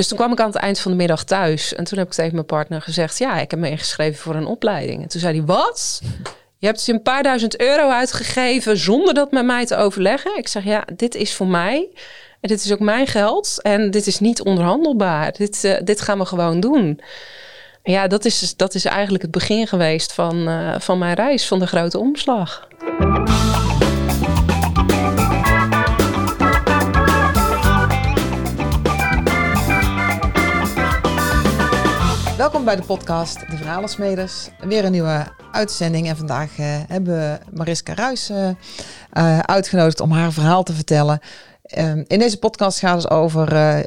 Dus 0.00 0.08
toen 0.08 0.18
kwam 0.18 0.32
ik 0.32 0.40
aan 0.40 0.46
het 0.46 0.56
eind 0.56 0.78
van 0.78 0.90
de 0.90 0.96
middag 0.96 1.24
thuis. 1.24 1.74
En 1.74 1.84
toen 1.84 1.98
heb 1.98 2.06
ik 2.06 2.12
tegen 2.12 2.34
mijn 2.34 2.46
partner 2.46 2.82
gezegd: 2.82 3.18
Ja, 3.18 3.40
ik 3.40 3.50
heb 3.50 3.60
me 3.60 3.70
ingeschreven 3.70 4.20
voor 4.20 4.34
een 4.34 4.46
opleiding. 4.46 5.02
En 5.02 5.08
toen 5.08 5.20
zei 5.20 5.36
hij: 5.36 5.46
Wat? 5.46 6.00
Je 6.58 6.66
hebt 6.66 6.88
een 6.88 7.02
paar 7.02 7.22
duizend 7.22 7.60
euro 7.60 7.90
uitgegeven 7.90 8.76
zonder 8.76 9.14
dat 9.14 9.30
met 9.30 9.44
mij 9.44 9.66
te 9.66 9.76
overleggen. 9.76 10.38
Ik 10.38 10.48
zeg: 10.48 10.64
Ja, 10.64 10.84
dit 10.96 11.14
is 11.14 11.34
voor 11.34 11.46
mij. 11.46 11.88
En 12.40 12.48
dit 12.48 12.64
is 12.64 12.72
ook 12.72 12.78
mijn 12.78 13.06
geld. 13.06 13.62
En 13.62 13.90
dit 13.90 14.06
is 14.06 14.18
niet 14.18 14.42
onderhandelbaar. 14.42 15.32
Dit, 15.32 15.64
uh, 15.64 15.76
dit 15.84 16.00
gaan 16.00 16.18
we 16.18 16.24
gewoon 16.24 16.60
doen. 16.60 17.00
Ja, 17.82 18.06
dat 18.06 18.24
is, 18.24 18.56
dat 18.56 18.74
is 18.74 18.84
eigenlijk 18.84 19.22
het 19.22 19.32
begin 19.32 19.66
geweest 19.66 20.12
van, 20.12 20.48
uh, 20.48 20.78
van 20.78 20.98
mijn 20.98 21.14
reis, 21.14 21.46
van 21.46 21.58
de 21.58 21.66
grote 21.66 21.98
omslag. 21.98 22.68
Welkom 32.40 32.64
bij 32.64 32.76
de 32.76 32.82
podcast 32.82 33.50
De 33.50 33.56
Verhalensmeders. 33.56 34.48
Weer 34.60 34.84
een 34.84 34.92
nieuwe 34.92 35.26
uitzending. 35.52 36.08
En 36.08 36.16
vandaag 36.16 36.58
uh, 36.58 36.66
hebben 36.86 37.14
we 37.14 37.38
Mariska 37.52 37.94
Ruijs 37.94 38.30
uh, 38.30 39.38
uitgenodigd 39.38 40.00
om 40.00 40.10
haar 40.10 40.32
verhaal 40.32 40.62
te 40.62 40.72
vertellen. 40.72 41.20
Um, 41.78 42.04
in 42.06 42.18
deze 42.18 42.38
podcast 42.38 42.78
gaat 42.78 43.02
het 43.02 43.10
over, 43.10 43.52
uh, 43.52 43.78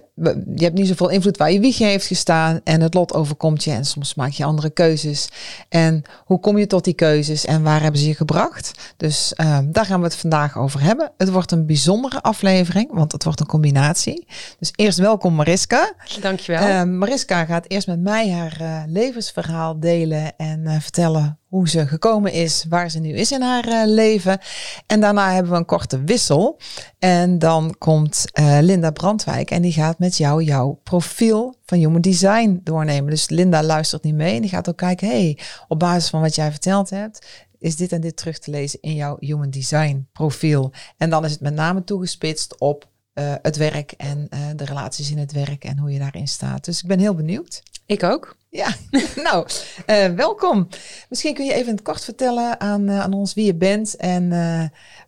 je 0.55 0.63
hebt 0.63 0.77
niet 0.77 0.87
zoveel 0.87 1.09
invloed 1.09 1.37
waar 1.37 1.51
je 1.51 1.59
wiegje 1.59 1.85
heeft 1.85 2.05
gestaan 2.05 2.61
en 2.63 2.81
het 2.81 2.93
lot 2.93 3.13
overkomt 3.13 3.63
je 3.63 3.71
en 3.71 3.85
soms 3.85 4.15
maak 4.15 4.31
je 4.31 4.43
andere 4.43 4.69
keuzes. 4.69 5.29
En 5.69 6.01
hoe 6.25 6.39
kom 6.39 6.57
je 6.57 6.67
tot 6.67 6.83
die 6.83 6.93
keuzes 6.93 7.45
en 7.45 7.63
waar 7.63 7.81
hebben 7.81 7.99
ze 7.99 8.07
je 8.07 8.15
gebracht? 8.15 8.93
Dus 8.97 9.33
um, 9.41 9.71
daar 9.71 9.85
gaan 9.85 9.99
we 9.99 10.05
het 10.05 10.15
vandaag 10.15 10.57
over 10.57 10.81
hebben. 10.81 11.11
Het 11.17 11.29
wordt 11.29 11.51
een 11.51 11.65
bijzondere 11.65 12.21
aflevering, 12.21 12.93
want 12.93 13.11
het 13.11 13.23
wordt 13.23 13.39
een 13.39 13.45
combinatie. 13.45 14.27
Dus 14.59 14.71
eerst 14.75 14.97
welkom 14.97 15.33
Mariska. 15.33 15.93
Dankjewel. 16.21 16.67
Uh, 16.67 16.83
Mariska 16.83 17.45
gaat 17.45 17.65
eerst 17.67 17.87
met 17.87 17.99
mij 17.99 18.31
haar 18.31 18.57
uh, 18.61 18.83
levensverhaal 18.87 19.79
delen 19.79 20.37
en 20.37 20.59
uh, 20.63 20.75
vertellen 20.79 21.37
hoe 21.53 21.69
ze 21.69 21.87
gekomen 21.87 22.31
is, 22.31 22.65
waar 22.69 22.89
ze 22.89 22.99
nu 22.99 23.09
is 23.09 23.31
in 23.31 23.41
haar 23.41 23.67
uh, 23.67 23.81
leven. 23.85 24.39
En 24.87 24.99
daarna 24.99 25.33
hebben 25.33 25.51
we 25.51 25.57
een 25.57 25.65
korte 25.65 26.03
wissel. 26.03 26.59
En 26.99 27.39
dan 27.39 27.75
komt 27.77 28.25
uh, 28.39 28.57
Linda 28.61 28.91
Brandwijk 28.91 29.51
en 29.51 29.61
die 29.61 29.71
gaat 29.71 29.99
met 29.99 30.17
jou 30.17 30.43
jouw 30.43 30.79
profiel 30.83 31.55
van 31.65 31.77
Human 31.77 32.01
Design 32.01 32.59
doornemen. 32.63 33.09
Dus 33.09 33.29
Linda 33.29 33.63
luistert 33.63 34.03
niet 34.03 34.15
mee 34.15 34.35
en 34.35 34.41
die 34.41 34.49
gaat 34.49 34.69
ook 34.69 34.77
kijken, 34.77 35.07
hey, 35.07 35.37
op 35.67 35.79
basis 35.79 36.09
van 36.09 36.21
wat 36.21 36.35
jij 36.35 36.51
verteld 36.51 36.89
hebt, 36.89 37.25
is 37.59 37.75
dit 37.75 37.91
en 37.91 38.01
dit 38.01 38.17
terug 38.17 38.39
te 38.39 38.51
lezen 38.51 38.81
in 38.81 38.93
jouw 38.93 39.17
Human 39.19 39.49
Design 39.49 40.07
profiel. 40.11 40.71
En 40.97 41.09
dan 41.09 41.25
is 41.25 41.31
het 41.31 41.41
met 41.41 41.53
name 41.53 41.83
toegespitst 41.83 42.59
op 42.59 42.87
uh, 43.13 43.33
het 43.41 43.57
werk 43.57 43.91
en 43.91 44.27
de 44.55 44.65
relaties 44.65 45.11
in 45.11 45.17
het 45.17 45.31
werk 45.31 45.63
en 45.63 45.77
hoe 45.77 45.91
je 45.91 45.99
daarin 45.99 46.27
staat. 46.27 46.65
Dus 46.65 46.81
ik 46.81 46.87
ben 46.87 46.99
heel 46.99 47.15
benieuwd. 47.15 47.63
Ik 47.85 48.03
ook. 48.03 48.35
Ja, 48.49 48.75
nou, 49.27 49.47
uh, 49.87 50.05
welkom. 50.05 50.67
Misschien 51.09 51.33
kun 51.33 51.45
je 51.45 51.53
even 51.53 51.67
in 51.67 51.75
het 51.75 51.83
kort 51.83 52.03
vertellen 52.03 52.59
aan, 52.59 52.91
aan 52.91 53.13
ons 53.13 53.33
wie 53.33 53.45
je 53.45 53.55
bent 53.55 53.95
en 53.95 54.29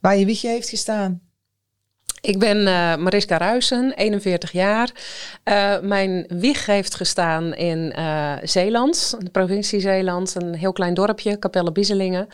waar 0.01 0.17
je 0.17 0.25
wiegje 0.25 0.49
heeft 0.49 0.69
gestaan. 0.69 1.21
Ik 2.21 2.39
ben 2.39 2.63
Mariska 3.01 3.37
Ruisen, 3.37 3.93
41 3.95 4.51
jaar. 4.51 4.91
mijn 5.81 6.25
wieg 6.27 6.65
heeft 6.65 6.95
gestaan 6.95 7.53
in 7.53 7.93
Zeeland, 8.43 9.15
de 9.19 9.29
provincie 9.29 9.79
Zeeland, 9.79 10.35
een 10.35 10.55
heel 10.55 10.73
klein 10.73 10.93
dorpje, 10.93 11.39
Capelle 11.39 11.71
Bieselingen. 11.71 12.27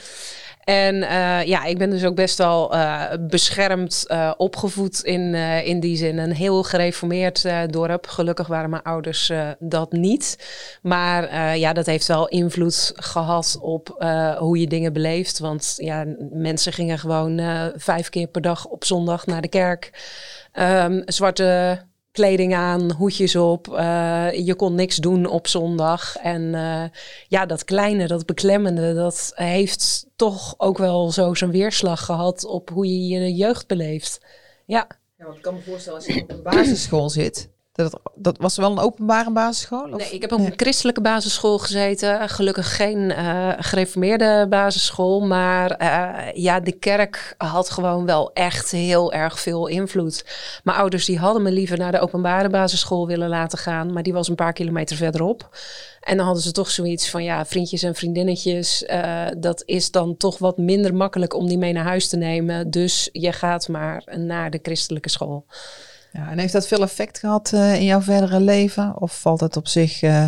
En 0.63 0.95
uh, 0.95 1.43
ja, 1.45 1.63
ik 1.63 1.77
ben 1.77 1.89
dus 1.89 2.05
ook 2.05 2.15
best 2.15 2.37
wel 2.37 2.75
uh, 2.75 3.03
beschermd 3.19 4.05
uh, 4.07 4.31
opgevoed 4.37 5.03
in, 5.03 5.35
in 5.63 5.79
die 5.79 5.97
zin. 5.97 6.17
Een 6.17 6.33
heel 6.33 6.63
gereformeerd 6.63 7.45
dorp. 7.69 8.07
Gelukkig 8.07 8.47
waren 8.47 8.69
mijn 8.69 8.81
ouders 8.83 9.31
dat 9.59 9.91
niet. 9.91 10.37
Maar 10.81 11.57
ja, 11.57 11.73
dat 11.73 11.85
heeft 11.85 12.07
wel 12.07 12.27
invloed 12.27 12.91
gehad 12.95 13.57
op 13.61 14.05
hoe 14.37 14.59
je 14.59 14.67
dingen 14.67 14.93
beleeft. 14.93 15.39
Want 15.39 15.73
ja, 15.77 16.05
mensen 16.31 16.73
gingen 16.73 16.99
gewoon 16.99 17.41
vijf 17.75 18.09
keer 18.09 18.27
per 18.27 18.41
dag 18.41 18.65
op 18.65 18.83
zondag 18.83 19.25
naar 19.25 19.41
de 19.41 19.49
kerk. 19.49 19.91
Um, 20.53 21.01
zwarte 21.05 21.79
kleding 22.11 22.55
aan, 22.55 22.91
hoedjes 22.91 23.35
op. 23.35 23.67
Uh, 23.67 24.27
je 24.45 24.55
kon 24.55 24.75
niks 24.75 24.95
doen 24.95 25.25
op 25.25 25.47
zondag. 25.47 26.15
En 26.15 26.41
uh, 26.41 26.83
ja, 27.27 27.45
dat 27.45 27.63
kleine, 27.63 28.07
dat 28.07 28.25
beklemmende, 28.25 28.93
dat 28.93 29.31
heeft 29.35 30.05
toch 30.15 30.53
ook 30.57 30.77
wel 30.77 31.11
zo 31.11 31.33
zijn 31.33 31.51
weerslag 31.51 32.05
gehad 32.05 32.45
op 32.45 32.69
hoe 32.69 32.85
je 32.87 33.07
je 33.07 33.35
jeugd 33.35 33.67
beleeft. 33.67 34.19
Ja. 34.65 34.87
Ja, 35.17 35.25
want 35.25 35.37
ik 35.37 35.43
kan 35.43 35.53
me 35.53 35.61
voorstellen 35.61 35.99
als 35.99 36.07
je 36.07 36.21
op 36.21 36.31
een 36.31 36.43
basisschool 36.43 37.09
zit. 37.09 37.49
Dat, 37.73 37.99
dat 38.15 38.37
was 38.37 38.57
wel 38.57 38.71
een 38.71 38.79
openbare 38.79 39.31
basisschool? 39.31 39.91
Of? 39.91 39.97
Nee, 39.97 40.11
ik 40.11 40.21
heb 40.21 40.31
op 40.31 40.39
een 40.39 40.53
christelijke 40.55 41.01
basisschool 41.01 41.57
gezeten. 41.59 42.29
Gelukkig 42.29 42.75
geen 42.75 42.97
uh, 42.97 43.49
gereformeerde 43.57 44.45
basisschool. 44.49 45.21
Maar 45.21 45.81
uh, 45.81 46.33
ja, 46.33 46.59
de 46.59 46.71
kerk 46.71 47.35
had 47.37 47.69
gewoon 47.69 48.05
wel 48.05 48.33
echt 48.33 48.71
heel 48.71 49.13
erg 49.13 49.39
veel 49.39 49.67
invloed. 49.67 50.25
Mijn 50.63 50.77
ouders 50.77 51.05
die 51.05 51.19
hadden 51.19 51.41
me 51.41 51.51
liever 51.51 51.77
naar 51.77 51.91
de 51.91 51.99
openbare 51.99 52.49
basisschool 52.49 53.07
willen 53.07 53.29
laten 53.29 53.57
gaan. 53.57 53.93
Maar 53.93 54.03
die 54.03 54.13
was 54.13 54.27
een 54.27 54.35
paar 54.35 54.53
kilometer 54.53 54.95
verderop. 54.95 55.49
En 56.01 56.17
dan 56.17 56.25
hadden 56.25 56.43
ze 56.43 56.51
toch 56.51 56.69
zoiets 56.69 57.09
van, 57.09 57.23
ja, 57.23 57.45
vriendjes 57.45 57.83
en 57.83 57.95
vriendinnetjes, 57.95 58.83
uh, 58.83 59.25
dat 59.37 59.63
is 59.65 59.91
dan 59.91 60.17
toch 60.17 60.37
wat 60.37 60.57
minder 60.57 60.95
makkelijk 60.95 61.33
om 61.33 61.47
die 61.47 61.57
mee 61.57 61.73
naar 61.73 61.83
huis 61.83 62.07
te 62.07 62.17
nemen. 62.17 62.69
Dus 62.71 63.09
je 63.11 63.31
gaat 63.31 63.67
maar 63.67 64.03
naar 64.15 64.49
de 64.49 64.59
christelijke 64.61 65.09
school. 65.09 65.45
Ja, 66.11 66.29
en 66.29 66.37
heeft 66.37 66.53
dat 66.53 66.67
veel 66.67 66.81
effect 66.81 67.19
gehad 67.19 67.51
uh, 67.53 67.75
in 67.75 67.85
jouw 67.85 68.01
verdere 68.01 68.39
leven? 68.39 69.01
Of 69.01 69.19
valt 69.19 69.39
het 69.39 69.57
op 69.57 69.67
zich 69.67 70.01
uh, 70.01 70.25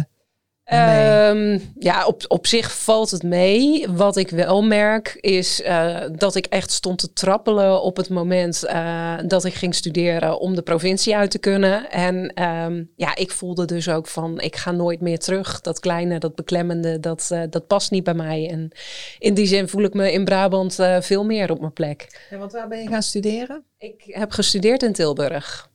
Um, 0.74 1.74
ja, 1.80 2.06
op, 2.06 2.24
op 2.28 2.48
zich 2.48 2.84
valt 2.84 3.12
het 3.12 3.24
mee. 3.24 3.88
Wat 3.90 4.18
ik 4.18 4.30
wel 4.30 4.62
merk 4.62 5.18
is 5.20 5.62
uh, 5.62 6.02
dat 6.12 6.36
ik 6.36 6.46
echt 6.46 6.72
stond 6.72 7.00
te 7.00 7.14
trappelen 7.14 7.82
op 7.82 7.98
het 7.98 8.10
moment 8.10 8.62
dat 9.26 9.46
ik 9.46 9.54
ging 9.54 9.76
studeren 9.76 10.40
om 10.40 10.56
de 10.56 10.62
provincie 10.62 11.16
uit 11.16 11.32
te 11.32 11.38
kunnen. 11.38 11.92
En 11.92 12.44
um, 12.44 12.92
ja, 12.96 13.16
ik 13.16 13.32
voelde 13.32 13.66
dus 13.66 13.90
ook 13.90 14.08
van 14.08 14.40
ik 14.40 14.56
ga 14.56 14.72
nooit 14.72 15.02
meer 15.02 15.20
terug. 15.20 15.62
Dat 15.62 15.80
kleine, 15.80 16.20
dat 16.20 16.36
beklemmende, 16.36 17.00
dat, 17.00 17.32
dat 17.50 17.68
past 17.68 17.92
niet 17.92 18.04
bij 18.04 18.14
mij. 18.14 18.50
En 18.50 18.72
in 19.20 19.34
die 19.34 19.48
zin 19.48 19.68
voel 19.68 19.84
ik 19.84 19.94
me 19.94 20.12
in 20.12 20.24
Brabant 20.24 20.76
veel 21.00 21.26
meer 21.26 21.52
op 21.52 21.60
mijn 21.60 21.74
plek. 21.74 22.28
Ja, 22.30 22.38
want 22.38 22.52
waar 22.52 22.68
ben 22.68 22.82
je 22.82 22.88
gaan 22.88 23.04
studeren? 23.04 23.64
Ik 23.78 24.04
heb 24.06 24.32
gestudeerd 24.32 24.84
in 24.84 24.94
Tilburg. 24.94 25.72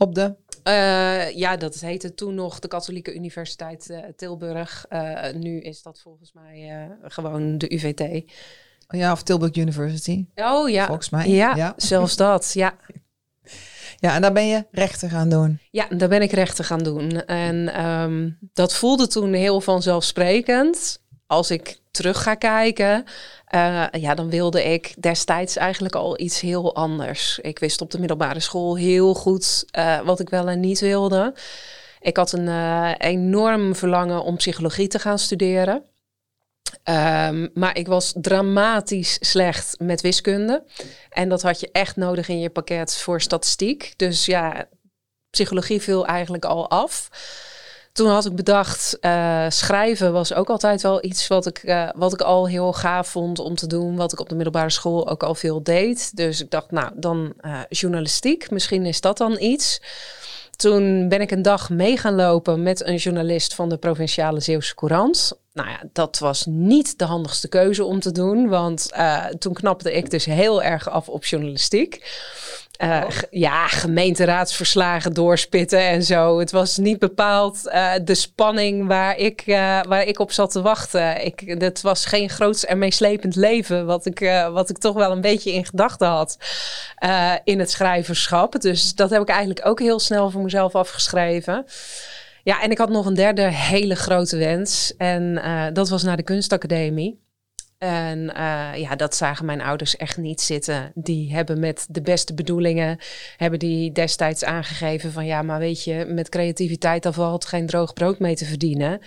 Op 0.00 0.14
de? 0.14 0.34
Uh, 0.64 1.30
ja, 1.36 1.56
dat 1.56 1.74
heette 1.74 2.14
toen 2.14 2.34
nog 2.34 2.58
de 2.58 2.68
Katholieke 2.68 3.14
Universiteit 3.14 3.88
uh, 3.90 3.98
Tilburg. 4.16 4.86
Uh, 4.90 5.32
nu 5.32 5.60
is 5.60 5.82
dat 5.82 6.00
volgens 6.00 6.32
mij 6.32 6.88
gewoon 7.02 7.58
de 7.58 7.74
UVT. 7.74 8.32
Ja, 8.88 9.12
of 9.12 9.22
Tilburg 9.22 9.54
University. 9.54 10.26
Oh 10.34 10.70
ja. 10.70 10.86
Volgens 10.86 11.10
mij. 11.10 11.28
Ja, 11.28 11.56
ja. 11.56 11.74
zelfs 11.76 12.16
dat. 12.16 12.52
Ja. 12.52 12.74
Ja, 13.98 14.14
en 14.14 14.22
daar 14.22 14.32
ben 14.32 14.46
je 14.46 14.66
rechten 14.70 15.10
gaan 15.10 15.28
doen. 15.28 15.58
Ja, 15.70 15.86
daar 15.88 16.08
ben 16.08 16.22
ik 16.22 16.32
rechten 16.32 16.64
gaan 16.64 16.82
doen. 16.82 17.24
En 17.26 17.84
um, 17.86 18.38
dat 18.52 18.74
voelde 18.74 19.06
toen 19.06 19.32
heel 19.32 19.60
vanzelfsprekend. 19.60 21.00
Als 21.30 21.50
ik 21.50 21.80
terug 21.90 22.22
ga 22.22 22.34
kijken, 22.34 23.04
uh, 23.54 23.86
ja, 23.90 24.14
dan 24.14 24.30
wilde 24.30 24.64
ik 24.64 24.94
destijds 24.98 25.56
eigenlijk 25.56 25.94
al 25.94 26.20
iets 26.20 26.40
heel 26.40 26.74
anders. 26.74 27.38
Ik 27.42 27.58
wist 27.58 27.80
op 27.80 27.90
de 27.90 27.98
middelbare 27.98 28.40
school 28.40 28.76
heel 28.76 29.14
goed 29.14 29.64
uh, 29.78 30.00
wat 30.00 30.20
ik 30.20 30.30
wel 30.30 30.48
en 30.48 30.60
niet 30.60 30.80
wilde. 30.80 31.34
Ik 32.00 32.16
had 32.16 32.32
een 32.32 32.46
uh, 32.46 32.92
enorm 32.98 33.74
verlangen 33.74 34.22
om 34.22 34.36
psychologie 34.36 34.88
te 34.88 34.98
gaan 34.98 35.18
studeren. 35.18 35.82
Um, 36.84 37.50
maar 37.54 37.76
ik 37.76 37.86
was 37.86 38.12
dramatisch 38.16 39.18
slecht 39.20 39.74
met 39.78 40.00
wiskunde. 40.00 40.64
En 41.10 41.28
dat 41.28 41.42
had 41.42 41.60
je 41.60 41.68
echt 41.72 41.96
nodig 41.96 42.28
in 42.28 42.40
je 42.40 42.50
pakket 42.50 42.96
voor 42.96 43.20
statistiek. 43.20 43.92
Dus 43.96 44.26
ja, 44.26 44.68
psychologie 45.30 45.80
viel 45.80 46.06
eigenlijk 46.06 46.44
al 46.44 46.70
af. 46.70 47.08
Toen 47.92 48.08
had 48.08 48.26
ik 48.26 48.34
bedacht, 48.34 48.98
uh, 49.00 49.46
schrijven 49.48 50.12
was 50.12 50.34
ook 50.34 50.50
altijd 50.50 50.82
wel 50.82 51.04
iets 51.04 51.26
wat 51.26 51.46
ik, 51.46 51.62
uh, 51.62 51.88
wat 51.94 52.12
ik 52.12 52.20
al 52.20 52.48
heel 52.48 52.72
gaaf 52.72 53.08
vond 53.08 53.38
om 53.38 53.54
te 53.54 53.66
doen. 53.66 53.96
Wat 53.96 54.12
ik 54.12 54.20
op 54.20 54.28
de 54.28 54.34
middelbare 54.34 54.70
school 54.70 55.08
ook 55.08 55.22
al 55.22 55.34
veel 55.34 55.62
deed. 55.62 56.16
Dus 56.16 56.40
ik 56.40 56.50
dacht, 56.50 56.70
nou, 56.70 56.90
dan 56.94 57.32
uh, 57.40 57.60
journalistiek. 57.68 58.50
Misschien 58.50 58.86
is 58.86 59.00
dat 59.00 59.18
dan 59.18 59.36
iets. 59.40 59.80
Toen 60.56 61.08
ben 61.08 61.20
ik 61.20 61.30
een 61.30 61.42
dag 61.42 61.70
mee 61.70 61.96
gaan 61.96 62.14
lopen 62.14 62.62
met 62.62 62.86
een 62.86 62.96
journalist 62.96 63.54
van 63.54 63.68
de 63.68 63.76
Provinciale 63.76 64.40
Zeeuwse 64.40 64.74
Courant. 64.74 65.32
Nou 65.52 65.68
ja, 65.68 65.80
dat 65.92 66.18
was 66.18 66.46
niet 66.46 66.98
de 66.98 67.04
handigste 67.04 67.48
keuze 67.48 67.84
om 67.84 68.00
te 68.00 68.12
doen. 68.12 68.48
Want 68.48 68.90
toen 69.38 69.52
knapte 69.52 69.92
ik 69.92 70.10
dus 70.10 70.24
heel 70.24 70.62
erg 70.62 70.90
af 70.90 71.08
op 71.08 71.24
journalistiek. 71.24 72.04
Uh, 72.82 73.04
ja, 73.30 73.66
gemeenteraadsverslagen 73.68 75.12
doorspitten 75.12 75.80
en 75.80 76.02
zo. 76.02 76.38
Het 76.38 76.50
was 76.50 76.76
niet 76.76 76.98
bepaald 76.98 77.60
uh, 77.64 77.92
de 78.04 78.14
spanning 78.14 78.86
waar 78.86 79.16
ik, 79.16 79.42
uh, 79.46 79.82
waar 79.82 80.04
ik 80.04 80.18
op 80.18 80.32
zat 80.32 80.50
te 80.50 80.62
wachten. 80.62 81.24
Ik, 81.24 81.40
het 81.58 81.80
was 81.80 82.04
geen 82.04 82.28
groots 82.28 82.64
en 82.64 82.78
meeslepend 82.78 83.36
leven, 83.36 83.86
wat 83.86 84.06
ik, 84.06 84.18
wat 84.52 84.70
ik 84.70 84.78
toch 84.78 84.94
wel 84.94 85.10
een 85.10 85.20
beetje 85.20 85.52
in 85.52 85.64
gedachten 85.64 86.08
had 86.08 86.36
in 87.44 87.58
het 87.58 87.70
schrijverschap. 87.70 88.60
Dus 88.60 88.94
dat 88.94 89.10
heb 89.10 89.22
ik 89.22 89.28
eigenlijk 89.28 89.66
ook 89.66 89.80
heel 89.80 89.98
snel 90.00 90.30
voor 90.30 90.42
mezelf 90.42 90.74
afgeschreven. 90.74 91.64
Ja, 92.42 92.62
en 92.62 92.70
ik 92.70 92.78
had 92.78 92.88
nog 92.88 93.06
een 93.06 93.14
derde 93.14 93.42
hele 93.42 93.94
grote 93.94 94.36
wens. 94.36 94.94
En 94.96 95.42
dat 95.72 95.88
was 95.88 96.02
naar 96.02 96.16
de 96.16 96.22
kunstacademie. 96.22 97.28
En 97.80 98.18
uh, 98.18 98.70
ja, 98.74 98.96
dat 98.96 99.16
zagen 99.16 99.46
mijn 99.46 99.60
ouders 99.60 99.96
echt 99.96 100.16
niet 100.16 100.40
zitten. 100.40 100.92
Die 100.94 101.32
hebben 101.34 101.60
met 101.60 101.86
de 101.90 102.02
beste 102.02 102.34
bedoelingen, 102.34 102.98
hebben 103.36 103.58
die 103.58 103.92
destijds 103.92 104.44
aangegeven 104.44 105.12
van 105.12 105.26
ja, 105.26 105.42
maar 105.42 105.58
weet 105.58 105.84
je, 105.84 106.04
met 106.08 106.28
creativiteit 106.28 107.02
dan 107.02 107.14
valt 107.14 107.44
geen 107.44 107.66
droog 107.66 107.92
brood 107.92 108.18
mee 108.18 108.36
te 108.36 108.44
verdienen. 108.44 109.00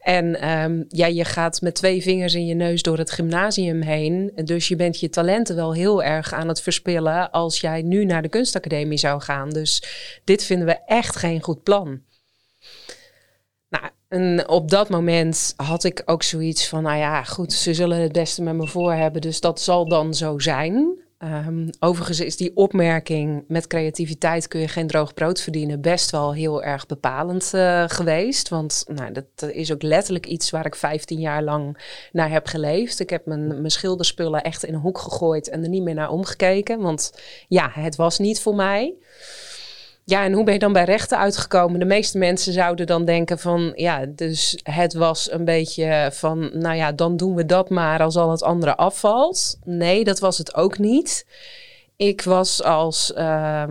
En 0.00 0.48
um, 0.48 0.84
ja, 0.88 1.06
je 1.06 1.24
gaat 1.24 1.60
met 1.60 1.74
twee 1.74 2.02
vingers 2.02 2.34
in 2.34 2.46
je 2.46 2.54
neus 2.54 2.82
door 2.82 2.98
het 2.98 3.10
gymnasium 3.10 3.80
heen. 3.82 4.32
Dus 4.44 4.68
je 4.68 4.76
bent 4.76 5.00
je 5.00 5.08
talenten 5.08 5.56
wel 5.56 5.74
heel 5.74 6.02
erg 6.02 6.32
aan 6.32 6.48
het 6.48 6.60
verspillen 6.60 7.30
als 7.30 7.60
jij 7.60 7.82
nu 7.82 8.04
naar 8.04 8.22
de 8.22 8.28
kunstacademie 8.28 8.98
zou 8.98 9.20
gaan. 9.20 9.50
Dus 9.50 9.82
dit 10.24 10.44
vinden 10.44 10.66
we 10.66 10.78
echt 10.86 11.16
geen 11.16 11.42
goed 11.42 11.62
plan. 11.62 12.00
En 14.10 14.48
op 14.48 14.70
dat 14.70 14.88
moment 14.88 15.52
had 15.56 15.84
ik 15.84 16.02
ook 16.04 16.22
zoiets 16.22 16.68
van, 16.68 16.82
nou 16.82 16.98
ja, 16.98 17.22
goed, 17.24 17.52
ze 17.52 17.74
zullen 17.74 17.98
het 17.98 18.12
beste 18.12 18.42
met 18.42 18.54
me 18.54 18.66
voor 18.66 18.92
hebben, 18.92 19.20
dus 19.20 19.40
dat 19.40 19.60
zal 19.60 19.88
dan 19.88 20.14
zo 20.14 20.38
zijn. 20.38 20.98
Um, 21.18 21.70
overigens 21.80 22.20
is 22.20 22.36
die 22.36 22.56
opmerking 22.56 23.44
met 23.48 23.66
creativiteit 23.66 24.48
kun 24.48 24.60
je 24.60 24.68
geen 24.68 24.86
droog 24.86 25.14
brood 25.14 25.40
verdienen 25.40 25.80
best 25.80 26.10
wel 26.10 26.34
heel 26.34 26.62
erg 26.62 26.86
bepalend 26.86 27.50
uh, 27.54 27.84
geweest. 27.86 28.48
Want 28.48 28.84
nou, 28.88 29.12
dat 29.12 29.50
is 29.52 29.72
ook 29.72 29.82
letterlijk 29.82 30.26
iets 30.26 30.50
waar 30.50 30.66
ik 30.66 30.74
15 30.74 31.20
jaar 31.20 31.42
lang 31.42 31.78
naar 32.12 32.30
heb 32.30 32.46
geleefd. 32.46 33.00
Ik 33.00 33.10
heb 33.10 33.26
mijn, 33.26 33.46
mijn 33.46 33.70
schilderspullen 33.70 34.42
echt 34.42 34.64
in 34.64 34.74
een 34.74 34.80
hoek 34.80 34.98
gegooid 34.98 35.48
en 35.48 35.62
er 35.62 35.68
niet 35.68 35.82
meer 35.82 35.94
naar 35.94 36.10
omgekeken. 36.10 36.80
Want 36.80 37.12
ja, 37.48 37.70
het 37.72 37.96
was 37.96 38.18
niet 38.18 38.40
voor 38.40 38.54
mij. 38.54 38.94
Ja, 40.04 40.24
en 40.24 40.32
hoe 40.32 40.44
ben 40.44 40.52
je 40.52 40.58
dan 40.58 40.72
bij 40.72 40.84
rechten 40.84 41.18
uitgekomen? 41.18 41.78
De 41.78 41.86
meeste 41.86 42.18
mensen 42.18 42.52
zouden 42.52 42.86
dan 42.86 43.04
denken 43.04 43.38
van, 43.38 43.72
ja, 43.74 44.06
dus 44.06 44.58
het 44.62 44.94
was 44.94 45.30
een 45.30 45.44
beetje 45.44 46.08
van, 46.12 46.50
nou 46.52 46.76
ja, 46.76 46.92
dan 46.92 47.16
doen 47.16 47.34
we 47.34 47.46
dat 47.46 47.70
maar 47.70 48.02
als 48.02 48.16
al 48.16 48.30
het 48.30 48.42
andere 48.42 48.76
afvalt. 48.76 49.58
Nee, 49.64 50.04
dat 50.04 50.18
was 50.18 50.38
het 50.38 50.54
ook 50.54 50.78
niet. 50.78 51.26
Ik 51.96 52.22
was 52.22 52.62
als 52.62 53.12
uh, 53.16 53.64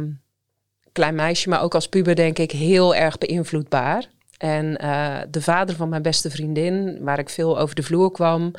klein 0.92 1.16
meisje, 1.16 1.50
maar 1.50 1.62
ook 1.62 1.76
als 1.76 1.88
puber 1.88 2.16
denk 2.16 2.38
ik 2.38 2.52
heel 2.52 2.96
erg 2.96 3.18
beïnvloedbaar. 3.18 4.06
En 4.39 4.77
uh, 4.81 5.18
de 5.30 5.41
vader 5.41 5.75
van 5.75 5.89
mijn 5.89 6.01
beste 6.01 6.30
vriendin, 6.30 6.97
waar 7.01 7.19
ik 7.19 7.30
veel 7.30 7.59
over 7.59 7.75
de 7.75 7.83
vloer 7.83 8.12
kwam, 8.12 8.51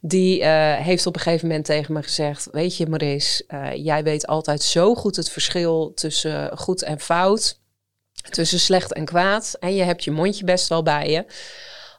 die 0.00 0.40
uh, 0.40 0.74
heeft 0.74 1.06
op 1.06 1.14
een 1.14 1.20
gegeven 1.20 1.46
moment 1.48 1.64
tegen 1.64 1.94
me 1.94 2.02
gezegd: 2.02 2.48
Weet 2.52 2.76
je, 2.76 2.86
Maurice, 2.86 3.44
uh, 3.48 3.74
jij 3.74 4.02
weet 4.02 4.26
altijd 4.26 4.62
zo 4.62 4.94
goed 4.94 5.16
het 5.16 5.30
verschil 5.30 5.92
tussen 5.94 6.58
goed 6.58 6.82
en 6.82 7.00
fout, 7.00 7.60
tussen 8.30 8.58
slecht 8.58 8.92
en 8.92 9.04
kwaad. 9.04 9.56
En 9.60 9.74
je 9.74 9.82
hebt 9.82 10.04
je 10.04 10.10
mondje 10.10 10.44
best 10.44 10.68
wel 10.68 10.82
bij 10.82 11.10
je. 11.10 11.24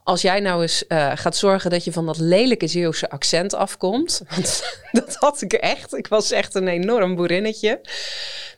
Als 0.03 0.21
jij 0.21 0.39
nou 0.39 0.61
eens 0.61 0.83
gaat 1.15 1.35
zorgen 1.35 1.69
dat 1.69 1.83
je 1.83 1.91
van 1.91 2.05
dat 2.05 2.17
lelijke 2.17 2.67
Zeeuwse 2.67 3.09
accent 3.09 3.53
afkomt, 3.53 4.21
want 4.29 4.63
dat 4.91 5.15
had 5.15 5.41
ik 5.41 5.53
echt, 5.53 5.93
ik 5.93 6.07
was 6.07 6.31
echt 6.31 6.55
een 6.55 6.67
enorm 6.67 7.15
boerinnetje, 7.15 7.81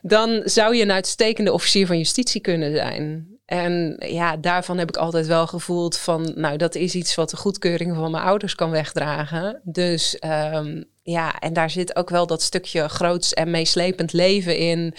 dan 0.02 0.42
zou 0.44 0.76
je 0.76 0.82
een 0.82 0.92
uitstekende 0.92 1.52
officier 1.52 1.86
van 1.86 1.98
justitie 1.98 2.40
kunnen 2.40 2.74
zijn. 2.74 3.33
En 3.46 3.96
ja, 3.98 4.36
daarvan 4.36 4.78
heb 4.78 4.88
ik 4.88 4.96
altijd 4.96 5.26
wel 5.26 5.46
gevoeld 5.46 5.98
van, 5.98 6.32
nou, 6.34 6.56
dat 6.56 6.74
is 6.74 6.94
iets 6.94 7.14
wat 7.14 7.30
de 7.30 7.36
goedkeuring 7.36 7.94
van 7.94 8.10
mijn 8.10 8.24
ouders 8.24 8.54
kan 8.54 8.70
wegdragen. 8.70 9.60
Dus 9.64 10.18
um, 10.52 10.84
ja, 11.02 11.38
en 11.38 11.52
daar 11.52 11.70
zit 11.70 11.96
ook 11.96 12.10
wel 12.10 12.26
dat 12.26 12.42
stukje 12.42 12.88
groots 12.88 13.34
en 13.34 13.50
meeslepend 13.50 14.12
leven 14.12 14.56
in. 14.56 14.94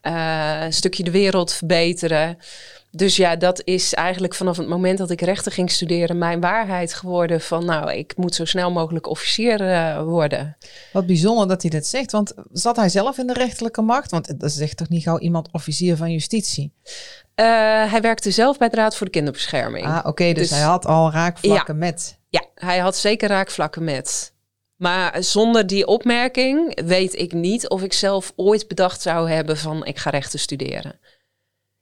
Een 0.00 0.72
stukje 0.72 1.02
de 1.02 1.10
wereld 1.10 1.52
verbeteren. 1.52 2.38
Dus 2.90 3.16
ja, 3.16 3.36
dat 3.36 3.62
is 3.64 3.94
eigenlijk 3.94 4.34
vanaf 4.34 4.56
het 4.56 4.68
moment 4.68 4.98
dat 4.98 5.10
ik 5.10 5.20
rechten 5.20 5.52
ging 5.52 5.70
studeren 5.70 6.18
mijn 6.18 6.40
waarheid 6.40 6.94
geworden 6.94 7.40
van 7.40 7.64
nou, 7.64 7.92
ik 7.92 8.16
moet 8.16 8.34
zo 8.34 8.44
snel 8.44 8.70
mogelijk 8.70 9.06
officier 9.06 9.60
uh, 9.60 10.02
worden. 10.02 10.56
Wat 10.92 11.06
bijzonder 11.06 11.48
dat 11.48 11.62
hij 11.62 11.70
dat 11.70 11.86
zegt, 11.86 12.12
want 12.12 12.34
zat 12.52 12.76
hij 12.76 12.88
zelf 12.88 13.18
in 13.18 13.26
de 13.26 13.32
rechterlijke 13.32 13.82
macht? 13.82 14.10
Want 14.10 14.40
dat 14.40 14.52
zegt 14.52 14.76
toch 14.76 14.88
niet 14.88 15.02
gauw 15.02 15.18
iemand 15.18 15.48
officier 15.52 15.96
van 15.96 16.12
justitie? 16.12 16.72
Uh, 16.82 17.44
hij 17.90 18.00
werkte 18.00 18.30
zelf 18.30 18.58
bij 18.58 18.68
de 18.68 18.76
Raad 18.76 18.96
voor 18.96 19.06
de 19.06 19.12
Kinderbescherming. 19.12 19.86
Ah, 19.86 19.96
oké, 19.98 20.08
okay, 20.08 20.32
dus, 20.32 20.48
dus, 20.48 20.58
hij 20.58 20.66
had 20.66 20.86
al 20.86 21.10
raakvlakken 21.10 21.74
ja, 21.74 21.80
met. 21.80 22.18
Ja, 22.28 22.44
hij 22.54 22.78
had 22.78 22.96
zeker 22.96 23.28
raakvlakken 23.28 23.84
met. 23.84 24.32
Maar 24.76 25.22
zonder 25.22 25.66
die 25.66 25.86
opmerking 25.86 26.80
weet 26.84 27.14
ik 27.14 27.32
niet 27.32 27.68
of 27.68 27.82
ik 27.82 27.92
zelf 27.92 28.32
ooit 28.36 28.68
bedacht 28.68 29.02
zou 29.02 29.30
hebben 29.30 29.56
van 29.56 29.84
ik 29.86 29.98
ga 29.98 30.10
rechten 30.10 30.38
studeren. 30.38 30.98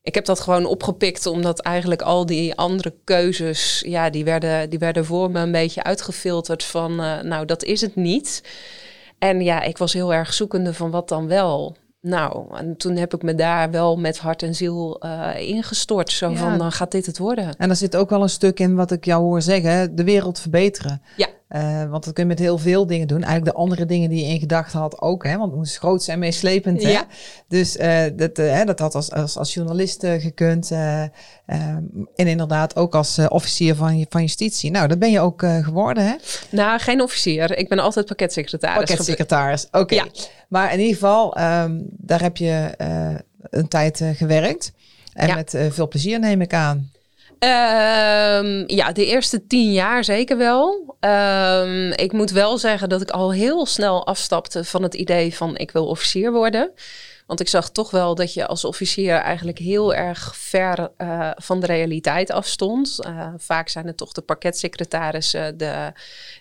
Ik 0.06 0.14
heb 0.14 0.24
dat 0.24 0.40
gewoon 0.40 0.66
opgepikt 0.66 1.26
omdat 1.26 1.60
eigenlijk 1.60 2.02
al 2.02 2.26
die 2.26 2.54
andere 2.54 2.94
keuzes, 3.04 3.82
ja, 3.86 4.10
die 4.10 4.24
werden, 4.24 4.70
die 4.70 4.78
werden 4.78 5.04
voor 5.04 5.30
me 5.30 5.40
een 5.40 5.52
beetje 5.52 5.82
uitgefilterd 5.82 6.64
van, 6.64 7.00
uh, 7.00 7.20
nou, 7.20 7.46
dat 7.46 7.62
is 7.62 7.80
het 7.80 7.96
niet. 7.96 8.42
En 9.18 9.40
ja, 9.40 9.62
ik 9.62 9.78
was 9.78 9.92
heel 9.92 10.14
erg 10.14 10.32
zoekende 10.32 10.74
van 10.74 10.90
wat 10.90 11.08
dan 11.08 11.26
wel. 11.26 11.76
Nou, 12.00 12.56
en 12.56 12.76
toen 12.76 12.96
heb 12.96 13.14
ik 13.14 13.22
me 13.22 13.34
daar 13.34 13.70
wel 13.70 13.96
met 13.96 14.18
hart 14.18 14.42
en 14.42 14.54
ziel 14.54 15.04
uh, 15.04 15.30
ingestort. 15.38 16.10
Zo 16.10 16.34
van, 16.34 16.58
dan 16.58 16.72
gaat 16.72 16.90
dit 16.90 17.06
het 17.06 17.18
worden. 17.18 17.56
En 17.56 17.70
er 17.70 17.76
zit 17.76 17.96
ook 17.96 18.10
wel 18.10 18.22
een 18.22 18.28
stuk 18.28 18.60
in 18.60 18.74
wat 18.74 18.90
ik 18.90 19.04
jou 19.04 19.22
hoor 19.22 19.42
zeggen, 19.42 19.96
de 19.96 20.04
wereld 20.04 20.40
verbeteren. 20.40 21.02
Ja. 21.16 21.28
Uh, 21.48 21.90
want 21.90 22.04
dat 22.04 22.14
kun 22.14 22.22
je 22.22 22.28
met 22.28 22.38
heel 22.38 22.58
veel 22.58 22.86
dingen 22.86 23.06
doen. 23.06 23.22
Eigenlijk 23.22 23.56
de 23.56 23.62
andere 23.62 23.86
dingen 23.86 24.10
die 24.10 24.24
je 24.24 24.32
in 24.32 24.38
gedachten 24.38 24.78
had 24.78 25.00
ook. 25.00 25.24
Hè? 25.24 25.36
Want 25.36 25.50
het 25.50 25.58
moest 25.58 25.78
groot 25.78 26.02
zijn, 26.02 26.18
meeslepend. 26.18 26.82
Hè? 26.82 26.88
Ja. 26.88 27.06
Dus 27.48 27.76
uh, 27.76 28.02
dat, 28.16 28.38
uh, 28.38 28.64
dat 28.64 28.78
had 28.78 28.94
als, 28.94 29.12
als, 29.12 29.36
als 29.36 29.54
journalist 29.54 30.06
gekund. 30.06 30.70
en 30.70 31.12
inderdaad 32.14 32.76
ook 32.76 32.94
als 32.94 33.18
officier 33.28 33.74
van, 33.74 34.06
van 34.08 34.20
justitie. 34.20 34.70
Nou, 34.70 34.88
dat 34.88 34.98
ben 34.98 35.10
je 35.10 35.20
ook 35.20 35.46
geworden, 35.62 36.06
hè? 36.06 36.14
Nou, 36.50 36.80
geen 36.80 37.02
officier. 37.02 37.58
Ik 37.58 37.68
ben 37.68 37.78
altijd 37.78 38.06
pakketsecretaris. 38.06 38.88
Pakketsecretaris, 38.88 39.66
oké. 39.66 39.78
Okay. 39.78 39.98
Ja. 39.98 40.06
Maar 40.48 40.72
in 40.72 40.78
ieder 40.78 40.94
geval, 40.94 41.38
um, 41.40 41.86
daar 41.90 42.22
heb 42.22 42.36
je 42.36 42.74
een 43.50 43.68
tijd 43.68 44.02
gewerkt. 44.14 44.72
En 45.12 45.26
ja. 45.26 45.34
met 45.34 45.56
veel 45.70 45.88
plezier 45.88 46.18
neem 46.18 46.40
ik 46.40 46.54
aan. 46.54 46.90
Um, 47.38 48.64
ja, 48.66 48.92
de 48.92 49.06
eerste 49.06 49.46
tien 49.46 49.72
jaar 49.72 50.04
zeker 50.04 50.36
wel. 50.36 50.96
Um, 51.00 51.92
ik 51.92 52.12
moet 52.12 52.30
wel 52.30 52.58
zeggen 52.58 52.88
dat 52.88 53.00
ik 53.00 53.10
al 53.10 53.32
heel 53.32 53.66
snel 53.66 54.06
afstapte 54.06 54.64
van 54.64 54.82
het 54.82 54.94
idee 54.94 55.34
van 55.34 55.56
ik 55.56 55.70
wil 55.70 55.86
officier 55.86 56.32
worden. 56.32 56.72
Want 57.26 57.40
ik 57.40 57.48
zag 57.48 57.70
toch 57.70 57.90
wel 57.90 58.14
dat 58.14 58.34
je 58.34 58.46
als 58.46 58.64
officier 58.64 59.14
eigenlijk 59.14 59.58
heel 59.58 59.94
erg 59.94 60.36
ver 60.36 60.90
uh, 60.98 61.30
van 61.34 61.60
de 61.60 61.66
realiteit 61.66 62.30
afstond. 62.30 62.98
Uh, 63.06 63.28
vaak 63.36 63.68
zijn 63.68 63.86
het 63.86 63.96
toch 63.96 64.12
de 64.12 64.20
parketsecretarissen 64.20 65.56
de, 65.56 65.92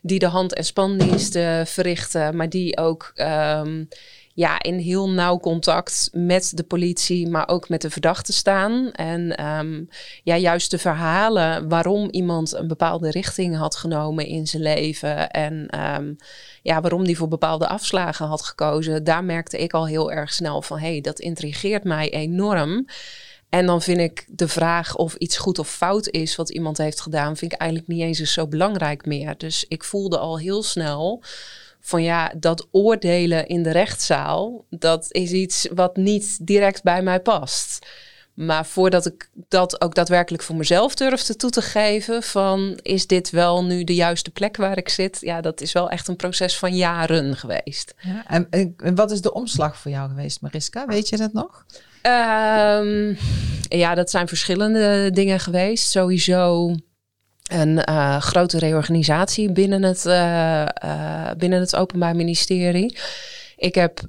die 0.02 0.20
de 0.20 0.28
hand- 0.28 0.54
en 0.54 0.66
spandiensten 0.66 1.68
verrichten, 1.68 2.36
maar 2.36 2.50
die 2.50 2.78
ook 2.78 3.12
um, 3.16 3.88
ja, 4.36 4.62
in 4.62 4.78
heel 4.78 5.10
nauw 5.10 5.40
contact 5.40 6.10
met 6.12 6.52
de 6.56 6.64
politie, 6.64 7.28
maar 7.28 7.48
ook 7.48 7.70
met 7.70 7.82
de 7.82 7.90
verdachte 7.90 8.34
staan. 8.34 8.92
En 8.92 9.46
um, 9.46 9.88
ja, 10.24 10.38
juist 10.38 10.72
de 10.72 10.78
verhalen 10.78 11.70
waarom 11.70 12.10
iemand 12.10 12.54
een 12.54 12.68
bepaalde 12.68 13.10
richting 13.12 13.58
had 13.58 13.76
genomen 13.76 14.26
in 14.26 14.48
zijn 14.48 14.62
leven. 14.62 15.30
En 15.30 15.80
um, 15.80 16.16
ja, 16.62 16.82
waarom 16.82 17.04
die 17.06 17.18
voor 17.18 17.28
bepaalde 17.28 17.68
afslagen 17.68 18.26
had 18.26 18.42
gekozen. 18.42 19.04
Daar 19.04 19.24
merkte 19.24 19.58
ik 19.58 19.74
al 19.74 19.88
heel 19.88 20.12
erg 20.12 20.34
snel 20.34 20.62
van 20.62 20.80
hé, 20.80 20.92
hey, 20.92 21.02
dat 21.02 21.20
intrigeert 21.20 21.84
mij 21.84 22.10
enorm. 22.10 22.86
En 23.50 23.66
dan 23.66 23.82
vind 23.82 24.00
ik 24.00 24.26
de 24.28 24.48
vraag 24.48 24.96
of 24.96 25.16
iets 25.16 25.38
goed 25.38 25.60
of 25.60 25.70
fout 25.70 26.10
is 26.10 26.36
wat 26.36 26.50
iemand 26.50 26.78
heeft 26.78 27.02
gedaan, 27.02 27.38
vind 27.38 27.54
ik 27.54 27.60
eigenlijk 27.60 27.90
niet 27.92 28.02
eens 28.02 28.34
zo 28.34 28.48
belangrijk 28.48 29.06
meer. 29.06 29.38
Dus 29.38 29.66
ik 29.68 29.84
voelde 29.84 30.18
al 30.18 30.40
heel 30.40 30.64
snel 30.64 31.24
van 31.86 32.04
ja, 32.04 32.34
dat 32.38 32.68
oordelen 32.72 33.48
in 33.48 33.64
de 33.64 33.72
rechtszaal, 33.72 34.66
dat 34.70 35.08
is 35.10 35.32
iets 35.32 35.68
wat 35.74 35.96
niet 35.96 36.48
direct 36.48 36.84
bij 36.84 37.02
mij 37.02 37.20
past. 37.20 37.88
Maar 38.34 38.66
voordat 38.66 39.06
ik 39.06 39.30
dat 39.48 39.82
ook 39.82 39.96
daadwerkelijk 39.96 40.44
voor 40.44 40.56
mezelf 40.56 40.96
durfde 40.96 41.36
toe 41.36 41.50
te 41.50 41.62
geven, 41.62 42.24
van 42.24 42.80
is 42.82 43.08
dit 43.08 43.30
wel 43.30 43.66
nu 43.66 43.84
de 43.84 43.96
juiste 43.96 44.32
plek 44.32 44.58
waar 44.58 44.78
ik 44.78 44.90
zit? 44.90 45.18
Ja, 45.22 45.42
dat 45.42 45.62
is 45.62 45.72
wel 45.72 45.90
echt 45.90 46.08
een 46.08 46.16
proces 46.16 46.58
van 46.58 46.76
jaren 46.76 47.36
geweest. 47.36 47.94
Ja, 47.98 48.26
en, 48.28 48.48
en 48.50 48.96
wat 48.96 49.12
is 49.12 49.22
de 49.22 49.34
omslag 49.34 49.78
voor 49.78 49.92
jou 49.92 50.10
geweest, 50.10 50.42
Mariska? 50.42 50.86
Weet 50.86 51.10
je 51.10 51.18
dat 51.18 51.34
nog? 51.34 51.66
Um, 52.02 53.18
ja, 53.70 53.96
dat 53.96 54.10
zijn 54.10 54.28
verschillende 54.28 55.12
dingen 55.14 55.40
geweest. 55.40 55.90
Sowieso 55.90 56.76
een 57.52 57.90
uh, 57.90 58.22
grote 58.22 58.60
reorganisatie 58.60 59.52
binnen 59.52 59.84
het, 59.84 60.06
uh, 60.06 60.66
uh, 60.84 61.30
binnen 61.38 61.60
het 61.60 61.76
Openbaar 61.76 62.16
Ministerie. 62.16 62.98
Ik 63.58 63.76
heb 63.76 64.02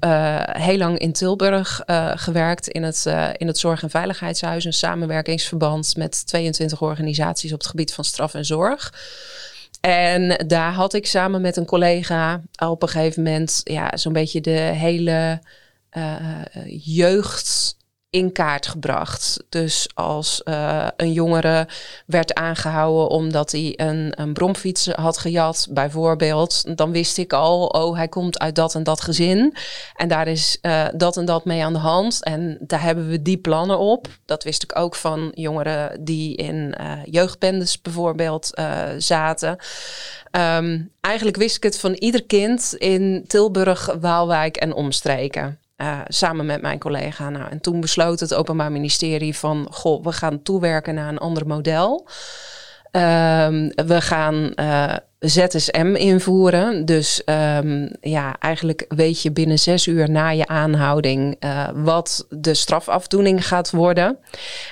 heel 0.51 0.77
lang 0.77 0.97
in 0.97 1.11
Tilburg 1.11 1.81
gewerkt 2.15 2.67
in 2.67 2.83
het, 2.83 3.05
in 3.37 3.47
het 3.47 3.57
Zorg- 3.57 3.83
en 3.83 3.89
Veiligheidshuis, 3.89 4.65
een 4.65 4.73
samenwerkingsverband 4.73 5.95
met 5.97 6.27
22 6.27 6.81
organisaties 6.81 7.53
op 7.53 7.59
het 7.59 7.67
gebied 7.67 7.93
van 7.93 8.03
straf 8.03 8.33
en 8.33 8.45
zorg. 8.45 8.93
En 9.81 10.43
daar 10.47 10.73
had 10.73 10.93
ik 10.93 11.07
samen 11.07 11.41
met 11.41 11.57
een 11.57 11.65
collega 11.65 12.41
op 12.65 12.81
een 12.81 12.89
gegeven 12.89 13.23
moment 13.23 13.61
ja, 13.63 13.97
zo'n 13.97 14.13
beetje 14.13 14.41
de 14.41 14.51
hele 14.51 15.41
jeugd 16.83 17.75
in 18.09 18.31
kaart 18.31 18.67
gebracht. 18.67 19.43
Dus 19.49 19.89
als 19.93 20.41
uh, 20.45 20.87
een 20.97 21.13
jongere 21.13 21.67
werd 22.05 22.33
aangehouden 22.33 23.09
omdat 23.09 23.51
hij 23.51 23.73
een, 23.75 24.13
een 24.21 24.33
bromfiets 24.33 24.87
had 24.87 25.17
gejat, 25.17 25.67
bijvoorbeeld, 25.69 26.77
dan 26.77 26.91
wist 26.91 27.17
ik 27.17 27.33
al, 27.33 27.65
oh, 27.65 27.95
hij 27.95 28.07
komt 28.07 28.39
uit 28.39 28.55
dat 28.55 28.75
en 28.75 28.83
dat 28.83 29.01
gezin. 29.01 29.55
En 29.95 30.07
daar 30.07 30.27
is 30.27 30.57
uh, 30.61 30.87
dat 30.95 31.17
en 31.17 31.25
dat 31.25 31.45
mee 31.45 31.63
aan 31.63 31.73
de 31.73 31.79
hand. 31.79 32.23
En 32.23 32.57
daar 32.61 32.81
hebben 32.81 33.07
we 33.09 33.21
die 33.21 33.37
plannen 33.37 33.79
op. 33.79 34.07
Dat 34.25 34.43
wist 34.43 34.63
ik 34.63 34.79
ook 34.79 34.95
van 34.95 35.31
jongeren 35.35 36.03
die 36.03 36.35
in 36.35 36.75
uh, 36.81 36.91
jeugdbendes 37.05 37.81
bijvoorbeeld 37.81 38.49
zaten. 38.97 39.57
Um, 40.31 40.91
eigenlijk 41.01 41.37
wist 41.37 41.55
ik 41.55 41.63
het 41.63 41.79
van 41.79 41.93
ieder 41.93 42.23
kind 42.23 42.73
in 42.77 43.23
Tilburg, 43.27 43.95
Waalwijk 43.99 44.57
en 44.57 44.73
omstreken. 44.73 45.59
Uh, 45.77 45.99
samen 46.07 46.45
met 46.45 46.61
mijn 46.61 46.79
collega. 46.79 47.29
Nou, 47.29 47.49
en 47.49 47.61
toen 47.61 47.79
besloot 47.79 48.19
het 48.19 48.33
Openbaar 48.33 48.71
Ministerie 48.71 49.37
van... 49.37 49.67
goh, 49.71 50.03
we 50.03 50.11
gaan 50.11 50.41
toewerken 50.41 50.95
naar 50.95 51.09
een 51.09 51.17
ander 51.17 51.47
model. 51.47 52.07
Um, 52.91 53.71
we 53.75 54.01
gaan 54.01 54.51
uh, 54.55 54.93
ZSM 55.19 55.95
invoeren. 55.95 56.85
Dus 56.85 57.21
um, 57.25 57.89
ja, 58.01 58.35
eigenlijk 58.39 58.85
weet 58.87 59.21
je 59.21 59.31
binnen 59.31 59.59
zes 59.59 59.87
uur 59.87 60.09
na 60.09 60.29
je 60.29 60.47
aanhouding 60.47 61.35
uh, 61.39 61.69
wat 61.73 62.25
de 62.29 62.53
strafafdoening 62.53 63.47
gaat 63.47 63.71
worden. 63.71 64.17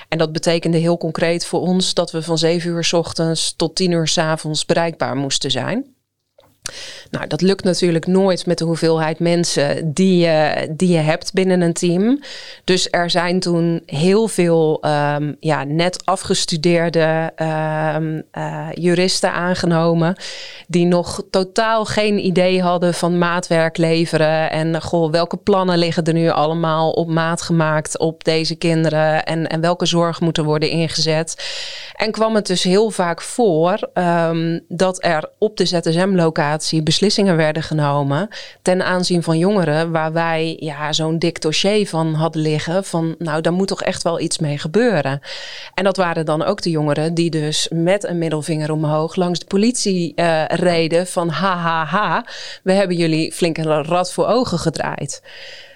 En 0.08 0.18
dat 0.18 0.32
betekende 0.32 0.78
heel 0.78 0.98
concreet 0.98 1.46
voor 1.46 1.60
ons 1.60 1.94
dat 1.94 2.10
we 2.10 2.22
van 2.22 2.38
zeven 2.38 2.70
uur 2.70 2.84
s 2.84 2.92
ochtends 2.92 3.56
tot 3.56 3.74
tien 3.74 3.90
uur 3.90 4.08
s 4.08 4.18
avonds 4.18 4.64
bereikbaar 4.64 5.16
moesten 5.16 5.50
zijn. 5.50 5.95
Nou, 7.10 7.26
dat 7.26 7.40
lukt 7.40 7.64
natuurlijk 7.64 8.06
nooit 8.06 8.46
met 8.46 8.58
de 8.58 8.64
hoeveelheid 8.64 9.18
mensen 9.18 9.92
die 9.92 10.18
je, 10.18 10.68
die 10.76 10.88
je 10.88 10.98
hebt 10.98 11.32
binnen 11.32 11.60
een 11.60 11.72
team. 11.72 12.20
Dus 12.64 12.88
er 12.90 13.10
zijn 13.10 13.40
toen 13.40 13.82
heel 13.86 14.28
veel 14.28 14.84
um, 14.84 15.36
ja, 15.40 15.64
net 15.64 16.04
afgestudeerde 16.04 17.32
um, 17.96 18.22
uh, 18.32 18.68
juristen 18.74 19.32
aangenomen. 19.32 20.16
Die 20.66 20.86
nog 20.86 21.22
totaal 21.30 21.84
geen 21.84 22.26
idee 22.26 22.62
hadden 22.62 22.94
van 22.94 23.18
maatwerk 23.18 23.76
leveren. 23.76 24.50
En 24.50 24.82
goh, 24.82 25.10
welke 25.10 25.36
plannen 25.36 25.78
liggen 25.78 26.04
er 26.04 26.12
nu 26.12 26.28
allemaal 26.28 26.90
op 26.90 27.08
maat 27.08 27.42
gemaakt 27.42 27.98
op 27.98 28.24
deze 28.24 28.54
kinderen? 28.54 29.24
En, 29.24 29.46
en 29.46 29.60
welke 29.60 29.86
zorg 29.86 30.20
moeten 30.20 30.44
worden 30.44 30.70
ingezet? 30.70 31.44
En 31.94 32.10
kwam 32.10 32.34
het 32.34 32.46
dus 32.46 32.62
heel 32.62 32.90
vaak 32.90 33.22
voor 33.22 33.90
um, 33.94 34.64
dat 34.68 35.04
er 35.04 35.30
op 35.38 35.56
de 35.56 35.64
ZSM-locatie 35.64 36.55
beslissingen 36.82 37.36
werden 37.36 37.62
genomen 37.62 38.28
ten 38.62 38.82
aanzien 38.82 39.22
van 39.22 39.38
jongeren 39.38 39.90
waar 39.90 40.12
wij 40.12 40.56
ja, 40.60 40.92
zo'n 40.92 41.18
dik 41.18 41.40
dossier 41.40 41.88
van 41.88 42.14
hadden 42.14 42.42
liggen 42.42 42.84
van 42.84 43.14
nou 43.18 43.40
daar 43.40 43.52
moet 43.52 43.68
toch 43.68 43.82
echt 43.82 44.02
wel 44.02 44.20
iets 44.20 44.38
mee 44.38 44.58
gebeuren. 44.58 45.20
En 45.74 45.84
dat 45.84 45.96
waren 45.96 46.24
dan 46.24 46.44
ook 46.44 46.62
de 46.62 46.70
jongeren 46.70 47.14
die 47.14 47.30
dus 47.30 47.68
met 47.74 48.04
een 48.04 48.18
middelvinger 48.18 48.72
omhoog 48.72 49.16
langs 49.16 49.38
de 49.38 49.46
politie 49.46 50.12
uh, 50.16 50.44
reden 50.46 51.06
van 51.06 51.28
ha 51.28 51.56
ha 51.56 51.84
ha, 51.84 52.24
we 52.62 52.72
hebben 52.72 52.96
jullie 52.96 53.32
flink 53.32 53.58
een 53.58 53.84
rad 53.84 54.12
voor 54.12 54.26
ogen 54.26 54.58
gedraaid. 54.58 55.22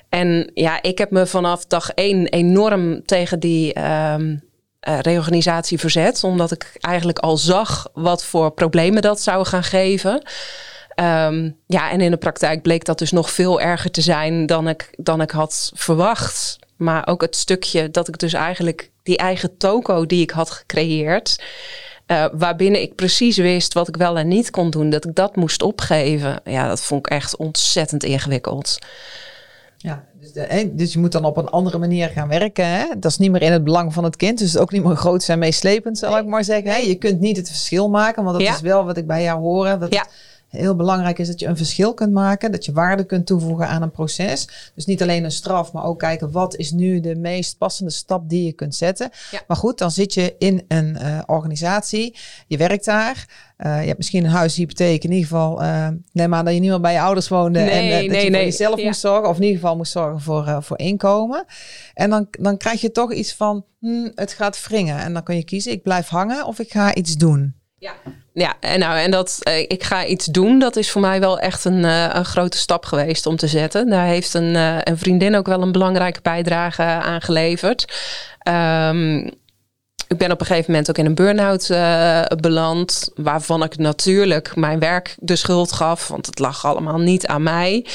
En 0.09 0.51
ja, 0.55 0.83
ik 0.83 0.99
heb 0.99 1.11
me 1.11 1.27
vanaf 1.27 1.67
dag 1.67 1.91
één 1.91 2.27
enorm 2.27 3.05
tegen 3.05 3.41
die 3.41 3.81
um, 4.13 4.43
uh, 4.89 4.99
reorganisatie 4.99 5.79
verzet. 5.79 6.25
Omdat 6.25 6.51
ik 6.51 6.73
eigenlijk 6.81 7.19
al 7.19 7.37
zag 7.37 7.89
wat 7.93 8.25
voor 8.25 8.51
problemen 8.51 9.03
dat 9.03 9.21
zou 9.21 9.47
gaan 9.47 9.65
geven. 9.65 10.23
Um, 11.01 11.57
ja, 11.67 11.91
en 11.91 12.01
in 12.01 12.11
de 12.11 12.17
praktijk 12.17 12.63
bleek 12.63 12.85
dat 12.85 12.99
dus 12.99 13.11
nog 13.11 13.31
veel 13.31 13.61
erger 13.61 13.91
te 13.91 14.01
zijn 14.01 14.47
dan 14.47 14.69
ik, 14.69 14.95
dan 14.97 15.21
ik 15.21 15.31
had 15.31 15.73
verwacht. 15.75 16.59
Maar 16.77 17.07
ook 17.07 17.21
het 17.21 17.37
stukje 17.37 17.91
dat 17.91 18.09
ik 18.09 18.19
dus 18.19 18.33
eigenlijk 18.33 18.91
die 19.03 19.17
eigen 19.17 19.57
toko 19.57 20.07
die 20.07 20.23
ik 20.23 20.31
had 20.31 20.51
gecreëerd. 20.51 21.43
Uh, 22.07 22.27
waarbinnen 22.33 22.83
ik 22.83 22.95
precies 22.95 23.37
wist 23.37 23.75
wat 23.75 23.89
ik 23.89 23.97
wel 23.97 24.19
en 24.19 24.29
niet 24.29 24.51
kon 24.51 24.71
doen, 24.71 24.91
dat 24.91 25.05
ik 25.05 25.15
dat 25.15 25.37
moest 25.37 25.63
opgeven. 25.63 26.41
Ja, 26.45 26.69
dat 26.69 26.83
vond 26.83 27.07
ik 27.07 27.13
echt 27.13 27.37
ontzettend 27.37 28.05
ingewikkeld. 28.05 28.79
Ja, 29.83 30.05
dus, 30.21 30.33
de, 30.33 30.71
dus 30.75 30.93
je 30.93 30.99
moet 30.99 31.13
dan 31.13 31.25
op 31.25 31.37
een 31.37 31.49
andere 31.49 31.79
manier 31.79 32.09
gaan 32.09 32.29
werken. 32.29 32.67
Hè? 32.67 32.85
Dat 32.99 33.11
is 33.11 33.19
niet 33.19 33.31
meer 33.31 33.43
in 33.43 33.53
het 33.53 33.65
belang 33.65 33.93
van 33.93 34.05
het 34.05 34.17
kind. 34.17 34.39
Dus 34.39 34.57
ook 34.57 34.73
niet 34.73 34.85
meer 34.85 34.97
groot 34.97 35.29
en 35.29 35.39
meeslepend, 35.39 35.99
zal 35.99 36.19
ik 36.19 36.27
maar 36.27 36.45
zeggen. 36.45 36.71
Hè? 36.71 36.77
Je 36.77 36.95
kunt 36.95 37.21
niet 37.21 37.37
het 37.37 37.49
verschil 37.49 37.89
maken, 37.89 38.25
want 38.25 38.39
dat 38.39 38.47
ja. 38.47 38.55
is 38.55 38.61
wel 38.61 38.85
wat 38.85 38.97
ik 38.97 39.07
bij 39.07 39.23
jou 39.23 39.41
hoor. 39.41 39.79
Dat 39.79 39.95
ja 39.95 40.07
heel 40.51 40.77
belangrijk 40.77 41.19
is 41.19 41.27
dat 41.27 41.41
je 41.41 41.47
een 41.47 41.57
verschil 41.57 41.95
kunt 41.95 42.13
maken, 42.13 42.53
dat 42.53 42.65
je 42.65 42.73
waarde 42.73 43.05
kunt 43.05 43.27
toevoegen 43.27 43.69
aan 43.69 43.83
een 43.83 43.91
proces. 43.91 44.49
Dus 44.75 44.87
niet 44.87 45.03
alleen 45.03 45.25
een 45.25 45.31
straf, 45.31 45.73
maar 45.73 45.85
ook 45.85 45.99
kijken 45.99 46.31
wat 46.31 46.57
is 46.57 46.71
nu 46.71 47.01
de 47.01 47.17
meest 47.17 47.59
passende 47.59 47.91
stap 47.91 48.29
die 48.29 48.45
je 48.45 48.53
kunt 48.53 48.75
zetten. 48.75 49.11
Ja. 49.31 49.41
Maar 49.47 49.57
goed, 49.57 49.79
dan 49.79 49.91
zit 49.91 50.15
je 50.15 50.35
in 50.39 50.65
een 50.69 50.97
uh, 51.01 51.19
organisatie, 51.27 52.17
je 52.47 52.57
werkt 52.57 52.85
daar. 52.85 53.49
Uh, 53.59 53.81
je 53.81 53.87
hebt 53.87 53.97
misschien 53.97 54.25
een 54.25 54.31
huishypotheek. 54.31 55.05
In 55.05 55.11
ieder 55.11 55.29
geval, 55.29 55.63
uh, 55.63 55.89
neem 56.13 56.35
aan 56.35 56.45
dat 56.45 56.55
je 56.55 56.61
niet 56.61 56.71
meer 56.71 56.81
bij 56.81 56.93
je 56.93 57.01
ouders 57.01 57.29
woonde. 57.29 57.59
Nee, 57.59 57.71
en 57.71 57.85
uh, 57.85 57.91
dat 57.91 58.01
nee, 58.01 58.25
je 58.25 58.33
voor 58.33 58.41
jezelf 58.41 58.79
ja. 58.79 58.87
moest 58.87 59.01
zorgen. 59.01 59.29
Of 59.29 59.37
in 59.37 59.43
ieder 59.43 59.61
geval 59.61 59.77
moest 59.77 59.93
zorgen 59.93 60.21
voor, 60.21 60.63
voor 60.63 60.79
inkomen. 60.79 61.45
En 61.95 62.11
dan, 62.11 62.27
dan 62.31 62.57
krijg 62.57 62.81
je 62.81 62.91
toch 62.91 63.13
iets 63.13 63.35
van, 63.35 63.65
hmm, 63.79 64.13
het 64.15 64.33
gaat 64.33 64.69
wringen. 64.69 64.99
En 64.99 65.13
dan 65.13 65.23
kun 65.23 65.37
je 65.37 65.45
kiezen, 65.45 65.73
ik 65.73 65.83
blijf 65.83 66.09
hangen 66.09 66.47
of 66.47 66.59
ik 66.59 66.71
ga 66.71 66.95
iets 66.95 67.17
doen. 67.17 67.60
Ja, 67.81 67.93
ja 68.33 68.55
en, 68.61 68.79
nou, 68.79 68.99
en 68.99 69.11
dat 69.11 69.39
uh, 69.49 69.59
ik 69.59 69.83
ga 69.83 70.05
iets 70.05 70.27
doen, 70.27 70.59
dat 70.59 70.77
is 70.77 70.91
voor 70.91 71.01
mij 71.01 71.21
wel 71.21 71.39
echt 71.39 71.65
een, 71.65 71.83
uh, 71.85 72.09
een 72.13 72.25
grote 72.25 72.57
stap 72.57 72.85
geweest 72.85 73.27
om 73.27 73.37
te 73.37 73.47
zetten. 73.47 73.89
Daar 73.89 74.07
heeft 74.07 74.35
een, 74.35 74.55
uh, 74.55 74.77
een 74.81 74.99
vriendin 74.99 75.37
ook 75.37 75.47
wel 75.47 75.63
een 75.63 75.73
belangrijke 75.73 76.21
bijdrage 76.23 76.83
aan 76.83 77.21
geleverd. 77.21 77.85
Um, 78.49 79.31
ik 80.11 80.19
ben 80.19 80.31
op 80.31 80.41
een 80.41 80.47
gegeven 80.47 80.71
moment 80.71 80.91
ook 80.91 80.99
in 80.99 81.07
een 81.07 81.15
burn-out 81.15 81.67
beland, 82.41 83.09
waarvan 83.15 83.63
ik 83.63 83.79
natuurlijk 83.79 84.57
mijn 84.57 84.79
werk 84.79 85.17
de 85.19 85.37
schuld 85.37 85.73
gaf, 85.73 86.09
want 86.09 86.27
het 86.27 86.39
lag 86.39 86.65
allemaal 86.65 86.99
niet 86.99 87.27
aan 87.27 87.43
mij. 87.43 87.87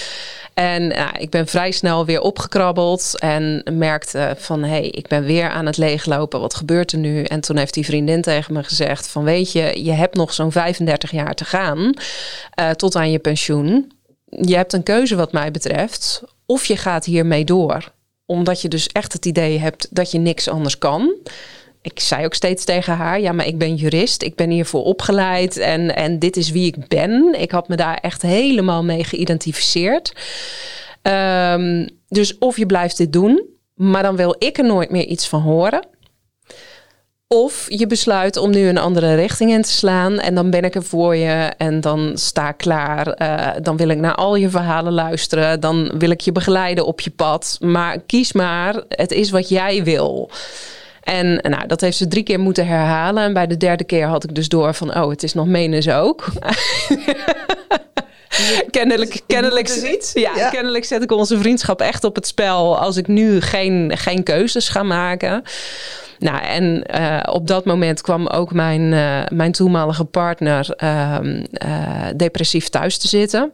En 0.54 1.12
ik 1.20 1.30
ben 1.30 1.48
vrij 1.48 1.72
snel 1.72 2.06
weer 2.06 2.22
opgekrabbeld 2.22 3.20
en 3.20 3.64
merkte 3.72 4.36
van 4.38 4.64
hé, 4.64 4.70
hey, 4.70 4.90
ik 4.90 5.08
ben 5.08 5.24
weer 5.24 5.50
aan 5.50 5.66
het 5.66 5.78
leeglopen. 5.78 6.40
Wat 6.40 6.56
gebeurt 6.56 6.92
er 6.92 6.98
nu? 6.98 7.24
En 7.24 7.42
toen 7.42 7.58
heeft 7.58 7.74
die 7.74 7.86
vriendin 7.86 8.22
tegen 8.22 8.54
me 8.54 8.64
gezegd 8.64 9.08
van 9.08 9.24
weet 9.24 9.52
je, 9.52 9.84
je 9.84 9.92
hebt 9.92 10.16
nog 10.16 10.34
zo'n 10.34 10.52
35 10.52 11.12
jaar 11.12 11.34
te 11.36 11.46
gaan 11.46 11.94
uh, 12.60 12.70
tot 12.70 12.96
aan 12.96 13.12
je 13.12 13.20
pensioen. 13.20 13.92
Je 14.26 14.56
hebt 14.56 14.74
een 14.74 14.84
keuze 14.84 15.16
wat 15.16 15.32
mij 15.32 15.52
betreft. 15.52 16.24
Of 16.46 16.66
je 16.66 16.78
gaat 16.78 17.06
hiermee 17.06 17.46
door. 17.46 17.92
Omdat 18.26 18.62
je 18.62 18.68
dus 18.68 18.88
echt 18.88 19.14
het 19.14 19.26
idee 19.26 19.60
hebt 19.60 19.88
dat 19.92 20.12
je 20.12 20.18
niks 20.18 20.50
anders 20.50 20.78
kan 20.78 21.14
ik 21.86 22.00
zei 22.00 22.26
ook 22.26 22.34
steeds 22.34 22.64
tegen 22.64 22.96
haar: 22.96 23.20
ja, 23.20 23.32
maar 23.32 23.48
ik 23.48 23.58
ben 23.58 23.76
jurist, 23.76 24.22
ik 24.22 24.36
ben 24.36 24.50
hiervoor 24.50 24.84
opgeleid 24.84 25.58
en, 25.58 25.96
en 25.96 26.20
dit 26.20 26.38
is 26.38 26.50
wie 26.50 26.68
ik 26.68 26.88
ben. 26.88 27.36
Ik 27.40 27.52
had 27.52 27.68
me 27.68 27.76
daar 27.76 27.98
echt 27.98 28.22
helemaal 28.22 28.84
mee 28.84 29.04
geïdentificeerd. 29.04 30.14
Um, 31.02 31.90
dus 32.08 32.38
of 32.38 32.58
je 32.58 32.66
blijft 32.66 32.98
dit 32.98 33.14
doen, 33.14 33.44
maar 33.74 34.04
dan 34.04 34.16
wil 34.16 34.36
ik 34.40 34.58
er 34.58 34.66
nooit 34.66 34.92
meer 34.92 35.06
iets 35.06 35.28
van 35.28 35.42
horen. 35.42 35.88
Of 37.28 37.66
je 37.68 37.88
besluit 37.88 38.38
om 38.38 38.52
nu 38.52 38.68
een 38.68 38.78
andere 38.78 39.16
richting 39.16 39.52
in 39.52 39.62
te 39.62 39.72
slaan 39.72 40.20
en 40.20 40.36
dan 40.36 40.50
ben 40.50 40.64
ik 40.64 40.76
er 40.76 40.84
voor 40.84 41.16
je 41.16 41.54
en 41.58 41.82
dan 41.82 42.12
sta 42.18 42.50
ik 42.50 42.58
klaar. 42.58 43.22
Uh, 43.22 43.62
dan 43.62 43.78
wil 43.78 43.90
ik 43.90 43.98
naar 43.98 44.16
al 44.16 44.36
je 44.36 44.50
verhalen 44.50 44.94
luisteren. 44.94 45.60
Dan 45.60 45.92
wil 45.98 46.10
ik 46.10 46.22
je 46.22 46.32
begeleiden 46.32 46.86
op 46.86 47.02
je 47.02 47.10
pad. 47.10 47.58
Maar 47.60 48.00
kies 48.00 48.34
maar, 48.34 48.84
het 48.90 49.12
is 49.12 49.30
wat 49.30 49.50
jij 49.50 49.84
wil. 49.84 50.30
En 51.06 51.40
nou, 51.42 51.68
dat 51.68 51.82
heeft 51.82 51.98
ze 51.98 52.08
drie 52.08 52.24
keer 52.24 52.40
moeten 52.40 52.68
herhalen. 52.68 53.24
En 53.24 53.34
bij 53.34 53.48
de 53.48 53.58
derde 53.58 53.84
keer 53.84 54.06
had 54.08 54.24
ik 54.24 54.36
dus 54.36 54.50
door 54.50 54.74
van, 54.74 54.96
oh, 54.98 55.10
het 55.10 55.24
is 55.24 55.34
nog 55.34 55.46
menens 55.46 55.90
ook. 55.90 56.26
kennelijk, 58.70 59.22
kennelijk, 59.28 59.70
iets? 59.70 60.14
Ja, 60.14 60.32
ja, 60.36 60.50
kennelijk 60.50 60.86
zet 60.86 61.04
ik 61.04 61.12
onze 61.12 61.38
vriendschap 61.38 61.82
echt 61.82 62.04
op 62.04 62.16
het 62.16 62.28
spel 62.28 62.78
als 62.80 62.98
ik 62.98 63.08
nu 63.08 63.42
geen, 63.42 63.92
geen 63.98 64.24
keuzes 64.24 64.70
ga 64.70 64.84
maken. 64.84 65.44
Nou, 66.20 66.44
en 66.44 66.84
uh, 66.96 67.20
op 67.32 67.48
dat 67.48 67.66
moment 67.66 68.02
kwam 68.02 68.28
ook 68.28 68.54
mijn, 68.54 68.82
uh, 68.82 69.24
mijn 69.28 69.52
toenmalige 69.52 70.06
partner 70.06 70.78
uh, 70.84 71.20
depressief 72.16 72.70
thuis 72.70 72.98
te 72.98 73.08
zitten. 73.08 73.52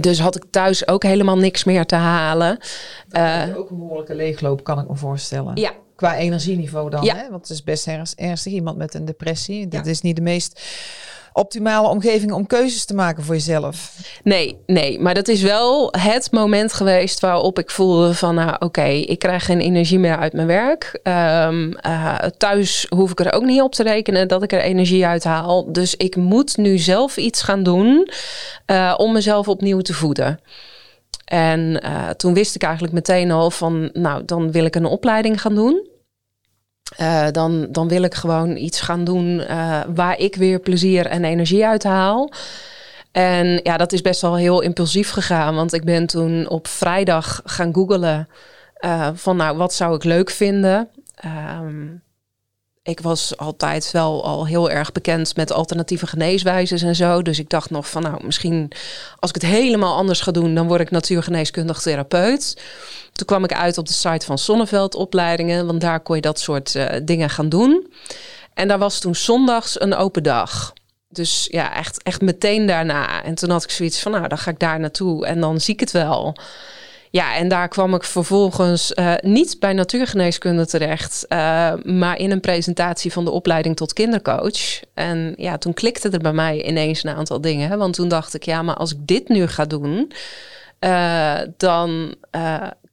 Dus 0.00 0.20
had 0.20 0.36
ik 0.36 0.44
thuis 0.50 0.88
ook 0.88 1.02
helemaal 1.02 1.36
niks 1.38 1.64
meer 1.64 1.86
te 1.86 1.94
halen. 1.94 2.58
Dat 3.08 3.56
ook 3.56 3.70
een 3.70 3.78
behoorlijke 3.78 4.14
leegloop, 4.14 4.64
kan 4.64 4.78
ik 4.78 4.88
me 4.88 4.96
voorstellen. 4.96 5.56
Ja, 5.56 5.70
Qua 5.96 6.16
energieniveau 6.16 6.90
dan, 6.90 7.04
ja. 7.04 7.16
hè? 7.16 7.30
want 7.30 7.48
het 7.48 7.50
is 7.50 7.62
best 7.62 7.86
ernstig. 8.16 8.52
Iemand 8.52 8.76
met 8.76 8.94
een 8.94 9.04
depressie, 9.04 9.68
dat 9.68 9.86
is 9.86 10.00
niet 10.00 10.16
de 10.16 10.22
meest 10.22 10.60
optimale 11.36 11.88
omgeving 11.88 12.32
om 12.32 12.46
keuzes 12.46 12.84
te 12.84 12.94
maken 12.94 13.24
voor 13.24 13.34
jezelf. 13.34 13.96
Nee, 14.22 14.58
nee, 14.66 15.00
maar 15.00 15.14
dat 15.14 15.28
is 15.28 15.42
wel 15.42 15.88
het 15.98 16.30
moment 16.30 16.72
geweest 16.72 17.20
waarop 17.20 17.58
ik 17.58 17.70
voelde 17.70 18.14
van, 18.14 18.34
nou 18.34 18.56
oké, 18.58 18.84
ik 18.84 19.18
krijg 19.18 19.44
geen 19.44 19.60
energie 19.60 19.98
meer 19.98 20.16
uit 20.16 20.32
mijn 20.32 20.46
werk. 20.46 20.98
Ehm, 21.02 21.72
eh, 21.72 22.16
thuis 22.18 22.86
hoef 22.88 23.10
ik 23.10 23.20
er 23.20 23.32
ook 23.32 23.44
niet 23.44 23.60
op 23.60 23.74
te 23.74 23.82
rekenen 23.82 24.28
dat 24.28 24.42
ik 24.42 24.52
er 24.52 24.60
energie 24.60 25.06
uit 25.06 25.24
haal. 25.24 25.72
Dus 25.72 25.96
ik 25.96 26.16
moet 26.16 26.56
nu 26.56 26.78
zelf 26.78 27.16
iets 27.16 27.42
gaan 27.42 27.62
doen 27.62 28.08
uh, 28.66 28.94
om 28.96 29.12
mezelf 29.12 29.48
opnieuw 29.48 29.80
te 29.80 29.94
voeden. 29.94 30.40
En 31.24 31.80
uh, 31.84 32.10
toen 32.10 32.34
wist 32.34 32.54
ik 32.54 32.62
eigenlijk 32.62 32.94
meteen 32.94 33.30
al 33.30 33.50
van, 33.50 33.90
nou, 33.92 34.24
dan 34.24 34.52
wil 34.52 34.64
ik 34.64 34.74
een 34.74 34.84
opleiding 34.84 35.40
gaan 35.40 35.54
doen. 35.54 35.88
Uh, 37.00 37.26
dan, 37.30 37.66
dan 37.70 37.88
wil 37.88 38.02
ik 38.02 38.14
gewoon 38.14 38.56
iets 38.56 38.80
gaan 38.80 39.04
doen 39.04 39.26
uh, 39.40 39.80
waar 39.94 40.18
ik 40.18 40.36
weer 40.36 40.60
plezier 40.60 41.06
en 41.06 41.24
energie 41.24 41.66
uit 41.66 41.84
haal. 41.84 42.32
En 43.12 43.60
ja, 43.62 43.76
dat 43.76 43.92
is 43.92 44.00
best 44.00 44.20
wel 44.20 44.36
heel 44.36 44.60
impulsief 44.60 45.10
gegaan. 45.10 45.54
Want 45.54 45.72
ik 45.72 45.84
ben 45.84 46.06
toen 46.06 46.48
op 46.48 46.68
vrijdag 46.68 47.40
gaan 47.44 47.74
googelen 47.74 48.28
van 49.14 49.36
nou, 49.36 49.56
wat 49.56 49.74
zou 49.74 49.94
ik 49.94 50.04
leuk 50.04 50.30
vinden. 50.30 50.88
Um, 51.60 52.03
ik 52.84 53.00
was 53.00 53.36
altijd 53.36 53.90
wel 53.90 54.24
al 54.24 54.46
heel 54.46 54.70
erg 54.70 54.92
bekend 54.92 55.36
met 55.36 55.52
alternatieve 55.52 56.06
geneeswijzes 56.06 56.82
en 56.82 56.96
zo. 56.96 57.22
Dus 57.22 57.38
ik 57.38 57.50
dacht 57.50 57.70
nog 57.70 57.88
van 57.88 58.02
nou, 58.02 58.24
misschien 58.24 58.72
als 59.18 59.30
ik 59.30 59.42
het 59.42 59.50
helemaal 59.50 59.96
anders 59.96 60.20
ga 60.20 60.30
doen, 60.30 60.54
dan 60.54 60.66
word 60.66 60.80
ik 60.80 60.90
natuurgeneeskundig 60.90 61.80
therapeut. 61.80 62.62
Toen 63.12 63.26
kwam 63.26 63.44
ik 63.44 63.52
uit 63.52 63.78
op 63.78 63.86
de 63.86 63.92
site 63.92 64.26
van 64.26 64.38
Sonneveld 64.38 64.94
opleidingen, 64.94 65.66
want 65.66 65.80
daar 65.80 66.00
kon 66.00 66.16
je 66.16 66.22
dat 66.22 66.40
soort 66.40 66.74
uh, 66.74 66.86
dingen 67.02 67.30
gaan 67.30 67.48
doen. 67.48 67.92
En 68.54 68.68
daar 68.68 68.78
was 68.78 68.98
toen 68.98 69.14
zondags 69.14 69.80
een 69.80 69.94
open 69.94 70.22
dag. 70.22 70.72
Dus 71.08 71.48
ja, 71.50 71.74
echt, 71.74 72.02
echt 72.02 72.20
meteen 72.20 72.66
daarna. 72.66 73.22
En 73.22 73.34
toen 73.34 73.50
had 73.50 73.64
ik 73.64 73.70
zoiets 73.70 74.00
van, 74.00 74.12
nou, 74.12 74.28
dan 74.28 74.38
ga 74.38 74.50
ik 74.50 74.58
daar 74.58 74.80
naartoe 74.80 75.26
en 75.26 75.40
dan 75.40 75.60
zie 75.60 75.74
ik 75.74 75.80
het 75.80 75.90
wel. 75.90 76.36
Ja, 77.14 77.36
en 77.36 77.48
daar 77.48 77.68
kwam 77.68 77.94
ik 77.94 78.04
vervolgens 78.04 78.92
uh, 78.94 79.14
niet 79.20 79.56
bij 79.60 79.72
natuurgeneeskunde 79.72 80.66
terecht, 80.66 81.26
uh, 81.28 81.72
maar 81.82 82.18
in 82.18 82.30
een 82.30 82.40
presentatie 82.40 83.12
van 83.12 83.24
de 83.24 83.30
opleiding 83.30 83.76
tot 83.76 83.92
kindercoach. 83.92 84.80
En 84.94 85.34
ja, 85.36 85.58
toen 85.58 85.74
klikte 85.74 86.10
er 86.10 86.18
bij 86.18 86.32
mij 86.32 86.64
ineens 86.64 87.04
een 87.04 87.14
aantal 87.14 87.40
dingen. 87.40 87.78
Want 87.78 87.94
toen 87.94 88.08
dacht 88.08 88.34
ik, 88.34 88.42
ja, 88.42 88.62
maar 88.62 88.74
als 88.74 88.92
ik 88.92 88.98
dit 89.00 89.28
nu 89.28 89.46
ga 89.46 89.64
doen, 89.64 90.12
uh, 90.80 91.40
dan 91.56 92.14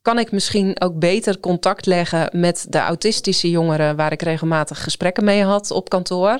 kan 0.01 0.19
ik 0.19 0.31
misschien 0.31 0.81
ook 0.81 0.99
beter 0.99 1.39
contact 1.39 1.85
leggen 1.85 2.29
met 2.31 2.65
de 2.69 2.79
autistische 2.79 3.49
jongeren 3.49 3.95
waar 3.95 4.11
ik 4.11 4.21
regelmatig 4.21 4.83
gesprekken 4.83 5.23
mee 5.23 5.43
had 5.43 5.71
op 5.71 5.89
kantoor. 5.89 6.39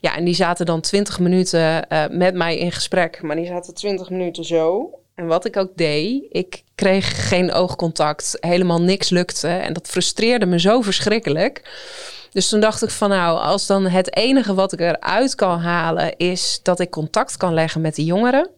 Ja, 0.00 0.16
en 0.16 0.24
die 0.24 0.34
zaten 0.34 0.66
dan 0.66 0.80
twintig 0.80 1.18
minuten 1.18 1.86
met 2.10 2.34
mij 2.34 2.58
in 2.58 2.72
gesprek, 2.72 3.22
maar 3.22 3.36
die 3.36 3.46
zaten 3.46 3.74
twintig 3.74 4.10
minuten 4.10 4.44
zo. 4.44 4.90
En 5.18 5.26
wat 5.26 5.44
ik 5.44 5.56
ook 5.56 5.70
deed, 5.74 6.24
ik 6.30 6.62
kreeg 6.74 7.28
geen 7.28 7.52
oogcontact, 7.52 8.36
helemaal 8.40 8.80
niks 8.80 9.08
lukte. 9.10 9.48
En 9.48 9.72
dat 9.72 9.88
frustreerde 9.88 10.46
me 10.46 10.60
zo 10.60 10.80
verschrikkelijk. 10.80 11.70
Dus 12.30 12.48
toen 12.48 12.60
dacht 12.60 12.82
ik 12.82 12.90
van 12.90 13.08
nou, 13.08 13.38
als 13.38 13.66
dan 13.66 13.86
het 13.86 14.16
enige 14.16 14.54
wat 14.54 14.72
ik 14.72 14.80
eruit 14.80 15.34
kan 15.34 15.60
halen 15.60 16.16
is 16.16 16.60
dat 16.62 16.80
ik 16.80 16.90
contact 16.90 17.36
kan 17.36 17.54
leggen 17.54 17.80
met 17.80 17.94
de 17.94 18.04
jongeren, 18.04 18.50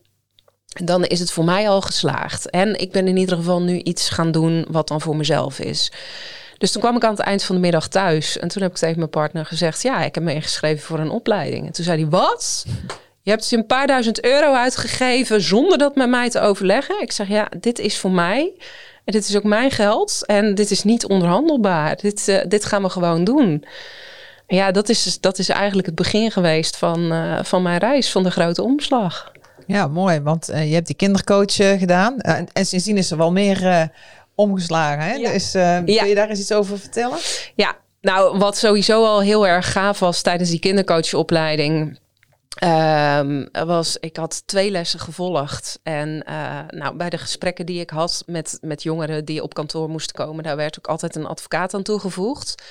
dan 0.85 1.05
is 1.05 1.21
het 1.21 1.31
voor 1.31 1.45
mij 1.45 1.69
al 1.69 1.81
geslaagd. 1.81 2.51
En 2.51 2.81
ik 2.81 2.93
ben 2.93 3.09
in 3.09 3.17
ieder 3.17 3.37
geval 3.37 3.63
nu 3.63 3.79
iets 3.79 4.09
gaan 4.09 4.31
doen 4.31 4.67
wat 4.71 4.89
dan 4.89 5.01
voor 5.01 5.17
mezelf 5.17 5.59
is. 5.59 5.93
Dus 6.59 6.73
toen 6.73 6.83
kwam 6.83 6.97
ik 6.97 7.05
aan 7.05 7.11
het 7.15 7.21
eind 7.21 7.43
van 7.43 7.55
de 7.55 7.61
middag 7.61 7.89
thuis 7.89 8.39
en 8.39 8.49
toen 8.49 8.63
heb 8.63 8.71
ik 8.71 8.77
tegen 8.77 8.99
mijn 8.99 9.11
partner 9.11 9.47
gezegd: 9.47 9.83
Ja, 9.83 10.05
ik 10.05 10.15
heb 10.15 10.25
me 10.25 10.35
ingeschreven 10.35 10.85
voor 10.87 10.99
een 10.99 11.11
opleiding. 11.11 11.67
En 11.67 11.73
toen 11.73 11.85
zei 11.85 12.01
hij: 12.01 12.11
Wat? 12.11 12.65
Je 13.23 13.31
hebt 13.31 13.49
je 13.49 13.57
een 13.57 13.67
paar 13.67 13.87
duizend 13.87 14.25
euro 14.25 14.55
uitgegeven 14.55 15.41
zonder 15.43 15.79
dat 15.79 15.95
met 15.95 16.09
mij 16.09 16.31
te 16.31 16.41
overleggen. 16.41 17.03
Ik 17.03 17.13
zeg 17.13 17.29
ja, 17.29 17.49
dit 17.61 17.79
is 17.79 17.99
voor 17.99 18.11
mij. 18.11 18.53
En 19.05 19.13
dit 19.13 19.29
is 19.29 19.37
ook 19.37 19.45
mijn 19.45 19.71
geld. 19.71 20.27
En 20.27 20.55
dit 20.55 20.71
is 20.71 20.85
niet 20.85 21.07
onderhandelbaar. 21.07 21.97
Dit, 21.97 22.29
uh, 22.29 22.41
dit 22.49 22.65
gaan 22.65 22.83
we 22.83 22.89
gewoon 22.89 23.25
doen. 23.25 23.65
Ja, 24.47 24.71
dat 24.71 24.89
is, 24.89 25.21
dat 25.21 25.39
is 25.39 25.49
eigenlijk 25.49 25.87
het 25.87 25.97
begin 25.97 26.31
geweest 26.31 26.77
van, 26.77 27.13
uh, 27.13 27.39
van 27.43 27.63
mijn 27.63 27.79
reis, 27.79 28.11
van 28.11 28.23
de 28.23 28.31
grote 28.31 28.63
omslag. 28.63 29.33
Ja, 29.67 29.87
mooi. 29.89 30.21
Want 30.21 30.51
uh, 30.51 30.69
je 30.69 30.75
hebt 30.75 30.87
die 30.87 30.97
kindercoach 30.97 31.55
gedaan. 31.55 32.21
en, 32.21 32.49
en 32.53 32.67
sindsdien 32.67 32.97
is 32.97 33.11
er 33.11 33.17
wel 33.17 33.33
meer 33.33 33.91
omgeslagen. 34.35 35.05
Hè? 35.05 35.15
Ja. 35.15 35.33
Dus, 35.33 35.53
ja. 35.53 35.83
Kun 35.83 36.09
je 36.09 36.15
daar 36.15 36.29
eens 36.29 36.41
iets 36.41 36.53
over 36.53 36.79
vertellen? 36.79 37.19
Ja, 37.55 37.77
nou, 38.01 38.39
wat 38.39 38.57
sowieso 38.57 39.05
al 39.05 39.21
heel 39.21 39.47
erg 39.47 39.73
gaaf 39.73 39.99
was 39.99 40.23
tijdens 40.23 40.51
die 40.51 40.61
kindercoachopleiding 40.61 41.99
Um, 42.59 43.49
was, 43.53 43.97
ik 43.97 44.17
had 44.17 44.47
twee 44.47 44.71
lessen 44.71 45.01
gevolgd. 45.01 45.81
En 45.83 46.25
uh, 46.29 46.61
nou, 46.69 46.97
bij 46.97 47.11
de 47.11 47.19
gesprekken 47.19 47.67
die 47.67 47.81
ik 47.81 47.91
had 47.91 48.23
met, 48.27 48.59
met 48.61 48.83
jongeren 48.83 49.25
die 49.25 49.43
op 49.43 49.55
kantoor 49.55 49.89
moesten 49.89 50.17
komen, 50.17 50.45
daar 50.45 50.57
werd 50.57 50.79
ook 50.79 50.87
altijd 50.87 51.17
een 51.17 51.27
advocaat 51.27 51.75
aan 51.75 51.83
toegevoegd. 51.83 52.63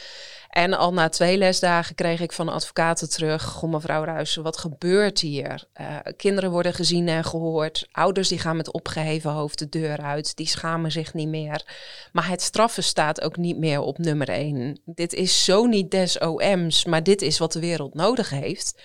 En 0.50 0.74
al 0.74 0.94
na 0.94 1.10
twee 1.10 1.38
lesdagen 1.38 1.96
kreeg 1.96 2.20
ik 2.20 2.32
van 2.32 2.50
advocaten 2.50 3.10
terug: 3.10 3.44
Goh, 3.44 3.72
mevrouw 3.72 4.04
Ruijsen, 4.04 4.44
wat 4.44 4.58
gebeurt 4.58 5.20
hier? 5.20 5.64
Uh, 5.82 5.98
kinderen 6.18 6.52
worden 6.52 6.74
gezien 6.74 7.08
en 7.08 7.24
gehoord. 7.24 7.88
Ouders 7.92 8.28
die 8.28 8.40
gaan 8.40 8.58
met 8.58 8.74
opgeheven 8.74 9.32
hoofd 9.32 9.60
de 9.60 9.70
deur 9.70 10.02
uit. 10.02 10.36
Die 10.36 10.48
schamen 10.48 10.92
zich 10.92 11.14
niet 11.14 11.28
meer. 11.28 11.64
Maar 12.12 12.28
het 12.28 12.42
straffen 12.42 12.84
staat 12.84 13.22
ook 13.22 13.38
niet 13.38 13.58
meer 13.58 13.80
op 13.80 13.98
nummer 13.98 14.30
één. 14.30 14.82
Dit 14.86 15.14
is 15.14 15.44
zo 15.44 15.66
niet 15.66 15.92
des 15.92 16.18
OM's, 16.18 16.86
maar 16.86 17.04
dit 17.04 17.22
is 17.22 17.38
wat 17.38 17.52
de 17.52 17.60
wereld 17.60 17.94
nodig 17.94 18.30
heeft 18.30 18.82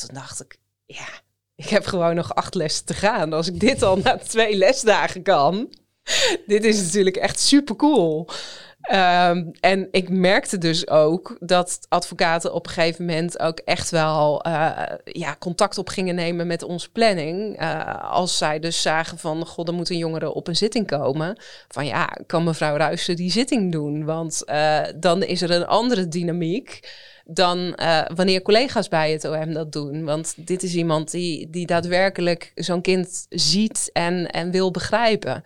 toen 0.00 0.14
dacht 0.14 0.40
ik, 0.40 0.58
ja, 0.86 1.08
ik 1.54 1.68
heb 1.68 1.86
gewoon 1.86 2.14
nog 2.14 2.34
acht 2.34 2.54
lessen 2.54 2.84
te 2.84 2.94
gaan. 2.94 3.32
Als 3.32 3.48
ik 3.48 3.60
dit 3.60 3.82
al 3.82 3.96
na 3.96 4.16
twee 4.16 4.56
lesdagen 4.56 5.22
kan, 5.22 5.74
dit 6.46 6.64
is 6.64 6.82
natuurlijk 6.82 7.16
echt 7.16 7.40
super 7.40 7.76
cool. 7.76 8.28
Um, 8.92 9.50
en 9.60 9.88
ik 9.90 10.08
merkte 10.08 10.58
dus 10.58 10.88
ook 10.88 11.36
dat 11.40 11.78
advocaten 11.88 12.52
op 12.54 12.66
een 12.66 12.72
gegeven 12.72 13.04
moment 13.04 13.38
ook 13.38 13.58
echt 13.58 13.90
wel 13.90 14.46
uh, 14.46 14.82
ja, 15.04 15.36
contact 15.38 15.78
op 15.78 15.88
gingen 15.88 16.14
nemen 16.14 16.46
met 16.46 16.62
onze 16.62 16.90
planning. 16.90 17.62
Uh, 17.62 18.10
als 18.10 18.38
zij 18.38 18.58
dus 18.58 18.82
zagen 18.82 19.18
van, 19.18 19.46
god, 19.46 19.68
er 19.68 19.74
moet 19.74 19.90
een 19.90 19.98
jongere 19.98 20.32
op 20.32 20.48
een 20.48 20.56
zitting 20.56 20.86
komen. 20.86 21.42
Van 21.68 21.86
ja, 21.86 22.16
kan 22.26 22.44
mevrouw 22.44 22.76
Ruijsen 22.76 23.16
die 23.16 23.30
zitting 23.30 23.72
doen? 23.72 24.04
Want 24.04 24.42
uh, 24.46 24.80
dan 24.96 25.22
is 25.22 25.42
er 25.42 25.50
een 25.50 25.66
andere 25.66 26.08
dynamiek 26.08 26.80
dan 27.32 27.58
uh, 27.76 28.02
wanneer 28.14 28.42
collega's 28.42 28.88
bij 28.88 29.12
het 29.12 29.24
OM 29.24 29.52
dat 29.52 29.72
doen. 29.72 30.04
Want 30.04 30.34
dit 30.36 30.62
is 30.62 30.74
iemand 30.74 31.10
die, 31.10 31.50
die 31.50 31.66
daadwerkelijk 31.66 32.52
zo'n 32.54 32.80
kind 32.80 33.26
ziet 33.28 33.90
en, 33.92 34.30
en 34.30 34.50
wil 34.50 34.70
begrijpen. 34.70 35.42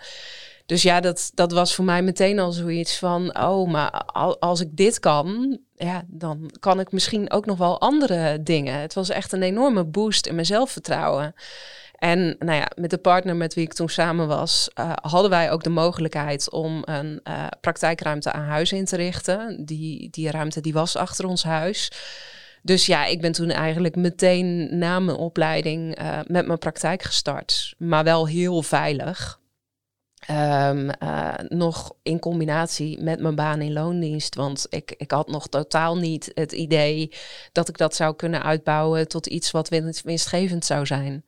Dus 0.66 0.82
ja, 0.82 1.00
dat, 1.00 1.30
dat 1.34 1.52
was 1.52 1.74
voor 1.74 1.84
mij 1.84 2.02
meteen 2.02 2.38
al 2.38 2.52
zoiets 2.52 2.98
van: 2.98 3.38
oh, 3.38 3.70
maar 3.70 3.90
als 4.38 4.60
ik 4.60 4.76
dit 4.76 5.00
kan, 5.00 5.58
ja, 5.76 6.04
dan 6.06 6.50
kan 6.60 6.80
ik 6.80 6.92
misschien 6.92 7.30
ook 7.30 7.46
nog 7.46 7.58
wel 7.58 7.80
andere 7.80 8.42
dingen. 8.42 8.80
Het 8.80 8.94
was 8.94 9.08
echt 9.08 9.32
een 9.32 9.42
enorme 9.42 9.84
boost 9.84 10.26
in 10.26 10.34
mijn 10.34 10.46
zelfvertrouwen. 10.46 11.34
En 12.04 12.36
nou 12.38 12.58
ja, 12.58 12.70
met 12.76 12.90
de 12.90 12.98
partner 12.98 13.36
met 13.36 13.54
wie 13.54 13.64
ik 13.64 13.72
toen 13.72 13.88
samen 13.88 14.28
was, 14.28 14.70
uh, 14.78 14.92
hadden 15.02 15.30
wij 15.30 15.50
ook 15.50 15.62
de 15.62 15.70
mogelijkheid 15.70 16.50
om 16.50 16.82
een 16.84 17.20
uh, 17.28 17.46
praktijkruimte 17.60 18.32
aan 18.32 18.44
huis 18.44 18.72
in 18.72 18.84
te 18.84 18.96
richten. 18.96 19.64
Die, 19.64 20.10
die 20.10 20.30
ruimte 20.30 20.60
die 20.60 20.72
was 20.72 20.96
achter 20.96 21.26
ons 21.26 21.42
huis. 21.42 21.92
Dus 22.62 22.86
ja, 22.86 23.04
ik 23.04 23.20
ben 23.20 23.32
toen 23.32 23.50
eigenlijk 23.50 23.96
meteen 23.96 24.78
na 24.78 25.00
mijn 25.00 25.16
opleiding 25.16 26.00
uh, 26.00 26.18
met 26.26 26.46
mijn 26.46 26.58
praktijk 26.58 27.02
gestart. 27.02 27.74
Maar 27.78 28.04
wel 28.04 28.26
heel 28.28 28.62
veilig. 28.62 29.40
Uh, 30.30 30.88
nog 31.48 31.94
in 32.02 32.18
combinatie 32.18 33.02
met 33.02 33.20
mijn 33.20 33.34
baan 33.34 33.60
in 33.60 33.72
loondienst. 33.72 34.34
Want 34.34 34.66
ik, 34.68 34.94
ik 34.96 35.10
had 35.10 35.28
nog 35.28 35.48
totaal 35.48 35.96
niet 35.96 36.30
het 36.34 36.52
idee 36.52 37.12
dat 37.52 37.68
ik 37.68 37.76
dat 37.76 37.94
zou 37.94 38.16
kunnen 38.16 38.42
uitbouwen 38.42 39.08
tot 39.08 39.26
iets 39.26 39.50
wat 39.50 39.68
winstgevend 40.04 40.64
zou 40.64 40.86
zijn. 40.86 41.24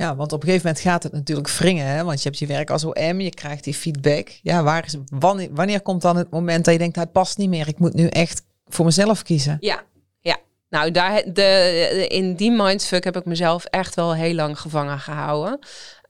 Ja, 0.00 0.16
want 0.16 0.32
op 0.32 0.40
een 0.40 0.46
gegeven 0.46 0.66
moment 0.66 0.84
gaat 0.84 1.02
het 1.02 1.12
natuurlijk 1.12 1.48
wringen. 1.48 1.86
Hè? 1.86 2.04
Want 2.04 2.22
je 2.22 2.28
hebt 2.28 2.40
je 2.40 2.46
werk 2.46 2.70
als 2.70 2.84
OM, 2.84 3.20
je 3.20 3.34
krijgt 3.34 3.64
die 3.64 3.74
feedback. 3.74 4.28
Ja, 4.42 4.62
waar 4.62 4.84
is, 4.84 4.96
wanneer, 5.04 5.48
wanneer 5.52 5.80
komt 5.80 6.02
dan 6.02 6.16
het 6.16 6.30
moment 6.30 6.64
dat 6.64 6.72
je 6.72 6.80
denkt, 6.80 6.94
nou, 6.94 7.06
het 7.06 7.16
past 7.16 7.38
niet 7.38 7.48
meer. 7.48 7.68
Ik 7.68 7.78
moet 7.78 7.94
nu 7.94 8.06
echt 8.06 8.42
voor 8.66 8.84
mezelf 8.84 9.22
kiezen. 9.22 9.56
Ja, 9.60 9.82
ja. 10.20 10.36
Nou, 10.68 10.90
daar, 10.90 11.22
de, 11.32 12.06
in 12.08 12.34
die 12.34 12.50
mindfuck 12.50 13.04
heb 13.04 13.16
ik 13.16 13.24
mezelf 13.24 13.64
echt 13.64 13.94
wel 13.94 14.14
heel 14.14 14.34
lang 14.34 14.60
gevangen 14.60 14.98
gehouden. 14.98 15.58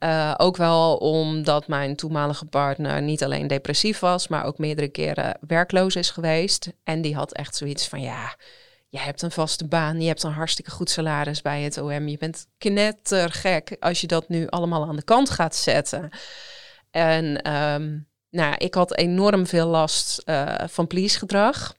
Uh, 0.04 0.34
ook 0.36 0.56
wel 0.56 0.96
omdat 0.96 1.68
mijn 1.68 1.96
toenmalige 1.96 2.44
partner 2.44 3.02
niet 3.02 3.24
alleen 3.24 3.46
depressief 3.46 3.98
was, 3.98 4.28
maar 4.28 4.44
ook 4.44 4.58
meerdere 4.58 4.88
keren 4.88 5.38
werkloos 5.46 5.96
is 5.96 6.10
geweest. 6.10 6.72
En 6.84 7.00
die 7.00 7.14
had 7.14 7.32
echt 7.32 7.56
zoiets 7.56 7.88
van, 7.88 8.00
ja, 8.00 8.36
je 8.90 8.98
hebt 8.98 9.22
een 9.22 9.30
vaste 9.30 9.66
baan, 9.66 10.00
je 10.00 10.06
hebt 10.06 10.22
een 10.22 10.32
hartstikke 10.32 10.70
goed 10.70 10.90
salaris 10.90 11.42
bij 11.42 11.62
het 11.62 11.78
OM. 11.78 12.08
Je 12.08 12.18
bent 12.18 12.46
knettergek 12.58 13.76
als 13.80 14.00
je 14.00 14.06
dat 14.06 14.28
nu 14.28 14.46
allemaal 14.46 14.86
aan 14.86 14.96
de 14.96 15.04
kant 15.04 15.30
gaat 15.30 15.56
zetten. 15.56 16.10
En 16.90 17.52
um, 17.52 18.08
nou, 18.30 18.54
ik 18.58 18.74
had 18.74 18.96
enorm 18.96 19.46
veel 19.46 19.66
last 19.66 20.22
uh, 20.24 20.54
van 20.66 20.86
please 20.86 21.18
gedrag. 21.18 21.74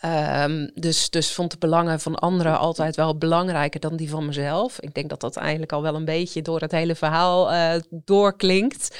Ehm, 0.00 0.68
dus, 0.74 1.10
dus 1.10 1.32
vond 1.32 1.50
de 1.50 1.58
belangen 1.58 2.00
van 2.00 2.14
anderen 2.14 2.58
altijd 2.58 2.96
wel 2.96 3.18
belangrijker 3.18 3.80
dan 3.80 3.96
die 3.96 4.10
van 4.10 4.26
mezelf. 4.26 4.80
Ik 4.80 4.94
denk 4.94 5.08
dat 5.10 5.20
dat 5.20 5.36
eigenlijk 5.36 5.72
al 5.72 5.82
wel 5.82 5.94
een 5.94 6.04
beetje 6.04 6.42
door 6.42 6.60
het 6.60 6.72
hele 6.72 6.94
verhaal 6.94 7.52
uh, 7.52 7.74
doorklinkt. 7.90 8.98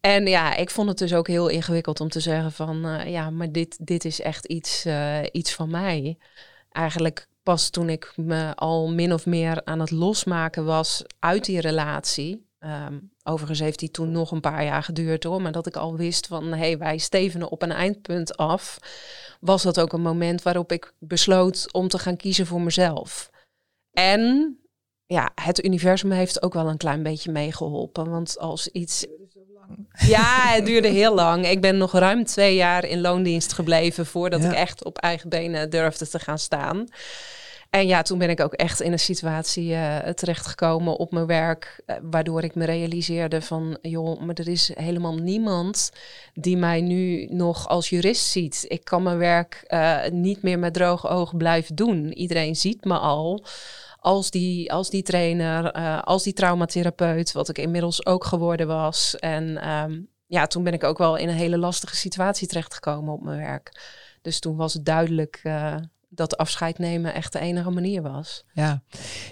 En 0.00 0.26
ja, 0.26 0.56
ik 0.56 0.70
vond 0.70 0.88
het 0.88 0.98
dus 0.98 1.14
ook 1.14 1.28
heel 1.28 1.48
ingewikkeld 1.48 2.00
om 2.00 2.08
te 2.08 2.20
zeggen 2.20 2.52
van 2.52 2.86
uh, 2.86 3.10
ja, 3.10 3.30
maar 3.30 3.52
dit, 3.52 3.86
dit 3.86 4.04
is 4.04 4.20
echt 4.20 4.46
iets, 4.46 4.86
uh, 4.86 5.18
iets 5.32 5.54
van 5.54 5.70
mij. 5.70 6.18
Eigenlijk 6.70 7.28
pas 7.42 7.70
toen 7.70 7.88
ik 7.88 8.12
me 8.16 8.54
al 8.54 8.90
min 8.90 9.12
of 9.12 9.26
meer 9.26 9.64
aan 9.64 9.80
het 9.80 9.90
losmaken 9.90 10.64
was 10.64 11.04
uit 11.18 11.44
die 11.44 11.60
relatie. 11.60 12.48
Um, 12.60 13.12
overigens 13.22 13.58
heeft 13.58 13.78
die 13.78 13.90
toen 13.90 14.10
nog 14.10 14.30
een 14.30 14.40
paar 14.40 14.64
jaar 14.64 14.82
geduurd 14.82 15.24
hoor. 15.24 15.42
Maar 15.42 15.52
dat 15.52 15.66
ik 15.66 15.76
al 15.76 15.96
wist 15.96 16.26
van 16.26 16.44
hé, 16.44 16.56
hey, 16.56 16.78
wij 16.78 16.98
stevenen 16.98 17.50
op 17.50 17.62
een 17.62 17.72
eindpunt 17.72 18.36
af. 18.36 18.78
Was 19.40 19.62
dat 19.62 19.80
ook 19.80 19.92
een 19.92 20.00
moment 20.00 20.42
waarop 20.42 20.72
ik 20.72 20.92
besloot 20.98 21.72
om 21.72 21.88
te 21.88 21.98
gaan 21.98 22.16
kiezen 22.16 22.46
voor 22.46 22.60
mezelf. 22.60 23.30
En 23.92 24.54
ja, 25.10 25.30
het 25.34 25.64
universum 25.64 26.10
heeft 26.10 26.42
ook 26.42 26.54
wel 26.54 26.68
een 26.68 26.76
klein 26.76 27.02
beetje 27.02 27.32
meegeholpen. 27.32 28.10
Want 28.10 28.38
als 28.38 28.68
iets. 28.68 29.06
Ja, 30.06 30.52
het 30.54 30.66
duurde 30.66 30.88
heel 30.88 31.14
lang. 31.14 31.48
Ik 31.48 31.60
ben 31.60 31.76
nog 31.76 31.92
ruim 31.92 32.24
twee 32.24 32.54
jaar 32.54 32.84
in 32.84 33.00
loondienst 33.00 33.52
gebleven 33.52 34.06
voordat 34.06 34.44
ik 34.44 34.52
echt 34.52 34.84
op 34.84 34.98
eigen 34.98 35.28
benen 35.28 35.70
durfde 35.70 36.08
te 36.08 36.18
gaan 36.18 36.38
staan. 36.38 36.88
En 37.70 37.86
ja, 37.86 38.02
toen 38.02 38.18
ben 38.18 38.30
ik 38.30 38.40
ook 38.40 38.52
echt 38.52 38.80
in 38.80 38.92
een 38.92 38.98
situatie 38.98 39.70
uh, 39.70 39.98
terechtgekomen 39.98 40.96
op 40.96 41.12
mijn 41.12 41.26
werk, 41.26 41.82
uh, 41.86 41.96
waardoor 42.02 42.42
ik 42.42 42.54
me 42.54 42.64
realiseerde 42.64 43.42
van, 43.42 43.78
joh, 43.82 44.20
maar 44.20 44.34
er 44.34 44.48
is 44.48 44.70
helemaal 44.74 45.14
niemand 45.14 45.90
die 46.34 46.56
mij 46.56 46.80
nu 46.80 47.26
nog 47.30 47.68
als 47.68 47.88
jurist 47.88 48.26
ziet. 48.26 48.64
Ik 48.68 48.84
kan 48.84 49.02
mijn 49.02 49.18
werk 49.18 49.64
uh, 49.68 49.98
niet 50.10 50.42
meer 50.42 50.58
met 50.58 50.74
droge 50.74 51.08
ogen 51.08 51.38
blijven 51.38 51.74
doen. 51.74 52.12
Iedereen 52.12 52.56
ziet 52.56 52.84
me 52.84 52.98
al 52.98 53.44
als 54.00 54.30
die, 54.30 54.72
als 54.72 54.90
die 54.90 55.02
trainer, 55.02 55.72
als 56.02 56.22
die 56.22 56.32
traumatherapeut, 56.32 57.32
wat 57.32 57.48
ik 57.48 57.58
inmiddels 57.58 58.06
ook 58.06 58.24
geworden 58.24 58.66
was. 58.66 59.16
En 59.18 59.70
um, 59.70 60.08
ja, 60.26 60.46
toen 60.46 60.64
ben 60.64 60.72
ik 60.72 60.84
ook 60.84 60.98
wel 60.98 61.16
in 61.16 61.28
een 61.28 61.34
hele 61.34 61.58
lastige 61.58 61.96
situatie 61.96 62.48
terechtgekomen 62.48 63.12
op 63.12 63.22
mijn 63.22 63.38
werk. 63.38 63.72
Dus 64.22 64.40
toen 64.40 64.56
was 64.56 64.74
het 64.74 64.84
duidelijk 64.84 65.42
dat 66.08 66.36
afscheid 66.36 66.78
nemen 66.78 67.14
echt 67.14 67.32
de 67.32 67.38
enige 67.38 67.70
manier 67.70 68.02
was. 68.02 68.44
Ja, 68.52 68.82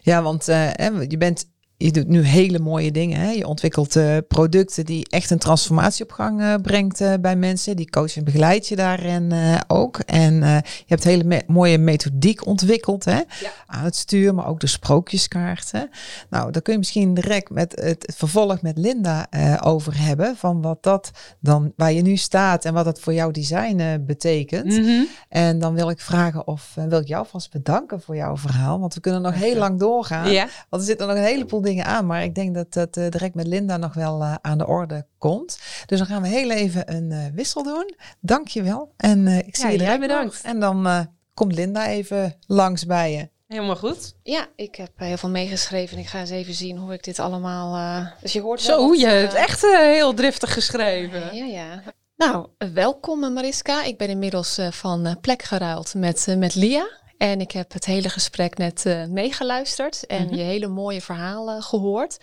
ja 0.01 0.23
want 0.23 0.49
uh, 0.49 0.73
je 1.09 1.17
bent 1.19 1.47
je 1.81 1.93
doet 1.93 2.09
nu 2.09 2.23
hele 2.23 2.59
mooie 2.59 2.91
dingen. 2.91 3.21
Hè? 3.21 3.31
Je 3.31 3.47
ontwikkelt 3.47 3.97
uh, 3.97 4.17
producten 4.29 4.85
die 4.85 5.07
echt 5.11 5.31
een 5.31 5.39
transformatie 5.39 6.05
op 6.05 6.13
gang 6.13 6.41
uh, 6.41 6.55
brengt 6.63 7.01
uh, 7.01 7.13
bij 7.21 7.37
mensen. 7.37 7.77
Die 7.77 7.91
coach 7.91 8.17
en 8.17 8.25
begeleid 8.25 8.69
je 8.69 8.77
daarin 8.77 9.33
ook. 9.67 9.99
En 9.99 10.35
je 10.45 10.85
hebt 10.87 11.05
hele 11.05 11.25
me 11.25 11.43
mooie 11.47 11.79
methodiek 11.79 12.47
ontwikkeld 12.47 13.05
hè? 13.05 13.17
Ja. 13.17 13.51
aan 13.67 13.85
het 13.85 13.97
stuur, 13.97 14.35
maar 14.35 14.47
ook 14.47 14.61
de 14.61 14.67
sprookjeskaarten. 14.67 15.91
Nou, 16.31 16.53
daar 16.53 16.63
kun 16.63 16.73
je 16.73 16.79
misschien 16.79 17.15
direct 17.15 17.51
met 17.51 17.81
het 17.81 18.15
vervolg 18.17 18.63
met 18.63 18.79
Linda 18.79 19.27
over 19.63 20.01
hebben. 20.01 20.37
Van 20.37 20.63
wat 20.63 20.83
dat 20.83 21.11
dan, 21.41 21.73
waar 21.77 21.93
je 21.93 22.03
nu 22.03 22.17
staat 22.17 22.65
en 22.65 22.75
wat 22.75 22.85
dat 22.85 23.01
voor 23.01 23.15
jouw 23.15 23.31
design 23.31 24.05
betekent. 24.07 24.65
Mm 24.65 24.85
-hmm. 24.85 25.07
En 25.29 25.59
dan 25.59 25.75
wil 25.75 25.91
ik 25.91 26.01
vragen 26.01 26.47
of 26.47 26.75
wil 26.89 27.01
ik 27.01 27.09
jou 27.09 27.27
vast 27.31 27.51
bedanken 27.51 28.01
voor 28.01 28.17
jouw 28.17 28.37
verhaal. 28.37 28.81
Want 28.81 28.95
we 28.95 29.01
kunnen 29.01 29.23
nog 29.23 29.35
heel 29.35 29.57
lang 29.57 29.79
doorgaan. 29.79 30.31
Ja. 30.31 30.49
Want 30.69 30.83
er 30.83 30.89
zitten 30.89 31.07
nog 31.07 31.17
een 31.17 31.23
heleboel 31.23 31.61
dingen 31.61 31.68
aan, 31.77 32.07
maar 32.07 32.23
ik 32.23 32.35
denk 32.35 32.55
dat 32.55 32.73
dat 32.73 32.97
uh, 32.97 33.09
direct 33.09 33.35
met 33.35 33.47
Linda 33.47 33.77
nog 33.77 33.95
wel 33.95 34.23
uh, 34.23 34.35
aan 34.41 34.59
de 34.59 34.67
orde 34.67 35.07
komt. 35.19 35.59
Dus 35.87 35.99
dan 35.99 36.07
gaan 36.07 36.23
we 36.23 36.29
heel 36.29 36.51
even 36.51 36.95
een 36.95 37.11
uh, 37.11 37.25
wissel 37.35 37.63
doen. 37.63 37.95
Dankjewel. 38.21 38.93
En 38.97 39.27
ik 39.27 39.57
zie 39.57 39.67
ja, 39.67 39.73
je 39.73 39.79
jij 39.79 40.01
bedankt. 40.01 40.41
En 40.43 40.61
dan 40.61 41.07
komt 41.35 41.55
Linda 41.55 41.87
even 41.87 42.37
langs 42.47 42.87
bij 42.87 43.13
je. 43.13 43.29
Helemaal 43.47 43.77
goed. 43.77 44.15
Ja, 44.23 44.47
ik 44.57 44.75
heb 44.75 44.91
heel 44.97 45.17
veel 45.17 45.29
meegeschreven. 45.29 45.99
Ik 45.99 46.07
ga 46.07 46.21
eens 46.21 46.31
even 46.31 46.55
zien 46.55 46.77
hoe 46.77 46.93
ik 46.93 47.05
dit 47.05 47.19
allemaal. 47.19 48.05
dus 48.21 48.33
je 48.33 48.41
hoort. 48.41 48.61
Zo, 48.61 48.95
je 48.95 49.07
hebt 49.07 49.35
echt 49.35 49.61
heel 49.63 50.15
driftig 50.15 50.53
geschreven. 50.53 51.37
ja, 51.37 51.45
ja. 51.45 51.83
Nou, 52.17 52.47
welkom 52.73 53.33
Mariska. 53.33 53.85
Ik 53.85 53.99
ben 53.99 54.09
inmiddels 54.09 54.59
van 54.71 55.17
plek 55.21 55.43
geruild 55.43 55.95
met, 55.95 56.35
met 56.39 56.55
Lia. 56.55 56.89
En 57.19 57.41
ik 57.41 57.51
heb 57.53 57.73
het 57.73 57.85
hele 57.85 58.09
gesprek 58.09 58.59
net 58.59 58.85
uh, 58.87 59.05
meegeluisterd 59.05 60.07
en 60.07 60.23
mm 60.23 60.29
-hmm. 60.29 60.37
je 60.37 60.43
hele 60.43 60.67
mooie 60.67 61.01
verhalen 61.01 61.63
gehoord. 61.63 62.19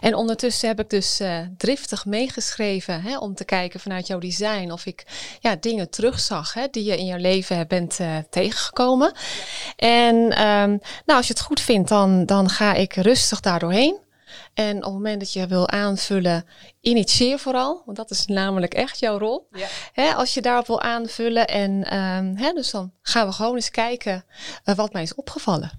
En 0.00 0.14
ondertussen 0.14 0.68
heb 0.68 0.80
ik 0.80 0.90
dus 0.90 1.20
uh, 1.20 1.38
driftig 1.56 2.04
meegeschreven 2.04 3.02
hè, 3.02 3.18
om 3.18 3.34
te 3.34 3.44
kijken 3.44 3.80
vanuit 3.80 4.06
jouw 4.06 4.18
design 4.18 4.70
of 4.70 4.86
ik 4.86 5.04
ja, 5.40 5.56
dingen 5.56 5.90
terugzag 5.90 6.52
hè, 6.52 6.66
die 6.70 6.84
je 6.84 6.96
in 6.96 7.06
jouw 7.06 7.18
leven 7.18 7.68
bent 7.68 7.98
uh, 8.00 8.16
tegengekomen. 8.30 9.12
En 9.76 10.14
um, 10.16 10.80
nou, 11.04 11.18
als 11.18 11.26
je 11.26 11.32
het 11.32 11.42
goed 11.42 11.60
vindt, 11.60 11.88
dan, 11.88 12.26
dan 12.26 12.48
ga 12.48 12.74
ik 12.74 12.94
rustig 12.94 13.40
daar 13.40 13.58
doorheen. 13.58 13.98
En 14.54 14.76
op 14.76 14.82
het 14.82 14.92
moment 14.92 15.20
dat 15.20 15.32
je 15.32 15.46
wil 15.46 15.68
aanvullen, 15.68 16.46
initieer 16.80 17.38
vooral, 17.38 17.82
want 17.84 17.96
dat 17.96 18.10
is 18.10 18.26
namelijk 18.26 18.74
echt 18.74 18.98
jouw 18.98 19.18
rol. 19.18 19.48
Ja. 19.94 20.12
Als 20.12 20.34
je 20.34 20.40
daarop 20.40 20.66
wil 20.66 20.80
aanvullen 20.80 21.46
en 21.46 21.96
um, 21.96 22.36
hè, 22.36 22.52
dus 22.52 22.70
dan 22.70 22.92
gaan 23.02 23.26
we 23.26 23.32
gewoon 23.32 23.54
eens 23.54 23.70
kijken 23.70 24.24
uh, 24.64 24.74
wat 24.74 24.92
mij 24.92 25.02
is 25.02 25.14
opgevallen. 25.14 25.70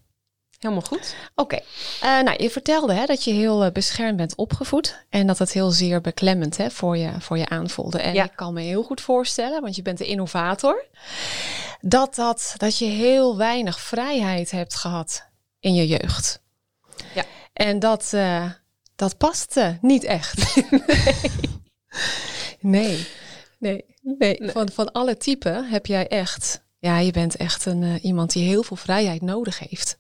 Helemaal 0.60 0.84
goed. 0.84 1.16
Oké. 1.36 1.56
Okay. 1.56 2.20
Uh, 2.20 2.24
nou, 2.24 2.44
je 2.44 2.50
vertelde 2.50 2.94
hè, 2.94 3.06
dat 3.06 3.24
je 3.24 3.32
heel 3.32 3.66
uh, 3.66 3.72
beschermd 3.72 4.18
bent 4.18 4.36
opgevoed 4.36 5.06
en 5.10 5.28
dat 5.28 5.38
het 5.38 5.52
heel 5.52 5.72
zeer 5.72 6.02
beklemmend 6.02 6.58
hè, 6.58 6.70
voor, 6.70 6.98
je, 6.98 7.12
voor 7.20 7.38
je 7.38 7.50
aanvoelde. 7.50 8.00
En 8.02 8.14
ja. 8.14 8.24
ik 8.24 8.36
kan 8.36 8.54
me 8.54 8.62
heel 8.62 8.84
goed 8.84 9.02
voorstellen, 9.02 9.62
want 9.62 9.76
je 9.76 9.82
bent 9.82 9.98
de 9.98 10.06
innovator, 10.06 10.86
dat, 11.82 12.16
dat, 12.16 12.54
dat 12.58 12.78
je 12.78 12.86
heel 12.86 13.38
weinig 13.38 13.80
vrijheid 13.80 14.52
hebt 14.52 14.76
gehad 14.76 15.26
in 15.60 15.74
je 15.74 15.88
jeugd. 15.88 16.42
Ja. 17.14 17.24
En 17.54 17.80
dat, 17.80 18.12
uh, 18.14 18.46
dat 19.02 19.18
past 19.18 19.58
uh, 19.58 19.68
niet 19.82 20.04
echt. 20.04 20.56
nee. 22.60 23.08
nee. 23.60 23.86
Nee, 24.02 24.38
nee. 24.40 24.52
Van, 24.52 24.70
van 24.70 24.92
alle 24.92 25.18
typen 25.18 25.70
heb 25.70 25.86
jij 25.86 26.08
echt, 26.08 26.64
ja, 26.80 26.98
je 26.98 27.12
bent 27.12 27.36
echt 27.36 27.66
een, 27.66 27.82
uh, 27.82 28.04
iemand 28.04 28.32
die 28.32 28.48
heel 28.48 28.64
veel 28.64 28.78
vrijheid 28.78 29.22
nodig 29.22 29.60
heeft. 29.60 29.98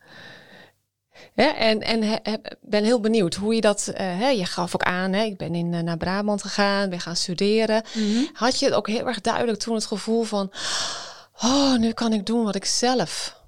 Ja, 1.35 1.55
en 1.55 1.81
en 1.81 2.03
he, 2.03 2.17
ben 2.61 2.83
heel 2.83 2.99
benieuwd 2.99 3.35
hoe 3.35 3.55
je 3.55 3.61
dat. 3.61 3.87
Uh, 3.87 3.95
hè, 3.97 4.27
je 4.27 4.45
gaf 4.45 4.75
ook 4.75 4.83
aan, 4.83 5.13
hè, 5.13 5.23
ik 5.23 5.37
ben 5.37 5.55
in, 5.55 5.73
uh, 5.73 5.79
naar 5.79 5.97
Brabant 5.97 6.41
gegaan, 6.41 6.89
ben 6.89 6.99
gaan 6.99 7.15
studeren. 7.15 7.83
Mm 7.93 8.13
-hmm. 8.13 8.29
Had 8.33 8.59
je 8.59 8.65
het 8.65 8.73
ook 8.73 8.87
heel 8.87 9.07
erg 9.07 9.21
duidelijk 9.21 9.59
toen 9.59 9.75
het 9.75 9.85
gevoel 9.85 10.23
van: 10.23 10.51
oh, 11.41 11.77
nu 11.77 11.91
kan 11.91 12.13
ik 12.13 12.25
doen 12.25 12.43
wat 12.43 12.55
ik 12.55 12.65
zelf 12.65 13.39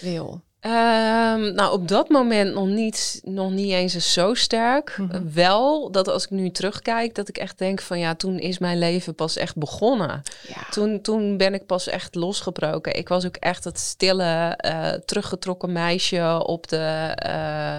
wil? 0.00 0.42
Um, 0.66 1.54
nou, 1.54 1.72
op 1.72 1.88
dat 1.88 2.08
moment 2.08 2.54
nog 2.54 2.66
niet, 2.66 3.20
nog 3.24 3.50
niet 3.50 3.72
eens 3.72 4.12
zo 4.12 4.34
sterk. 4.34 4.94
Mm 4.98 5.10
-hmm. 5.10 5.32
Wel 5.32 5.90
dat 5.90 6.08
als 6.08 6.24
ik 6.24 6.30
nu 6.30 6.50
terugkijk, 6.50 7.14
dat 7.14 7.28
ik 7.28 7.38
echt 7.38 7.58
denk 7.58 7.80
van 7.80 7.98
ja, 7.98 8.14
toen 8.14 8.38
is 8.38 8.58
mijn 8.58 8.78
leven 8.78 9.14
pas 9.14 9.36
echt 9.36 9.56
begonnen. 9.56 10.22
Ja. 10.48 10.66
Toen, 10.70 11.00
toen 11.00 11.36
ben 11.36 11.54
ik 11.54 11.66
pas 11.66 11.86
echt 11.86 12.14
losgebroken. 12.14 12.96
Ik 12.96 13.08
was 13.08 13.26
ook 13.26 13.36
echt 13.36 13.64
het 13.64 13.78
stille, 13.78 14.58
uh, 14.66 14.88
teruggetrokken 14.88 15.72
meisje 15.72 16.42
op 16.46 16.68
de. 16.68 17.16
Uh, 17.26 17.78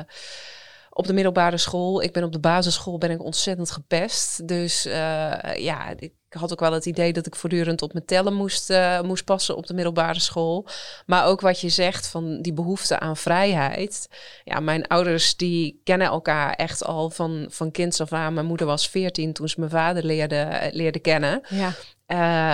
op 0.94 1.08
de 1.08 1.14
middelbare 1.14 1.58
school. 1.58 2.02
Ik 2.02 2.14
ben 2.14 2.24
op 2.24 2.32
de 2.32 2.40
basisschool 2.40 2.98
ben 2.98 3.12
ik 3.12 3.24
ontzettend 3.24 3.72
gepest. 3.72 4.48
Dus 4.48 4.86
uh, 4.86 4.94
ja, 5.56 5.94
ik 5.98 6.14
had 6.30 6.52
ook 6.52 6.60
wel 6.60 6.72
het 6.72 6.86
idee 6.86 7.14
dat 7.14 7.26
ik 7.26 7.36
voortdurend 7.36 7.82
op 7.82 7.94
mijn 7.94 8.06
tellen 8.06 8.34
moest, 8.34 8.70
uh, 8.70 9.02
moest 9.02 9.26
passen 9.26 9.56
op 9.56 9.68
de 9.68 9.74
middelbare 9.74 10.20
school. 10.20 10.68
Maar 11.06 11.26
ook 11.26 11.42
wat 11.42 11.60
je 11.60 11.70
zegt 11.70 12.08
van 12.08 12.42
die 12.42 12.54
behoefte 12.54 13.00
aan 13.00 13.18
vrijheid. 13.18 14.08
Ja, 14.44 14.60
mijn 14.60 14.88
ouders 14.88 15.36
die 15.36 15.82
kennen 15.84 16.08
elkaar 16.08 16.54
echt 16.54 16.84
al 16.84 17.10
van, 17.10 17.46
van 17.50 17.72
kinds 17.72 18.02
af 18.02 18.14
aan. 18.14 18.34
Mijn 18.34 18.46
moeder 18.46 18.68
was 18.68 18.90
veertien 18.90 19.34
toen 19.34 19.50
ze 19.50 19.60
mijn 19.60 19.72
vader 19.72 20.06
leerde, 20.06 20.70
leerde 20.72 21.00
kennen. 21.00 21.42
Ja. 21.50 21.74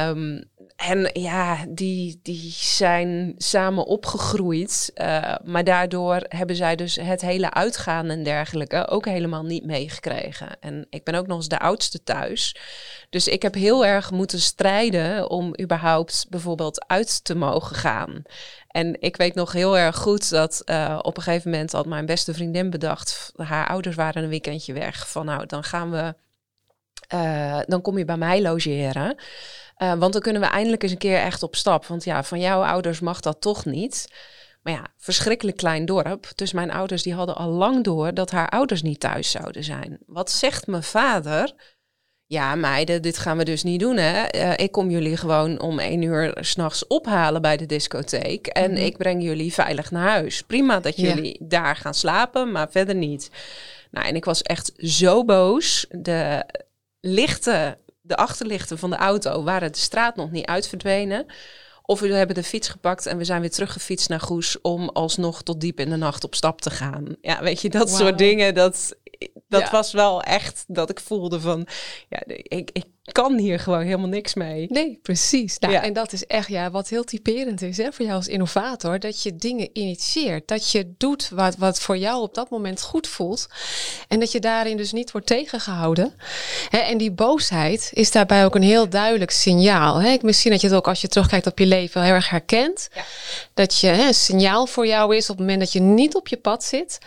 Um, 0.09 0.43
en 0.79 1.09
ja, 1.13 1.65
die, 1.69 2.19
die 2.23 2.51
zijn 2.51 3.33
samen 3.37 3.85
opgegroeid. 3.85 4.91
Uh, 4.95 5.35
maar 5.43 5.63
daardoor 5.63 6.25
hebben 6.27 6.55
zij 6.55 6.75
dus 6.75 6.95
het 6.95 7.21
hele 7.21 7.53
uitgaan 7.53 8.09
en 8.09 8.23
dergelijke 8.23 8.87
ook 8.87 9.05
helemaal 9.05 9.43
niet 9.43 9.65
meegekregen. 9.65 10.59
En 10.59 10.87
ik 10.89 11.03
ben 11.03 11.15
ook 11.15 11.27
nog 11.27 11.37
eens 11.37 11.47
de 11.47 11.59
oudste 11.59 12.03
thuis. 12.03 12.55
Dus 13.09 13.27
ik 13.27 13.41
heb 13.41 13.53
heel 13.53 13.85
erg 13.85 14.11
moeten 14.11 14.39
strijden 14.39 15.29
om 15.29 15.53
überhaupt 15.61 16.25
bijvoorbeeld 16.29 16.87
uit 16.87 17.23
te 17.23 17.35
mogen 17.35 17.75
gaan. 17.75 18.21
En 18.67 19.01
ik 19.01 19.17
weet 19.17 19.35
nog 19.35 19.51
heel 19.51 19.77
erg 19.77 19.95
goed 19.95 20.29
dat 20.29 20.61
uh, 20.65 20.99
op 21.01 21.17
een 21.17 21.23
gegeven 21.23 21.51
moment 21.51 21.71
had 21.71 21.85
mijn 21.85 22.05
beste 22.05 22.33
vriendin 22.33 22.69
bedacht. 22.69 23.31
Haar 23.35 23.67
ouders 23.67 23.95
waren 23.95 24.23
een 24.23 24.29
weekendje 24.29 24.73
weg. 24.73 25.09
Van 25.09 25.25
nou, 25.25 25.45
dan 25.45 25.63
gaan 25.63 25.91
we. 25.91 26.15
Uh, 27.13 27.59
dan 27.65 27.81
kom 27.81 27.97
je 27.97 28.05
bij 28.05 28.17
mij 28.17 28.41
logeren. 28.41 29.15
Uh, 29.81 29.93
want 29.93 30.13
dan 30.13 30.21
kunnen 30.21 30.41
we 30.41 30.47
eindelijk 30.47 30.83
eens 30.83 30.91
een 30.91 30.97
keer 30.97 31.17
echt 31.19 31.43
op 31.43 31.55
stap. 31.55 31.85
Want 31.85 32.03
ja, 32.03 32.23
van 32.23 32.39
jouw 32.39 32.63
ouders 32.63 32.99
mag 32.99 33.19
dat 33.19 33.41
toch 33.41 33.65
niet. 33.65 34.07
Maar 34.61 34.73
ja, 34.73 34.85
verschrikkelijk 34.97 35.57
klein 35.57 35.85
dorp. 35.85 36.27
Dus 36.35 36.53
mijn 36.53 36.71
ouders 36.71 37.03
die 37.03 37.13
hadden 37.13 37.35
al 37.35 37.49
lang 37.49 37.83
door 37.83 38.13
dat 38.13 38.31
haar 38.31 38.49
ouders 38.49 38.81
niet 38.81 38.99
thuis 38.99 39.31
zouden 39.31 39.63
zijn. 39.63 39.97
Wat 40.05 40.31
zegt 40.31 40.67
mijn 40.67 40.83
vader? 40.83 41.53
ja 42.25 42.55
meiden, 42.55 43.01
dit 43.01 43.17
gaan 43.17 43.37
we 43.37 43.43
dus 43.45 43.63
niet 43.63 43.79
doen 43.79 43.97
hè. 43.97 44.21
Eh, 44.23 44.53
ik 44.65 44.71
kom 44.71 44.89
jullie 44.89 45.17
gewoon 45.17 45.59
om 45.61 45.79
één 45.79 46.01
uur 46.01 46.37
s'nachts 46.39 46.87
ophalen 46.87 47.41
bij 47.41 47.57
de 47.57 47.65
discotheek. 47.65 48.47
En 48.47 48.71
Mhm. 48.71 48.81
ik 48.81 48.97
breng 48.97 49.23
jullie 49.23 49.53
veilig 49.53 49.91
naar 49.91 50.09
huis. 50.09 50.41
Prima 50.41 50.79
dat 50.79 50.95
Ja. 50.95 51.07
jullie 51.07 51.37
daar 51.43 51.75
gaan 51.75 51.93
slapen, 51.93 52.51
maar 52.51 52.71
verder 52.71 52.95
niet. 52.95 53.29
Nou, 53.91 54.07
en 54.07 54.15
ik 54.15 54.25
was 54.25 54.41
echt 54.41 54.71
zo 54.77 55.25
boos. 55.25 55.85
De 55.89 56.45
lichten, 56.99 57.77
de 58.09 58.17
achterlichten 58.17 58.77
van 58.77 58.89
de 58.89 58.95
auto 58.95 59.43
waren 59.43 59.71
de 59.71 59.77
straat 59.77 60.15
nog 60.15 60.31
niet 60.31 60.45
uitverdwenen. 60.45 61.25
Of 61.81 61.99
we 61.99 62.13
hebben 62.13 62.35
de 62.35 62.43
fiets 62.43 62.67
gepakt 62.67 63.05
en 63.05 63.17
we 63.17 63.23
zijn 63.23 63.41
weer 63.41 63.51
teruggefietst 63.51 64.09
naar 64.09 64.19
Goes 64.19 64.61
om 64.61 64.89
alsnog 64.89 65.43
tot 65.43 65.61
diep 65.61 65.79
in 65.79 65.89
de 65.89 65.95
nacht 65.95 66.23
op 66.23 66.35
stap 66.35 66.61
te 66.61 66.69
gaan. 66.69 67.15
Ja, 67.21 67.41
weet 67.41 67.61
je, 67.61 67.69
dat 67.69 67.89
soort 67.89 68.17
dingen, 68.17 68.53
dat, 68.53 68.95
dat 69.49 69.61
Ja. 69.61 69.71
was 69.71 69.91
wel 69.91 70.21
echt 70.23 70.63
dat 70.67 70.89
ik 70.89 70.99
voelde 70.99 71.39
van, 71.39 71.67
ja, 72.09 72.21
ik, 72.25 72.69
ik 72.73 72.85
kan 73.11 73.37
hier 73.37 73.59
gewoon 73.59 73.81
helemaal 73.81 74.07
niks 74.07 74.33
mee. 74.33 74.65
Nee, 74.69 74.99
precies. 75.01 75.59
Nou, 75.59 75.73
Ja. 75.73 75.83
En 75.83 75.93
dat 75.93 76.13
is 76.13 76.25
echt 76.25 76.47
ja, 76.47 76.71
wat 76.71 76.89
heel 76.89 77.03
typerend 77.03 77.61
is 77.61 77.77
hè, 77.77 77.91
voor 77.91 78.05
jou 78.05 78.17
als 78.17 78.27
innovator. 78.27 78.99
Dat 78.99 79.23
je 79.23 79.35
dingen 79.35 79.69
initieert. 79.73 80.47
Dat 80.47 80.71
je 80.71 80.93
doet 80.97 81.29
wat, 81.29 81.55
wat 81.55 81.79
voor 81.79 81.97
jou 81.97 82.21
op 82.21 82.33
dat 82.35 82.49
moment 82.49 82.81
goed 82.81 83.07
voelt. 83.07 83.47
En 84.07 84.19
dat 84.19 84.31
je 84.31 84.39
daarin 84.39 84.77
dus 84.77 84.91
niet 84.91 85.11
wordt 85.11 85.27
tegengehouden. 85.27 86.13
Hè, 86.69 86.77
en 86.77 86.97
die 86.97 87.11
boosheid 87.11 87.89
is 87.93 88.11
daarbij 88.11 88.45
ook 88.45 88.55
een 88.55 88.61
heel 88.61 88.89
duidelijk 88.89 89.31
signaal. 89.31 90.01
Hè. 90.01 90.17
Misschien 90.21 90.51
dat 90.51 90.61
je 90.61 90.67
het 90.67 90.75
ook 90.75 90.87
als 90.87 91.01
je 91.01 91.07
terugkijkt 91.07 91.47
op 91.47 91.59
je 91.59 91.65
leven 91.65 92.03
heel 92.03 92.13
erg 92.13 92.29
herkent. 92.29 92.89
Ja. 92.95 93.03
Dat 93.53 93.79
je 93.79 93.87
hè, 93.87 94.07
een 94.07 94.13
signaal 94.13 94.65
voor 94.67 94.87
jou 94.87 95.15
is 95.15 95.23
op 95.29 95.37
het 95.37 95.39
moment 95.39 95.59
dat 95.59 95.71
je 95.73 95.79
niet 95.79 96.15
op 96.15 96.27
je 96.27 96.37
pad 96.37 96.63
zit. 96.63 96.97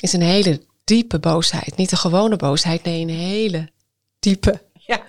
Is 0.00 0.12
een 0.12 0.22
hele 0.22 0.60
diepe 0.88 1.18
boosheid. 1.18 1.76
Niet 1.76 1.92
een 1.92 1.98
gewone 1.98 2.36
boosheid, 2.36 2.82
nee, 2.84 3.00
een 3.02 3.08
hele 3.08 3.68
diepe. 4.18 4.60
Ja. 4.72 5.00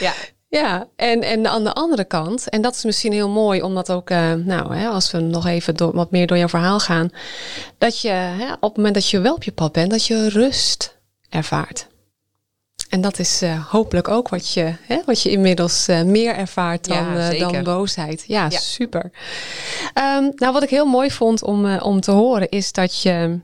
Ja. 0.00 0.12
Ja, 0.48 0.88
en, 0.96 1.22
en 1.22 1.46
aan 1.46 1.64
de 1.64 1.72
andere 1.72 2.04
kant, 2.04 2.48
en 2.48 2.62
dat 2.62 2.74
is 2.74 2.84
misschien 2.84 3.12
heel 3.12 3.28
mooi, 3.28 3.62
omdat 3.62 3.90
ook, 3.90 4.10
eh, 4.10 4.32
nou, 4.32 4.76
hè, 4.76 4.88
als 4.88 5.10
we 5.10 5.18
nog 5.20 5.46
even 5.46 5.76
door, 5.76 5.94
wat 5.94 6.10
meer 6.10 6.26
door 6.26 6.38
jouw 6.38 6.48
verhaal 6.48 6.80
gaan, 6.80 7.10
dat 7.78 8.00
je 8.00 8.08
hè, 8.08 8.52
op 8.52 8.60
het 8.62 8.76
moment 8.76 8.94
dat 8.94 9.10
je 9.10 9.20
wel 9.20 9.34
op 9.34 9.42
je 9.42 9.52
pad 9.52 9.72
bent, 9.72 9.90
dat 9.90 10.06
je 10.06 10.28
rust 10.28 10.98
ervaart. 11.28 11.86
En 12.88 13.00
dat 13.00 13.18
is 13.18 13.42
eh, 13.42 13.66
hopelijk 13.70 14.08
ook 14.08 14.28
wat 14.28 14.52
je, 14.52 14.74
hè, 14.86 15.00
wat 15.06 15.22
je 15.22 15.30
inmiddels 15.30 15.88
eh, 15.88 16.02
meer 16.02 16.34
ervaart 16.34 16.86
dan, 16.88 16.96
Ja, 17.16 17.30
dan 17.30 17.62
boosheid. 17.62 18.24
Ja, 18.26 18.46
Ja. 18.50 18.58
super. 18.58 19.10
Ehm, 19.94 20.30
nou, 20.34 20.52
wat 20.52 20.62
ik 20.62 20.70
heel 20.70 20.86
mooi 20.86 21.10
vond 21.10 21.42
om, 21.42 21.78
om 21.78 22.00
te 22.00 22.10
horen, 22.10 22.48
is 22.48 22.72
dat 22.72 23.02
je 23.02 23.38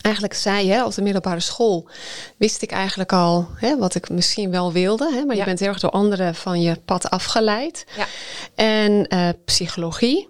eigenlijk 0.00 0.34
zei, 0.34 0.70
hè, 0.70 0.84
op 0.84 0.94
de 0.94 1.02
middelbare 1.02 1.40
school 1.40 1.88
wist 2.36 2.62
ik 2.62 2.70
eigenlijk 2.70 3.12
al 3.12 3.48
hè, 3.56 3.78
wat 3.78 3.94
ik 3.94 4.08
misschien 4.08 4.50
wel 4.50 4.72
wilde. 4.72 5.12
Hè, 5.12 5.24
maar 5.24 5.36
je 5.36 5.44
bent 5.44 5.58
heel 5.58 5.68
erg 5.68 5.80
door 5.80 5.90
anderen 5.90 6.34
van 6.34 6.60
je 6.60 6.76
pad 6.84 7.10
afgeleid. 7.10 7.86
Ja. 7.96 8.06
En 8.54 9.06
eh, 9.06 9.28
psychologie, 9.44 10.28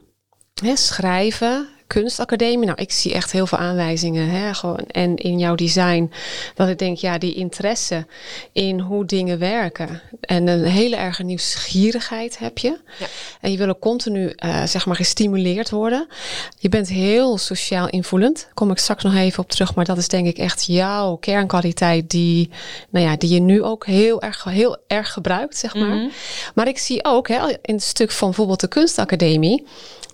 hè, 0.62 0.76
schrijven, 0.76 1.68
kunstacademie. 1.86 2.66
Nou, 2.66 2.80
ik 2.80 2.92
zie 2.92 3.12
echt 3.12 3.32
heel 3.32 3.46
veel 3.46 3.58
aanwijzingen. 3.58 4.28
Hè, 4.28 4.54
gewoon, 4.54 4.84
en 4.86 5.16
in 5.16 5.38
jouw 5.38 5.54
design, 5.54 6.12
dat 6.54 6.68
ik 6.68 6.78
denk, 6.78 6.96
ja, 6.98 7.18
die 7.18 7.34
interesse 7.34 8.06
in 8.52 8.80
hoe 8.80 9.04
dingen 9.04 9.38
werken. 9.38 10.00
En 10.20 10.46
een 10.46 10.64
hele 10.64 10.96
erge 10.96 11.22
nieuwsgierigheid 11.22 12.38
heb 12.38 12.58
je. 12.58 12.78
Ja. 12.98 13.06
En 13.40 13.50
je 13.50 13.58
wil 13.58 13.68
ook 13.68 13.80
continu, 13.80 14.32
eh, 14.36 14.64
zeg 14.64 14.86
maar, 14.86 14.96
gestimuleerd 14.96 15.70
worden. 15.70 16.06
Je 16.58 16.68
bent 16.68 16.88
heel 16.88 17.38
sociaal 17.38 17.88
invoelend. 17.88 18.42
Daar 18.42 18.54
kom 18.54 18.70
ik 18.70 18.78
straks 18.78 19.02
nog 19.02 19.14
even 19.14 19.42
op 19.42 19.50
terug. 19.50 19.74
Maar 19.74 19.84
dat 19.84 19.98
is 19.98 20.08
denk 20.08 20.26
ik 20.26 20.38
echt 20.38 20.64
jouw 20.66 21.16
kernkwaliteit 21.16 22.10
die, 22.10 22.50
nou 22.90 23.06
ja, 23.06 23.16
die 23.16 23.30
je 23.30 23.40
nu 23.40 23.62
ook 23.62 23.86
heel 23.86 24.22
erg, 24.22 24.44
heel 24.44 24.76
erg 24.86 25.12
gebruikt, 25.12 25.56
zeg 25.56 25.74
maar. 25.74 25.96
Mhm. 25.96 26.08
Maar 26.54 26.68
ik 26.68 26.78
zie 26.78 27.04
ook 27.04 27.28
hè, 27.28 27.48
in 27.48 27.74
het 27.74 27.82
stuk 27.82 28.10
van 28.10 28.28
bijvoorbeeld 28.28 28.60
de 28.60 28.68
kunstacademie. 28.68 29.66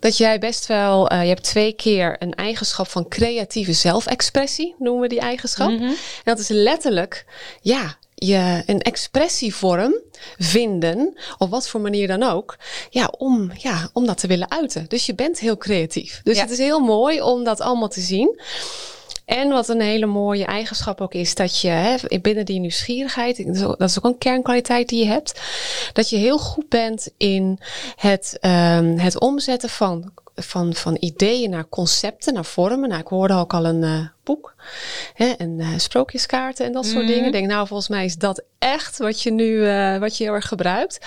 Dat 0.02 0.16
jij 0.16 0.38
best 0.38 0.66
wel, 0.66 1.08
eh, 1.08 1.22
je 1.22 1.28
hebt 1.28 1.42
twee 1.42 1.72
keer 1.72 2.16
een 2.18 2.34
eigenschap 2.34 2.88
van 2.88 3.08
creatieve 3.08 3.72
zelfexpressie, 3.72 4.74
noemen 4.78 5.02
we 5.02 5.08
die 5.08 5.20
eigenschap. 5.20 5.70
Mhm. 5.70 5.82
En 5.82 5.96
dat 6.24 6.38
is 6.38 6.48
letterlijk, 6.48 7.24
ja, 7.60 7.96
je 8.14 8.62
een 8.66 8.80
expressievorm 8.80 9.94
vinden, 10.38 11.18
op 11.38 11.50
wat 11.50 11.68
voor 11.68 11.80
manier 11.80 12.06
dan 12.08 12.22
ook, 12.22 12.56
ja, 12.90 13.12
om, 13.18 13.50
ja, 13.56 13.90
om 13.92 14.06
dat 14.06 14.18
te 14.18 14.26
willen 14.26 14.50
uiten. 14.50 14.84
Dus 14.88 15.06
je 15.06 15.14
bent 15.14 15.38
heel 15.38 15.56
creatief. 15.56 16.20
Dus 16.24 16.36
Ja. 16.36 16.42
het 16.42 16.50
is 16.50 16.58
heel 16.58 16.80
mooi 16.80 17.22
om 17.22 17.44
dat 17.44 17.60
allemaal 17.60 17.88
te 17.88 18.00
zien. 18.00 18.40
En 19.32 19.48
wat 19.48 19.68
een 19.68 19.80
hele 19.80 20.06
mooie 20.06 20.44
eigenschap 20.44 21.00
ook 21.00 21.14
is, 21.14 21.34
dat 21.34 21.60
je 21.60 21.68
hè, 21.68 21.96
binnen 22.20 22.44
die 22.44 22.60
nieuwsgierigheid, 22.60 23.36
dat 23.78 23.80
is 23.80 23.96
ook- 23.98 24.04
een 24.04 24.18
kernkwaliteit 24.18 24.88
die 24.88 25.04
je 25.04 25.10
hebt, 25.10 25.40
dat 25.92 26.10
je 26.10 26.16
heel 26.16 26.38
goed 26.38 26.68
bent 26.68 27.08
in 27.16 27.58
het, 27.96 28.36
ehm, 28.40 28.96
het 28.98 29.18
omzetten 29.20 29.68
van, 29.68 30.12
van, 30.34 30.74
van 30.74 30.96
ideeën 31.00 31.50
naar 31.50 31.68
concepten, 31.68 32.34
naar 32.34 32.44
vormen. 32.44 32.88
Nou, 32.88 33.00
ik 33.00 33.06
hoorde 33.06 33.34
ook 33.34 33.54
al 33.54 33.64
een 33.64 33.82
eh, 33.82 34.06
boek 34.24 34.54
hè, 35.14 35.26
en 35.26 35.60
eh, 35.60 35.68
sprookjeskaarten 35.76 36.66
en 36.66 36.72
dat 36.72 36.86
soort 36.86 37.04
Mhm. 37.04 37.12
dingen. 37.12 37.26
Ik 37.26 37.32
denk, 37.32 37.46
nou, 37.46 37.66
volgens 37.66 37.88
mij 37.88 38.04
is 38.04 38.16
dat 38.16 38.42
echt 38.58 38.98
wat 38.98 39.22
je 39.22 39.30
nu 39.30 39.66
eh, 39.66 39.98
wat 39.98 40.16
je 40.16 40.24
heel 40.24 40.32
erg 40.34 40.48
gebruikt. 40.48 40.98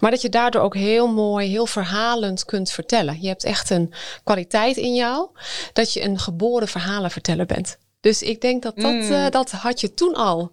Maar 0.00 0.10
dat 0.10 0.22
je 0.22 0.28
daardoor 0.28 0.62
ook 0.62 0.74
heel 0.74 1.06
mooi, 1.08 1.48
heel 1.48 1.66
verhalend 1.66 2.44
kunt 2.44 2.70
vertellen. 2.70 3.18
Je 3.20 3.28
hebt 3.28 3.44
echt 3.44 3.70
een 3.70 3.92
kwaliteit 4.24 4.76
in 4.76 4.94
jou 4.94 5.28
dat 5.72 5.92
je 5.92 6.02
een 6.02 6.18
geboren 6.18 6.68
verhalenverteller 6.68 7.46
bent. 7.46 7.78
Dus 8.00 8.22
ik 8.22 8.40
denk 8.40 8.62
dat 8.62 8.76
dat, 8.76 8.92
Mm. 8.92 9.10
eh, 9.12 9.30
dat 9.30 9.50
had 9.50 9.80
je 9.80 9.94
toen 9.94 10.14
al. 10.14 10.50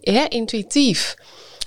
Ja, 0.00 0.30
intuïtief. 0.30 1.14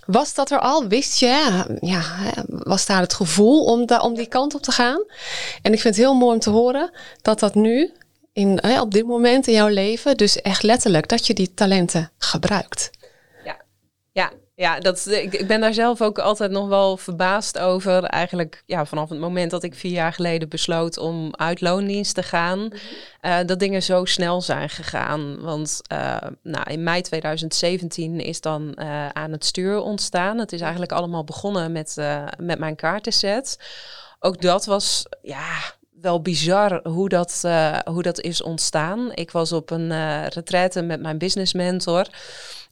Was 0.06 0.34
dat 0.34 0.52
er 0.52 0.60
al? 0.60 0.88
Wist 0.88 1.20
je? 1.20 1.64
Ja, 1.80 2.02
was 2.48 2.86
daar 2.86 3.02
het 3.02 3.14
gevoel 3.14 3.64
om, 3.66 3.86
da- 3.86 4.00
om 4.02 4.14
die 4.16 4.28
kant 4.28 4.56
op 4.56 4.62
te 4.62 4.72
gaan? 4.72 5.04
En 5.62 5.74
ik 5.74 5.80
vind 5.82 5.96
het 5.96 6.04
heel 6.04 6.14
mooi 6.14 6.34
om 6.34 6.40
te 6.40 6.50
horen 6.50 6.92
dat 7.22 7.40
dat 7.40 7.56
nu, 7.56 7.92
in, 8.34 8.60
hè, 8.62 8.82
op 8.82 8.92
dit 8.92 9.06
moment 9.06 9.48
in 9.48 9.54
jouw 9.54 9.68
leven, 9.68 10.18
dus 10.18 10.42
echt 10.42 10.64
letterlijk, 10.64 11.08
dat 11.10 11.28
je 11.28 11.34
die 11.34 11.54
talenten 11.54 12.12
gebruikt. 12.18 12.90
Ja, 13.46 13.58
ja 14.12 14.32
dat, 14.80 15.08
ik, 15.08 15.34
ik 15.34 15.48
ben 15.48 15.62
daar 15.62 15.74
zelf 15.74 16.02
ook 16.02 16.20
altijd 16.20 16.52
nog 16.52 16.68
wel 16.68 16.98
verbaasd 16.98 17.60
over. 17.60 18.04
Eigenlijk 18.04 18.64
ja, 18.66 18.86
vanaf 18.86 19.10
het 19.10 19.20
moment 19.20 19.52
dat 19.52 19.64
ik 19.64 19.76
vier 19.76 19.92
jaar 19.92 20.14
geleden 20.14 20.50
besloot 20.50 20.98
om 20.98 21.36
uit 21.36 21.62
loondienst 21.62 22.16
te 22.16 22.24
gaan, 22.24 22.70
eh, 23.22 23.38
dat 23.46 23.60
dingen 23.60 23.84
zo 23.84 24.06
snel 24.06 24.42
zijn 24.42 24.70
gegaan. 24.70 25.42
Want 25.42 25.82
eh, 25.88 26.18
nou, 26.44 26.72
in 26.72 26.84
mei 26.84 27.02
2017 27.02 28.20
is 28.20 28.42
dan 28.42 28.74
eh, 28.74 29.10
aan 29.10 29.32
het 29.32 29.46
stuur 29.46 29.82
ontstaan. 29.82 30.38
Het 30.38 30.52
is 30.52 30.62
eigenlijk 30.62 30.92
allemaal 30.92 31.24
begonnen 31.24 31.72
met, 31.72 31.96
met 32.38 32.60
mijn 32.60 32.76
kaartenset. 32.76 33.60
Ook 34.20 34.42
dat 34.42 34.66
was 34.66 35.06
ja, 35.22 35.58
wel 36.02 36.22
bizar 36.22 36.80
hoe 36.88 37.10
dat, 37.10 37.44
hoe 37.86 38.02
dat 38.02 38.20
is 38.20 38.42
ontstaan. 38.42 39.12
Ik 39.14 39.32
was 39.32 39.52
op 39.52 39.70
een 39.70 39.92
eh 39.92 40.26
retraite 40.28 40.82
met 40.82 41.02
mijn 41.02 41.18
business 41.18 41.54
mentor. 41.54 42.08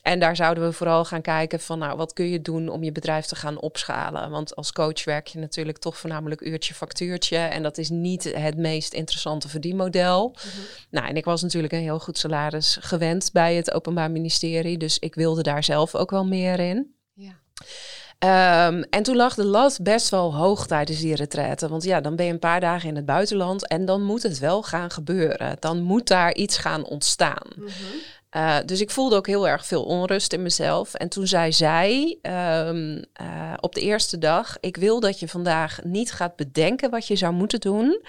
En 0.02 0.20
daar 0.20 0.36
zouden 0.36 0.64
we 0.64 0.72
vooral 0.72 1.06
gaan 1.06 1.22
kijken 1.22 1.60
van, 1.60 1.80
nou, 1.80 1.98
wat 1.98 2.14
kun 2.14 2.30
je 2.30 2.42
doen 2.42 2.70
om 2.70 2.84
je 2.84 2.92
bedrijf 2.92 3.26
te 3.26 3.36
gaan 3.36 3.60
opschalen? 3.60 4.30
Want 4.30 4.56
als 4.56 4.72
coach 4.72 5.04
werk 5.04 5.28
je 5.28 5.40
natuurlijk 5.40 5.78
toch 5.78 5.98
voornamelijk 5.98 6.42
uurtje 6.42 6.74
factuurtje. 6.74 7.38
En 7.38 7.64
dat 7.64 7.78
is 7.78 7.90
niet 7.90 8.24
het 8.24 8.58
meest 8.58 8.94
interessante 8.94 9.50
verdienmodel. 9.50 10.36
Nou, 10.90 11.08
en 11.08 11.16
ik 11.16 11.26
was 11.26 11.42
natuurlijk 11.42 11.74
een 11.74 11.80
heel 11.80 12.00
goed 12.00 12.18
salaris 12.18 12.78
gewend 12.82 13.30
bij 13.34 13.56
het 13.56 13.74
Openbaar 13.74 14.12
Ministerie. 14.12 14.78
Dus 14.78 15.00
ik 15.00 15.16
wilde 15.16 15.44
daar 15.44 15.64
zelf 15.64 15.96
ook 15.96 16.12
wel 16.12 16.26
meer 16.26 16.60
in. 16.60 16.96
Ja. 17.14 17.40
Ehm, 18.20 18.84
en 18.90 19.04
toen 19.04 19.16
lag 19.16 19.36
de 19.36 19.46
lat 19.46 19.80
best 19.82 20.10
wel 20.10 20.36
hoog 20.36 20.68
tijdens 20.68 21.00
die 21.00 21.16
retraite. 21.16 21.68
Want 21.68 21.84
ja, 21.84 22.02
dan 22.02 22.16
ben 22.16 22.26
je 22.26 22.32
een 22.32 22.40
paar 22.40 22.60
dagen 22.60 22.90
in 22.90 22.96
het 22.96 23.06
buitenland 23.06 23.68
en 23.68 23.86
dan 23.86 24.04
moet 24.04 24.24
het 24.24 24.40
wel 24.40 24.64
gaan 24.64 24.92
gebeuren. 24.92 25.58
Dan 25.60 25.82
moet 25.82 26.08
daar 26.08 26.36
iets 26.36 26.58
gaan 26.58 26.86
ontstaan. 26.86 27.48
Uh, 28.36 28.58
dus 28.66 28.82
ik 28.82 28.92
voelde 28.92 29.16
ook 29.16 29.28
heel 29.28 29.48
erg 29.48 29.66
veel 29.66 29.84
onrust 29.84 30.34
in 30.34 30.42
mezelf. 30.42 30.94
En 30.94 31.10
toen 31.10 31.28
zei 31.28 31.54
zij 31.54 32.18
um, 32.22 32.96
uh, 33.22 33.54
op 33.60 33.76
de 33.76 33.82
eerste 33.82 34.18
dag: 34.18 34.58
Ik 34.60 34.78
wil 34.78 35.00
dat 35.00 35.20
je 35.20 35.28
vandaag 35.28 35.84
niet 35.84 36.12
gaat 36.12 36.36
bedenken 36.36 36.90
wat 36.90 37.08
je 37.08 37.16
zou 37.16 37.34
moeten 37.34 37.60
doen. 37.60 38.02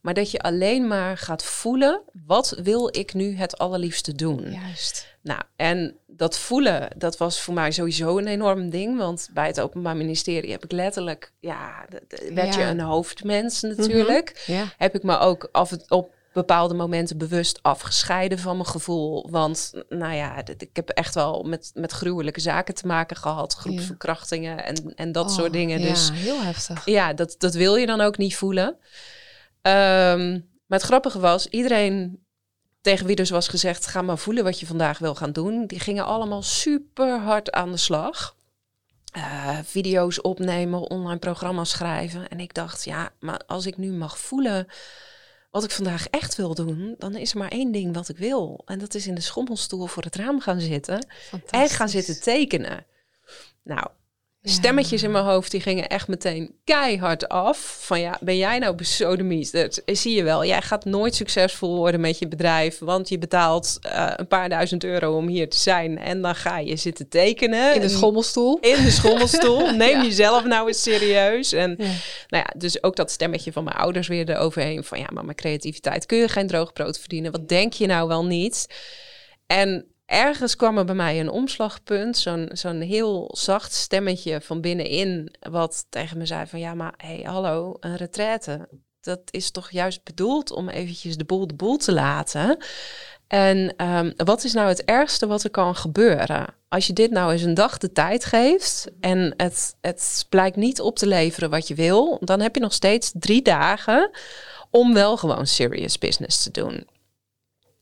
Maar 0.00 0.14
dat 0.14 0.30
je 0.30 0.38
alleen 0.38 0.86
maar 0.86 1.18
gaat 1.18 1.44
voelen: 1.44 2.00
wat 2.26 2.56
wil 2.62 2.96
ik 2.96 3.14
nu 3.14 3.36
het 3.36 3.58
allerliefste 3.58 4.14
doen? 4.14 4.50
Juist. 4.52 5.06
Nou, 5.22 5.40
en 5.56 5.96
dat 6.06 6.38
voelen, 6.38 6.88
dat 6.96 7.16
was 7.16 7.40
voor 7.40 7.54
mij 7.54 7.70
sowieso 7.70 8.18
een 8.18 8.26
enorm 8.26 8.70
ding. 8.70 8.98
Want 8.98 9.28
bij 9.32 9.46
het 9.46 9.60
Openbaar 9.60 9.96
Ministerie 9.96 10.50
heb 10.50 10.64
ik 10.64 10.72
letterlijk, 10.72 11.32
ja, 11.40 11.84
werd 12.32 12.54
Ja. 12.54 12.60
je 12.60 12.66
een 12.66 12.80
hoofdmens 12.80 13.60
natuurlijk. 13.60 14.42
Ja. 14.46 14.64
Heb 14.76 14.94
ik 14.94 15.02
me 15.02 15.18
ook 15.18 15.48
af 15.52 15.72
en 15.72 15.82
op 15.88 16.14
bepaalde 16.34 16.74
momenten 16.74 17.18
bewust 17.18 17.58
afgescheiden 17.62 18.38
van 18.38 18.56
mijn 18.56 18.68
gevoel. 18.68 19.30
Want 19.30 19.72
nou 19.88 20.14
ja, 20.14 20.46
ik 20.46 20.70
heb 20.72 20.88
echt 20.88 21.14
wel 21.14 21.42
met, 21.42 21.70
met 21.74 21.92
gruwelijke 21.92 22.40
zaken 22.40 22.74
te 22.74 22.86
maken 22.86 23.16
gehad. 23.16 23.54
Groepsverkrachtingen 23.54 24.64
en, 24.64 24.94
en 24.94 25.12
dat 25.12 25.24
Oh, 25.28 25.32
soort 25.36 25.52
dingen. 25.52 25.80
Ja, 25.80 25.88
Dus 25.88 26.10
heel 26.12 26.42
heftig. 26.42 26.86
ja, 26.86 27.12
dat, 27.12 27.34
dat 27.38 27.54
wil 27.54 27.76
je 27.76 27.86
dan 27.86 28.00
ook 28.00 28.16
niet 28.18 28.36
voelen. 28.36 28.76
Ehm, 29.62 30.30
maar 30.66 30.78
het 30.78 30.82
grappige 30.82 31.18
was, 31.20 31.46
iedereen 31.46 32.24
tegen 32.80 33.06
wie 33.06 33.16
dus 33.16 33.30
was 33.30 33.48
gezegd: 33.48 33.86
ga 33.86 34.02
maar 34.02 34.18
voelen 34.18 34.44
wat 34.44 34.60
je 34.60 34.66
vandaag 34.66 34.98
wil 34.98 35.14
gaan 35.14 35.32
doen. 35.32 35.66
Die 35.66 35.80
gingen 35.80 36.04
allemaal 36.04 36.42
super 36.42 37.20
hard 37.20 37.52
aan 37.52 37.70
de 37.70 37.76
slag. 37.76 38.36
Uh, 39.16 39.58
video's 39.64 40.18
opnemen, 40.22 40.90
online 40.90 41.18
programma's 41.18 41.70
schrijven. 41.70 42.28
En 42.28 42.40
ik 42.40 42.54
dacht, 42.54 42.84
ja, 42.84 43.10
maar 43.20 43.40
als 43.46 43.66
ik 43.66 43.76
nu 43.76 43.92
mag 43.92 44.18
voelen 44.18 44.66
wat 45.54 45.64
ik 45.64 45.70
vandaag 45.70 46.06
echt 46.08 46.34
wil 46.34 46.54
doen, 46.54 46.94
dan 46.98 47.16
is 47.16 47.32
er 47.32 47.38
maar 47.38 47.50
één 47.50 47.72
ding 47.72 47.94
wat 47.94 48.08
ik 48.08 48.16
wil. 48.16 48.62
En 48.64 48.78
dat 48.78 48.94
is 48.94 49.06
in 49.06 49.14
de 49.14 49.20
schommelstoel 49.20 49.86
voor 49.86 50.02
het 50.02 50.16
raam 50.16 50.40
gaan 50.40 50.60
zitten 50.60 51.06
en 51.50 51.68
gaan 51.68 51.88
zitten 51.88 52.20
tekenen. 52.20 52.86
Nou, 53.62 53.86
Stemmetjes 54.46 55.02
in 55.02 55.10
mijn 55.10 55.24
hoofd 55.24 55.50
die 55.50 55.60
gingen 55.60 55.88
echt 55.88 56.08
meteen 56.08 56.54
keihard 56.64 57.28
af. 57.28 57.78
Van 57.80 58.00
ja, 58.00 58.18
ben 58.20 58.36
jij 58.36 58.58
nou 58.58 58.74
besodemiet? 58.74 59.52
Dat 59.52 59.82
zie 59.86 60.16
je 60.16 60.22
wel. 60.22 60.44
Jij 60.44 60.62
gaat 60.62 60.84
nooit 60.84 61.14
succesvol 61.14 61.76
worden 61.76 62.00
met 62.00 62.18
je 62.18 62.28
bedrijf. 62.28 62.78
Want 62.78 63.08
je 63.08 63.18
betaalt 63.18 63.78
uh, 63.86 64.12
een 64.16 64.26
paar 64.26 64.48
duizend 64.48 64.84
euro 64.84 65.16
om 65.16 65.28
hier 65.28 65.48
te 65.48 65.56
zijn. 65.56 65.98
En 65.98 66.22
dan 66.22 66.34
ga 66.34 66.58
je 66.58 66.76
zitten 66.76 67.08
tekenen. 67.08 67.74
In 67.74 67.80
de 67.80 67.88
schommelstoel. 67.88 68.58
In 68.60 68.84
de 68.84 68.90
schommelstoel. 68.90 69.70
Neem 69.76 70.02
jezelf 70.02 70.44
nou 70.44 70.68
eens 70.68 70.82
serieus. 70.82 71.52
En 71.52 71.76
nou 72.28 72.44
ja, 72.46 72.52
dus 72.56 72.82
ook 72.82 72.96
dat 72.96 73.10
stemmetje 73.10 73.52
van 73.52 73.64
mijn 73.64 73.76
ouders 73.76 74.08
weer 74.08 74.30
eroverheen. 74.30 74.84
Van 74.84 74.98
ja, 74.98 75.06
maar 75.12 75.24
mijn 75.24 75.36
creativiteit 75.36 76.06
kun 76.06 76.18
je 76.18 76.28
geen 76.28 76.46
droog 76.46 76.72
brood 76.72 76.98
verdienen. 76.98 77.32
Wat 77.32 77.48
denk 77.48 77.72
je 77.72 77.86
nou 77.86 78.08
wel 78.08 78.24
niet? 78.24 78.66
En 79.46 79.93
ergens 80.06 80.56
kwam 80.56 80.78
er 80.78 80.84
bij 80.84 80.94
mij 80.94 81.20
een 81.20 81.30
omslagpunt, 81.30 82.16
zo'n 82.16 82.48
zo'n 82.52 82.80
heel 82.80 83.30
zacht 83.32 83.72
stemmetje 83.72 84.40
van 84.40 84.60
binnenin, 84.60 85.34
wat 85.40 85.86
tegen 85.88 86.18
me 86.18 86.26
zei 86.26 86.46
van 86.46 86.58
ja, 86.58 86.74
maar 86.74 86.94
hey, 86.96 87.22
hallo, 87.24 87.76
een 87.80 87.96
retraite. 87.96 88.68
Dat 89.00 89.20
is 89.30 89.50
toch 89.50 89.70
juist 89.70 90.04
bedoeld 90.04 90.50
om 90.50 90.68
eventjes 90.68 91.16
de 91.16 91.24
boel 91.24 91.46
de 91.46 91.54
boel 91.54 91.76
te 91.76 91.92
laten. 91.92 92.58
En 93.26 93.86
um, 93.88 94.12
wat 94.16 94.44
is 94.44 94.52
nou 94.52 94.68
het 94.68 94.84
ergste 94.84 95.26
wat 95.26 95.44
er 95.44 95.50
kan 95.50 95.76
gebeuren? 95.76 96.54
Als 96.68 96.86
je 96.86 96.92
dit 96.92 97.10
nou 97.10 97.32
eens 97.32 97.42
een 97.42 97.54
dag 97.54 97.78
de 97.78 97.92
tijd 97.92 98.24
geeft 98.24 98.90
en 99.00 99.34
het, 99.36 99.76
het 99.80 100.26
blijkt 100.28 100.56
niet 100.56 100.80
op 100.80 100.96
te 100.96 101.06
leveren 101.06 101.50
wat 101.50 101.68
je 101.68 101.74
wil, 101.74 102.18
dan 102.20 102.40
heb 102.40 102.54
je 102.54 102.60
nog 102.60 102.72
steeds 102.72 103.12
drie 103.14 103.42
dagen 103.42 104.10
om 104.70 104.94
wel 104.94 105.16
gewoon 105.16 105.46
serious 105.46 105.98
business 105.98 106.42
te 106.42 106.50
doen. 106.50 106.86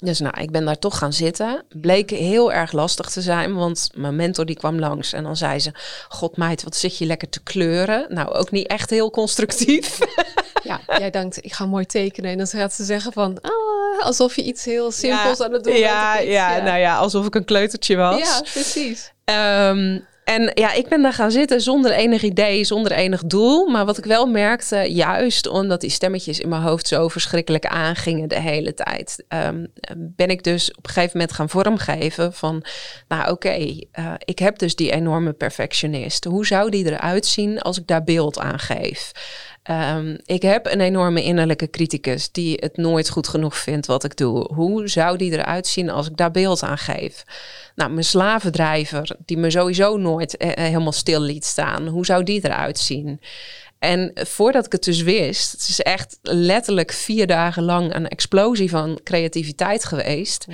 Dus 0.02 0.20
nou, 0.20 0.40
ik 0.40 0.50
ben 0.50 0.64
daar 0.64 0.78
toch 0.78 0.98
gaan 0.98 1.12
zitten. 1.12 1.64
Bleek 1.68 2.10
heel 2.10 2.52
erg 2.52 2.72
lastig 2.72 3.10
te 3.10 3.20
zijn, 3.20 3.54
want 3.54 3.90
mijn 3.94 4.16
mentor 4.16 4.46
die 4.46 4.56
kwam 4.56 4.78
langs 4.78 5.12
en 5.12 5.22
dan 5.22 5.36
zei 5.36 5.58
ze: 5.58 5.72
God 6.08 6.36
meid, 6.36 6.62
wat 6.62 6.76
zit 6.76 6.98
je 6.98 7.06
lekker 7.06 7.28
te 7.28 7.42
kleuren? 7.42 8.06
Nou, 8.08 8.28
ook 8.28 8.50
niet 8.50 8.66
echt 8.66 8.90
heel 8.90 9.10
constructief. 9.10 9.98
Ja, 10.64 10.80
jij 10.98 11.10
denkt, 11.10 11.44
ik 11.44 11.52
ga 11.52 11.66
mooi 11.66 11.86
tekenen. 11.86 12.30
En 12.30 12.38
dan 12.38 12.46
gaat 12.46 12.72
ze 12.72 12.84
zeggen 12.84 13.12
van, 13.12 13.40
ah, 13.40 14.04
alsof 14.04 14.36
je 14.36 14.42
iets 14.42 14.64
heel 14.64 14.90
simpels 14.90 15.40
aan 15.40 15.52
het 15.52 15.64
doen 15.64 15.76
ja, 15.76 16.16
bent. 16.16 16.28
Ja, 16.28 16.56
ja, 16.56 16.62
nou 16.62 16.78
ja, 16.78 16.96
alsof 16.96 17.26
ik 17.26 17.34
een 17.34 17.44
kleutertje 17.44 17.96
was. 17.96 18.18
Ja, 18.18 18.40
precies. 18.52 19.12
Um, 19.24 20.06
en 20.24 20.50
ja, 20.54 20.72
ik 20.72 20.88
ben 20.88 21.02
daar 21.02 21.12
gaan 21.12 21.30
zitten 21.30 21.60
zonder 21.60 21.92
enig 21.92 22.22
idee, 22.22 22.64
zonder 22.64 22.92
enig 22.92 23.22
doel. 23.24 23.66
Maar 23.66 23.84
wat 23.84 23.98
ik 23.98 24.04
wel 24.04 24.26
merkte, 24.26 24.76
juist 24.76 25.48
omdat 25.48 25.80
die 25.80 25.90
stemmetjes 25.90 26.40
in 26.40 26.48
mijn 26.48 26.62
hoofd 26.62 26.88
zo 26.88 27.08
verschrikkelijk 27.08 27.66
aangingen 27.66 28.28
de 28.28 28.40
hele 28.40 28.74
tijd, 28.74 29.24
um, 29.28 29.72
ben 29.96 30.28
ik 30.28 30.42
dus 30.42 30.70
op 30.70 30.86
een 30.86 30.92
gegeven 30.92 31.18
moment 31.18 31.36
gaan 31.36 31.48
vormgeven 31.48 32.32
van, 32.32 32.64
nou 33.08 33.30
oké, 33.30 33.78
eh, 33.92 34.14
ik 34.18 34.38
heb 34.38 34.58
dus 34.58 34.76
die 34.76 34.92
enorme 34.92 35.32
perfectionist. 35.32 36.24
Hoe 36.24 36.46
zou 36.46 36.70
die 36.70 36.84
eruit 36.86 37.26
zien 37.26 37.60
als 37.60 37.78
ik 37.78 37.86
daar 37.86 38.04
beeld 38.04 38.38
aan 38.38 38.58
geef? 38.58 39.12
Um, 39.70 40.18
ik 40.24 40.42
heb 40.42 40.66
een 40.66 40.80
enorme 40.80 41.22
innerlijke 41.22 41.70
criticus 41.70 42.32
die 42.32 42.56
het 42.60 42.76
nooit 42.76 43.10
goed 43.10 43.28
genoeg 43.28 43.56
vindt 43.56 43.86
wat 43.86 44.04
ik 44.04 44.16
doe. 44.16 44.54
Hoe 44.54 44.88
zou 44.88 45.16
die 45.16 45.32
eruit 45.32 45.66
zien 45.66 45.90
als 45.90 46.08
ik 46.08 46.16
daar 46.16 46.30
beeld 46.30 46.62
aan 46.62 46.78
geef? 46.78 47.24
Nou, 47.74 47.90
mijn 47.90 48.04
slavendrijver, 48.04 49.16
die 49.24 49.36
me 49.36 49.50
sowieso 49.50 49.96
nooit 49.96 50.36
eh, 50.36 50.50
eh, 50.50 50.56
helemaal 50.56 50.92
stil 50.92 51.20
liet 51.20 51.44
staan, 51.44 51.86
hoe 51.86 52.04
zou 52.04 52.22
die 52.22 52.44
eruit 52.44 52.78
zien? 52.78 53.20
En 53.82 54.10
voordat 54.14 54.66
ik 54.66 54.72
het 54.72 54.84
dus 54.84 55.02
wist, 55.02 55.52
het 55.52 55.68
is 55.68 55.80
echt 55.80 56.18
letterlijk 56.22 56.92
vier 56.92 57.26
dagen 57.26 57.62
lang 57.62 57.94
een 57.94 58.08
explosie 58.08 58.70
van 58.70 59.00
creativiteit 59.04 59.84
geweest. 59.84 60.46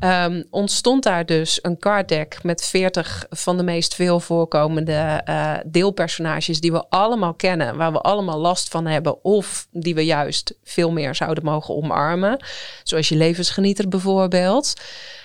Um, 0.00 0.44
ontstond 0.50 1.02
daar 1.02 1.26
dus 1.26 1.58
een 1.62 1.78
card 1.78 2.08
deck 2.08 2.42
met 2.42 2.64
veertig 2.64 3.26
van 3.30 3.56
de 3.56 3.62
meest 3.62 3.94
veel 3.94 4.20
voorkomende 4.20 5.22
uh, 5.28 5.54
deelpersonages 5.66 6.60
die 6.60 6.72
we 6.72 6.88
allemaal 6.88 7.34
kennen, 7.34 7.76
waar 7.76 7.92
we 7.92 8.00
allemaal 8.00 8.38
last 8.38 8.68
van 8.68 8.86
hebben, 8.86 9.24
of 9.24 9.66
die 9.70 9.94
we 9.94 10.04
juist 10.04 10.54
veel 10.64 10.92
meer 10.92 11.14
zouden 11.14 11.44
mogen 11.44 11.74
omarmen. 11.74 12.44
Zoals 12.82 13.08
je 13.08 13.16
levensgenieter 13.16 13.88
bijvoorbeeld. 13.88 14.72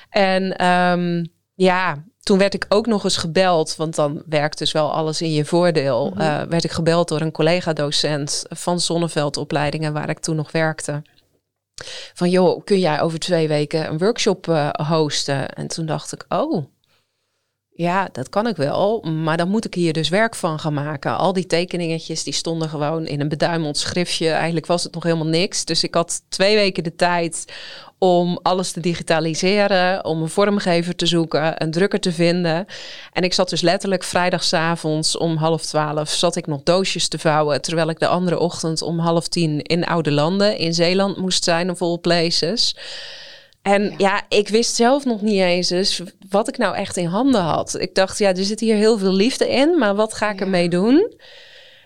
En 0.09 0.65
um, 0.65 1.31
ja, 1.53 2.03
toen 2.23 2.37
werd 2.37 2.53
ik 2.53 2.65
ook 2.69 2.85
nog 2.85 3.03
eens 3.03 3.17
gebeld, 3.17 3.75
want 3.75 3.95
dan 3.95 4.23
werkt 4.25 4.57
dus 4.57 4.71
wel 4.71 4.91
alles 4.91 5.21
in 5.21 5.31
je 5.31 5.45
voordeel. 5.45 6.09
Mm 6.09 6.21
werd 6.49 6.63
ik 6.63 6.71
gebeld 6.71 7.07
door 7.07 7.21
een 7.21 7.31
collega-docent 7.31 8.45
van 8.49 8.79
Zonneveldopleidingen, 8.79 9.93
waar 9.93 10.09
ik 10.09 10.19
toen 10.19 10.35
nog 10.35 10.51
werkte. 10.51 11.01
Van 12.13 12.29
joh, 12.29 12.63
kun 12.63 12.79
jij 12.79 13.01
over 13.01 13.19
twee 13.19 13.47
weken 13.47 13.89
een 13.89 13.97
workshop 13.97 14.47
uh, 14.47 14.69
hosten? 14.69 15.49
En 15.49 15.67
toen 15.67 15.85
dacht 15.85 16.13
ik, 16.13 16.25
oh, 16.29 16.65
ja, 17.75 18.09
dat 18.11 18.29
kan 18.29 18.47
ik 18.47 18.55
wel, 18.55 19.01
maar 19.01 19.37
dan 19.37 19.49
moet 19.49 19.65
ik 19.65 19.73
hier 19.73 19.93
dus 19.93 20.09
werk 20.09 20.35
van 20.35 20.59
gaan 20.59 20.73
maken. 20.73 21.17
Al 21.17 21.33
die 21.33 21.45
tekeningetjes 21.45 22.23
die 22.23 22.33
stonden 22.33 22.69
gewoon 22.69 23.05
in 23.05 23.19
een 23.19 23.29
beduimeld 23.29 23.77
schriftje. 23.77 24.29
Eigenlijk 24.29 24.65
was 24.65 24.83
het 24.83 24.93
nog 24.93 25.03
helemaal 25.03 25.27
niks. 25.27 25.65
Dus 25.65 25.83
ik 25.83 25.93
had 25.93 26.21
twee 26.29 26.55
weken 26.55 26.83
de 26.83 26.95
tijd 26.95 27.53
om 28.03 28.39
alles 28.41 28.71
te 28.71 28.79
digitaliseren, 28.79 30.05
om 30.05 30.21
een 30.21 30.29
vormgever 30.29 30.95
te 30.95 31.05
zoeken, 31.05 31.63
een 31.63 31.71
drukker 31.71 31.99
te 31.99 32.11
vinden. 32.11 32.65
En 33.13 33.23
ik 33.23 33.33
zat 33.33 33.49
dus 33.49 33.61
letterlijk 33.61 34.03
vrijdagavonds 34.03 35.17
om 35.17 35.37
half 35.37 35.61
twaalf 35.61 36.09
zat 36.09 36.35
ik 36.35 36.47
nog 36.47 36.63
doosjes 36.63 37.07
te 37.07 37.19
vouwen, 37.19 37.61
terwijl 37.61 37.89
ik 37.89 37.99
de 37.99 38.07
andere 38.07 38.39
ochtend 38.39 38.81
om 38.81 38.99
half 38.99 39.27
tien 39.27 39.61
in 39.61 39.85
Oude 39.85 40.11
Landen 40.11 40.57
in 40.57 40.73
Zeeland 40.73 41.17
moest 41.17 41.43
zijn 41.43 41.69
of 41.69 41.81
all 41.81 41.97
places. 41.97 42.75
En 43.61 43.93
ja. 43.97 44.21
ik 44.29 44.47
wist 44.47 44.75
zelf 44.75 45.05
nog 45.05 45.21
niet 45.21 45.41
eens 45.41 45.67
dus 45.67 46.01
wat 46.29 46.47
ik 46.47 46.57
nou 46.57 46.75
echt 46.75 46.97
in 46.97 47.07
handen 47.07 47.41
had. 47.41 47.79
Ik 47.79 47.95
dacht, 47.95 48.17
ja, 48.17 48.29
er 48.29 48.43
zit 48.43 48.59
hier 48.59 48.75
heel 48.75 48.97
veel 48.97 49.13
liefde 49.13 49.49
in, 49.49 49.77
maar 49.77 49.95
wat 49.95 50.13
ga 50.13 50.31
ik 50.31 50.41
ermee 50.41 50.69
doen? 50.69 51.13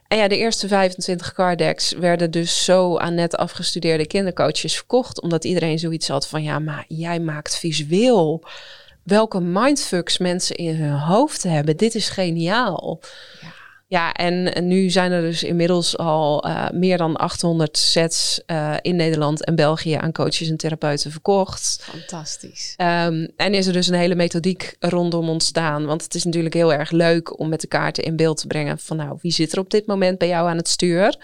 En 0.07 0.17
ja, 0.17 0.27
de 0.27 0.37
eerste 0.37 0.67
25 0.67 1.33
cardecks 1.33 1.91
werden 1.91 2.31
dus 2.31 2.63
zo 2.63 2.97
aan 2.97 3.15
net 3.15 3.37
afgestudeerde 3.37 4.07
kindercoaches 4.07 4.75
verkocht. 4.75 5.21
Omdat 5.21 5.43
iedereen 5.43 5.79
zoiets 5.79 6.07
had 6.07 6.27
van, 6.27 6.43
ja, 6.43 6.59
maar 6.59 6.85
jij 6.87 7.19
maakt 7.19 7.57
visueel 7.57 8.43
welke 9.03 9.39
mindfucks 9.41 10.17
mensen 10.17 10.55
in 10.55 10.75
hun 10.75 10.99
hoofd 10.99 11.43
hebben. 11.43 11.77
Dit 11.77 11.95
is 11.95 12.09
geniaal. 12.09 12.99
Ja. 13.41 13.56
Ja, 13.89 14.13
en, 14.13 14.67
nu 14.67 14.89
zijn 14.89 15.11
er 15.11 15.21
dus 15.21 15.43
inmiddels 15.43 15.97
al 15.97 16.47
uh, 16.47 16.69
meer 16.69 16.97
dan 16.97 17.15
800 17.15 17.77
sets 17.77 18.41
uh, 18.47 18.75
in 18.81 18.95
Nederland 18.95 19.45
en 19.45 19.55
België 19.55 19.93
aan 19.93 20.11
coaches 20.11 20.49
en 20.49 20.57
therapeuten 20.57 21.11
verkocht. 21.11 21.79
Fantastisch. 21.81 22.73
Um, 22.77 23.27
en 23.35 23.53
is 23.53 23.67
er 23.67 23.73
dus 23.73 23.87
een 23.87 23.93
hele 23.93 24.15
methodiek 24.15 24.75
rondom 24.79 25.29
ontstaan. 25.29 25.85
Want 25.85 26.03
het 26.03 26.15
is 26.15 26.23
natuurlijk 26.23 26.53
heel 26.53 26.73
erg 26.73 26.91
leuk 26.91 27.39
om 27.39 27.49
met 27.49 27.61
de 27.61 27.67
kaarten 27.67 28.03
in 28.03 28.15
beeld 28.15 28.37
te 28.37 28.47
brengen 28.47 28.79
van 28.79 28.97
nou, 28.97 29.17
wie 29.21 29.31
zit 29.31 29.51
er 29.51 29.59
op 29.59 29.69
dit 29.69 29.85
moment 29.85 30.17
bij 30.17 30.27
jou 30.27 30.49
aan 30.49 30.57
het 30.57 30.67
stuur? 30.67 31.17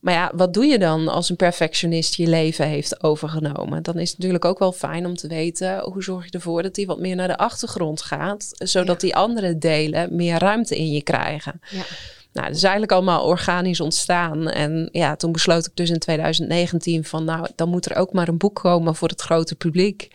Maar 0.00 0.14
ja, 0.14 0.32
wat 0.34 0.54
doe 0.54 0.64
je 0.64 0.78
dan 0.78 1.08
als 1.08 1.30
een 1.30 1.36
perfectionist 1.36 2.14
je 2.14 2.26
leven 2.26 2.66
heeft 2.66 3.02
overgenomen? 3.02 3.82
Dan 3.82 3.98
is 3.98 4.08
het 4.08 4.18
natuurlijk 4.18 4.44
ook 4.44 4.58
wel 4.58 4.72
fijn 4.72 5.06
om 5.06 5.16
te 5.16 5.28
weten 5.28 5.80
hoe 5.80 6.02
zorg 6.02 6.24
je 6.24 6.30
ervoor 6.30 6.62
dat 6.62 6.74
die 6.74 6.86
wat 6.86 6.98
meer 6.98 7.16
naar 7.16 7.28
de 7.28 7.36
achtergrond 7.36 8.02
gaat, 8.02 8.48
zodat 8.52 9.00
die 9.00 9.16
andere 9.16 9.58
delen 9.58 10.16
meer 10.16 10.38
ruimte 10.38 10.76
in 10.76 10.90
je 10.90 11.02
krijgen. 11.02 11.60
Ja. 11.70 11.82
Nou, 12.32 12.48
dat 12.48 12.56
is 12.56 12.62
eigenlijk 12.62 12.92
allemaal 12.92 13.24
organisch 13.24 13.80
ontstaan. 13.80 14.48
En 14.48 14.88
ja, 14.92 15.16
toen 15.16 15.32
besloot 15.32 15.66
ik 15.66 15.76
dus 15.76 15.90
in 15.90 15.98
2019 15.98 17.04
van 17.04 17.24
nou, 17.24 17.48
dan 17.54 17.68
moet 17.68 17.90
er 17.90 17.96
ook 17.96 18.12
maar 18.12 18.28
een 18.28 18.38
boek 18.38 18.54
komen 18.54 18.94
voor 18.94 19.08
het 19.08 19.20
grote 19.20 19.54
publiek. 19.54 20.08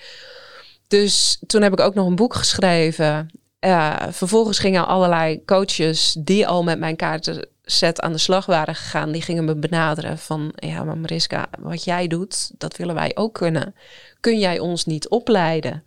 Dus 0.87 1.41
toen 1.47 1.61
heb 1.61 1.71
ik 1.71 1.79
ook 1.79 1.93
nog 1.93 2.07
een 2.07 2.15
boek 2.15 2.33
geschreven. 2.33 3.31
Uh, 3.59 3.95
vervolgens 4.09 4.59
gingen 4.59 4.87
allerlei 4.87 5.45
coaches 5.45 6.15
die 6.19 6.47
al 6.47 6.63
met 6.63 6.79
mijn 6.79 6.95
kaarten 6.95 7.47
set 7.71 8.01
aan 8.01 8.11
de 8.11 8.17
slag 8.17 8.45
waren 8.45 8.75
gegaan, 8.75 9.11
die 9.11 9.21
gingen 9.21 9.45
me 9.45 9.55
benaderen 9.55 10.17
van, 10.17 10.51
ja, 10.55 10.83
maar 10.83 10.97
Mariska, 10.97 11.47
wat 11.59 11.83
jij 11.83 12.07
doet, 12.07 12.51
dat 12.57 12.77
willen 12.77 12.95
wij 12.95 13.11
ook 13.13 13.33
kunnen. 13.33 13.75
Kun 14.19 14.39
jij 14.39 14.59
ons 14.59 14.85
niet 14.85 15.09
opleiden? 15.09 15.83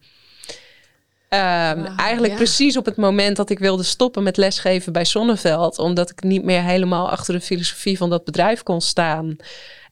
Um, 1.29 1.87
eigenlijk 1.97 2.35
precies 2.35 2.77
op 2.77 2.85
het 2.85 2.97
moment 2.97 3.37
dat 3.37 3.51
ik 3.51 3.59
wilde 3.59 3.83
stoppen 3.83 4.23
met 4.23 4.37
lesgeven 4.37 4.93
bij 4.93 5.05
Zonneveld, 5.05 5.79
omdat 5.79 6.11
ik 6.11 6.23
niet 6.23 6.45
meer 6.45 6.63
helemaal 6.63 7.11
achter 7.11 7.35
de 7.35 7.41
filosofie 7.41 7.97
van 7.97 8.11
dat 8.11 8.25
bedrijf 8.25 8.63
kon 8.63 8.81
staan. 8.81 9.37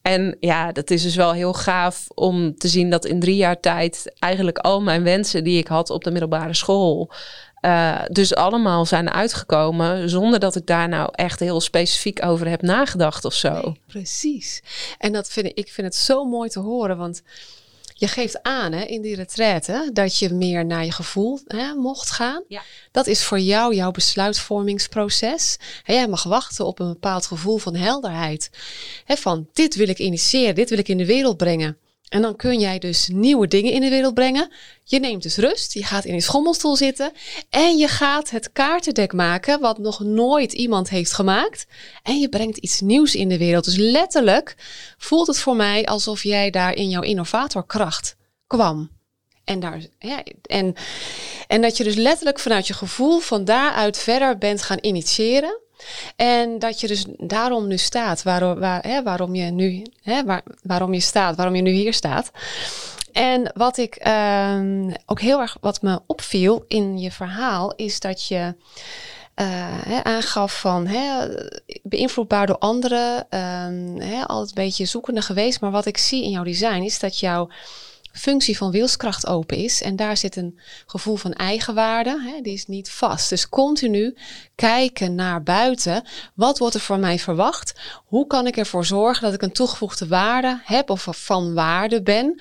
En 0.02 0.36
ja, 0.40 0.72
dat 0.72 0.90
is 0.90 1.02
dus 1.02 1.16
wel 1.16 1.32
heel 1.32 1.52
gaaf 1.52 2.06
om 2.14 2.56
te 2.56 2.68
zien 2.68 2.90
dat 2.90 3.04
in 3.04 3.20
drie 3.20 3.36
jaar 3.36 3.60
tijd 3.60 4.12
eigenlijk 4.18 4.58
al 4.58 4.82
mijn 4.82 5.02
wensen 5.02 5.44
die 5.44 5.58
ik 5.58 5.66
had 5.66 5.90
op 5.90 6.04
de 6.04 6.10
middelbare 6.10 6.54
school, 6.54 7.12
uh, 7.62 8.02
dus 8.10 8.34
allemaal 8.34 8.86
zijn 8.86 9.10
uitgekomen 9.10 10.08
zonder 10.10 10.40
dat 10.40 10.56
ik 10.56 10.66
daar 10.66 10.88
nou 10.88 11.08
echt 11.12 11.40
heel 11.40 11.60
specifiek 11.60 12.24
over 12.24 12.48
heb 12.48 12.62
nagedacht 12.62 13.24
of 13.24 13.34
zo. 13.34 13.74
precies. 13.86 14.62
En 14.98 15.12
dat 15.12 15.30
vind 15.30 15.46
ik, 15.46 15.56
ik 15.56 15.72
vind 15.72 15.86
het 15.86 15.96
zo 15.96 16.24
mooi 16.24 16.48
te 16.48 16.60
horen, 16.60 16.96
want 16.96 17.22
je 18.02 18.08
geeft 18.08 18.42
aan 18.42 18.72
hè, 18.72 18.84
in 18.84 19.02
die 19.02 19.14
retraite 19.14 19.90
dat 19.92 20.18
je 20.18 20.32
meer 20.32 20.66
naar 20.66 20.84
je 20.84 20.92
gevoel 20.92 21.40
hè, 21.46 21.74
mocht 21.74 22.10
gaan. 22.10 22.42
Ja. 22.48 22.62
Dat 22.90 23.06
is 23.06 23.24
voor 23.24 23.38
jou 23.38 23.74
jouw 23.74 23.90
besluitvormingsproces. 23.90 25.56
En 25.84 25.94
jij 25.94 26.08
mag 26.08 26.22
wachten 26.22 26.66
op 26.66 26.78
een 26.78 26.88
bepaald 26.88 27.26
gevoel 27.26 27.58
van 27.58 27.74
helderheid. 27.74 28.50
Hè, 29.04 29.16
van 29.16 29.48
dit 29.52 29.74
wil 29.74 29.88
ik 29.88 29.98
initiëren, 29.98 30.54
dit 30.54 30.70
wil 30.70 30.78
ik 30.78 30.88
in 30.88 30.96
de 30.96 31.06
wereld 31.06 31.36
brengen. 31.36 31.76
En 32.12 32.22
dan 32.22 32.36
kun 32.36 32.60
jij 32.60 32.78
dus 32.78 33.08
nieuwe 33.12 33.48
dingen 33.48 33.72
in 33.72 33.80
de 33.80 33.88
wereld 33.88 34.14
brengen. 34.14 34.52
Je 34.84 35.00
neemt 35.00 35.22
dus 35.22 35.36
rust, 35.36 35.72
je 35.72 35.84
gaat 35.84 36.04
in 36.04 36.14
een 36.14 36.22
schommelstoel 36.22 36.76
zitten 36.76 37.12
en 37.50 37.76
je 37.76 37.88
gaat 37.88 38.30
het 38.30 38.52
kaartendek 38.52 39.12
maken 39.12 39.60
wat 39.60 39.78
nog 39.78 40.00
nooit 40.00 40.52
iemand 40.52 40.88
heeft 40.88 41.12
gemaakt. 41.12 41.66
En 42.02 42.18
je 42.18 42.28
brengt 42.28 42.56
iets 42.56 42.80
nieuws 42.80 43.14
in 43.14 43.28
de 43.28 43.38
wereld. 43.38 43.64
Dus 43.64 43.76
letterlijk 43.76 44.54
voelt 44.98 45.26
het 45.26 45.38
voor 45.38 45.56
mij 45.56 45.84
alsof 45.84 46.22
jij 46.22 46.50
daar 46.50 46.74
in 46.74 46.88
jouw 46.88 47.02
innovatorkracht 47.02 48.16
kwam. 48.46 48.90
En, 49.44 49.60
daar, 49.60 49.80
ja, 49.98 50.22
en, 50.42 50.74
en 51.46 51.62
dat 51.62 51.76
je 51.76 51.84
dus 51.84 51.94
letterlijk 51.94 52.38
vanuit 52.38 52.66
je 52.66 52.74
gevoel 52.74 53.18
van 53.18 53.44
daaruit 53.44 53.98
verder 53.98 54.38
bent 54.38 54.62
gaan 54.62 54.78
initiëren. 54.80 55.61
En 56.16 56.58
dat 56.58 56.80
je 56.80 56.86
dus 56.86 57.04
daarom 57.18 57.66
nu 57.66 57.78
staat, 57.78 58.22
waarom, 58.22 58.58
waar, 58.58 58.86
hè, 58.86 59.02
waarom 59.02 59.34
je 59.34 59.50
nu, 59.50 59.82
hè, 60.02 60.24
waar, 60.24 60.42
waarom 60.62 60.94
je 60.94 61.00
staat, 61.00 61.36
waarom 61.36 61.54
je 61.54 61.62
nu 61.62 61.70
hier 61.70 61.94
staat. 61.94 62.30
En 63.12 63.52
wat 63.54 63.76
ik 63.76 64.06
um, 64.06 64.94
ook 65.06 65.20
heel 65.20 65.40
erg, 65.40 65.56
wat 65.60 65.82
me 65.82 66.00
opviel 66.06 66.64
in 66.68 66.98
je 66.98 67.10
verhaal, 67.10 67.72
is 67.76 68.00
dat 68.00 68.26
je 68.26 68.54
hè, 69.34 70.04
aangaf 70.04 70.60
van 70.60 70.88
beïnvloedbaar 71.82 72.46
door 72.46 72.58
anderen, 72.58 73.26
hè, 73.98 74.26
altijd 74.26 74.58
een 74.58 74.64
beetje 74.64 74.84
zoekende 74.84 75.22
geweest. 75.22 75.60
Maar 75.60 75.70
wat 75.70 75.86
ik 75.86 75.98
zie 75.98 76.24
in 76.24 76.30
jouw 76.30 76.44
design 76.44 76.82
is 76.82 76.98
dat 76.98 77.18
jouw 77.18 77.48
functie 78.12 78.56
van 78.56 78.70
wilskracht 78.70 79.26
open 79.26 79.56
is. 79.56 79.82
En 79.82 79.96
daar 79.96 80.16
zit 80.16 80.36
een 80.36 80.60
gevoel 80.86 81.16
van 81.16 81.32
eigenwaarde. 81.32 82.20
Hè, 82.20 82.40
die 82.40 82.52
is 82.52 82.66
niet 82.66 82.90
vast. 82.90 83.28
Dus 83.28 83.48
continu 83.48 84.14
kijken 84.54 85.14
naar 85.14 85.42
buiten. 85.42 86.04
Wat 86.34 86.58
wordt 86.58 86.74
er 86.74 86.80
van 86.80 87.00
mij 87.00 87.18
verwacht? 87.18 87.74
Hoe 88.04 88.26
kan 88.26 88.46
ik 88.46 88.56
ervoor 88.56 88.84
zorgen 88.84 89.22
dat 89.22 89.34
ik 89.34 89.42
een 89.42 89.52
toegevoegde 89.52 90.06
waarde 90.06 90.60
heb 90.64 90.90
of 90.90 91.06
van 91.10 91.54
waarde 91.54 92.02
ben? 92.02 92.40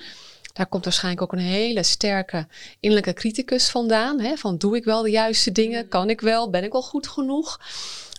Daar 0.52 0.66
komt 0.66 0.84
waarschijnlijk 0.84 1.22
ook 1.22 1.32
een 1.32 1.44
hele 1.44 1.82
sterke 1.82 2.46
innerlijke 2.80 3.12
criticus 3.20 3.68
vandaan. 3.68 4.20
Hè, 4.20 4.36
van 4.36 4.58
doe 4.58 4.76
ik 4.76 4.84
wel 4.84 5.02
de 5.02 5.10
juiste 5.10 5.52
dingen? 5.52 5.88
Kan 5.88 6.10
ik 6.10 6.20
wel? 6.20 6.50
Ben 6.50 6.64
ik 6.64 6.72
wel 6.72 6.82
goed 6.82 7.08
genoeg? 7.08 7.60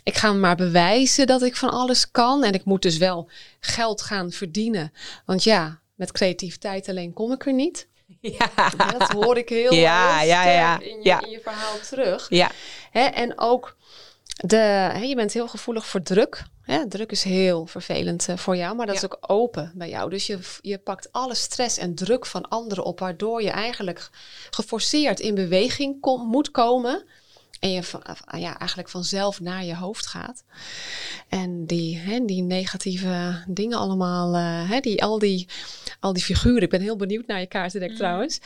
Ik 0.04 0.16
ga 0.16 0.34
maar 0.34 0.56
bewijzen 0.56 1.28
dat 1.28 1.42
ik 1.42 1.56
van 1.56 1.70
alles 1.70 2.12
kan. 2.12 2.44
En 2.44 2.54
ik 2.54 2.66
moet 2.66 2.82
dus 2.82 2.98
wel 2.98 3.30
geld 3.60 4.02
gaan 4.02 4.32
verdienen. 4.32 4.94
Want 5.26 5.44
ja, 5.44 5.80
met 6.04 6.12
creativiteit 6.12 6.90
alleen 6.90 7.14
kom 7.14 7.32
ik 7.32 7.46
er 7.46 7.54
niet. 7.54 7.88
Ja. 8.22 8.50
Dat 8.98 9.12
hoor 9.12 9.38
ik 9.38 9.50
heel, 9.50 9.74
ja, 9.74 10.18
heel 10.18 10.28
ja, 10.28 10.50
ja, 10.50 10.80
in, 10.80 11.02
je, 11.04 11.18
in 11.22 11.30
je 11.30 11.40
verhaal 11.44 11.80
terug. 11.90 12.30
Ja. 12.30 12.52
en 12.92 13.40
ook, 13.40 13.78
de, 14.38 14.92
je 15.04 15.16
bent 15.16 15.34
heel 15.34 15.48
gevoelig 15.48 15.86
voor 15.86 16.02
druk. 16.02 16.44
druk 16.88 17.12
is 17.12 17.24
heel 17.24 17.66
vervelend 17.66 18.28
eh, 18.28 18.38
voor 18.38 18.56
jou, 18.56 18.76
maar 18.76 18.86
dat 18.86 18.96
is 18.96 19.06
ook 19.06 19.18
open 19.22 19.72
bij 19.76 19.90
jou. 19.90 20.10
Dus 20.10 20.28
je, 20.28 20.40
je 20.62 20.78
pakt 20.78 21.12
alle 21.12 21.36
stress 21.36 21.78
en 21.78 21.96
druk 21.96 22.26
van 22.26 22.50
anderen 22.50 22.84
op, 22.84 23.00
waardoor 23.00 23.42
je 23.42 23.50
eigenlijk 23.50 24.10
geforceerd 24.50 25.20
in 25.20 25.36
beweging 25.36 26.02
kom, 26.02 26.28
moet 26.28 26.52
komen 26.52 27.06
en 27.64 27.72
je 27.72 27.82
ah, 28.26 28.40
ja, 28.40 28.60
eigenlijk 28.60 28.90
vanzelf 28.90 29.40
naar 29.40 29.64
je 29.64 29.76
hoofd 29.76 30.06
gaat. 30.06 30.44
En 31.30 31.66
die, 31.66 31.98
hè, 31.98 32.26
die 32.26 32.42
negatieve 32.42 33.44
dingen 33.48 33.78
allemaal, 33.78 34.36
uh, 34.36 34.70
hè, 34.70 34.80
die, 34.80 35.04
al, 35.04 35.20
die, 35.20 35.48
al 36.04 36.14
die 36.14 36.24
figuren. 36.24 36.62
Ik 36.62 36.70
ben 36.70 36.82
heel 36.82 36.96
benieuwd 36.96 37.28
naar 37.28 37.40
je 37.40 37.48
kaartendek 37.48 37.90
mm. 37.90 37.96
trouwens. 37.96 38.40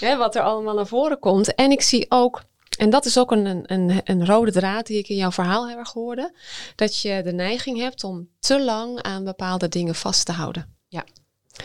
Hè, 0.00 0.16
wat 0.16 0.34
er 0.34 0.42
allemaal 0.42 0.74
naar 0.74 0.86
voren 0.86 1.18
komt. 1.18 1.54
En 1.54 1.70
ik 1.70 1.82
zie 1.82 2.06
ook 2.08 2.42
en 2.78 2.90
dat 2.90 3.04
is 3.04 3.18
ook 3.18 3.30
een, 3.30 3.72
een, 3.72 4.00
een 4.04 4.26
rode 4.26 4.52
draad 4.52 4.86
die 4.86 4.98
ik 4.98 5.08
in 5.08 5.16
jouw 5.16 5.30
verhaal 5.30 5.68
heb 5.68 5.84
gehoord. 5.84 6.32
Dat 6.74 7.00
je 7.00 7.20
de 7.22 7.32
neiging 7.32 7.78
hebt 7.78 8.04
om 8.04 8.28
te 8.38 8.62
lang 8.62 9.02
aan 9.02 9.24
bepaalde 9.24 9.68
dingen 9.68 9.94
vast 9.94 10.26
te 10.26 10.32
houden. 10.32 10.76
Ja. 10.88 11.04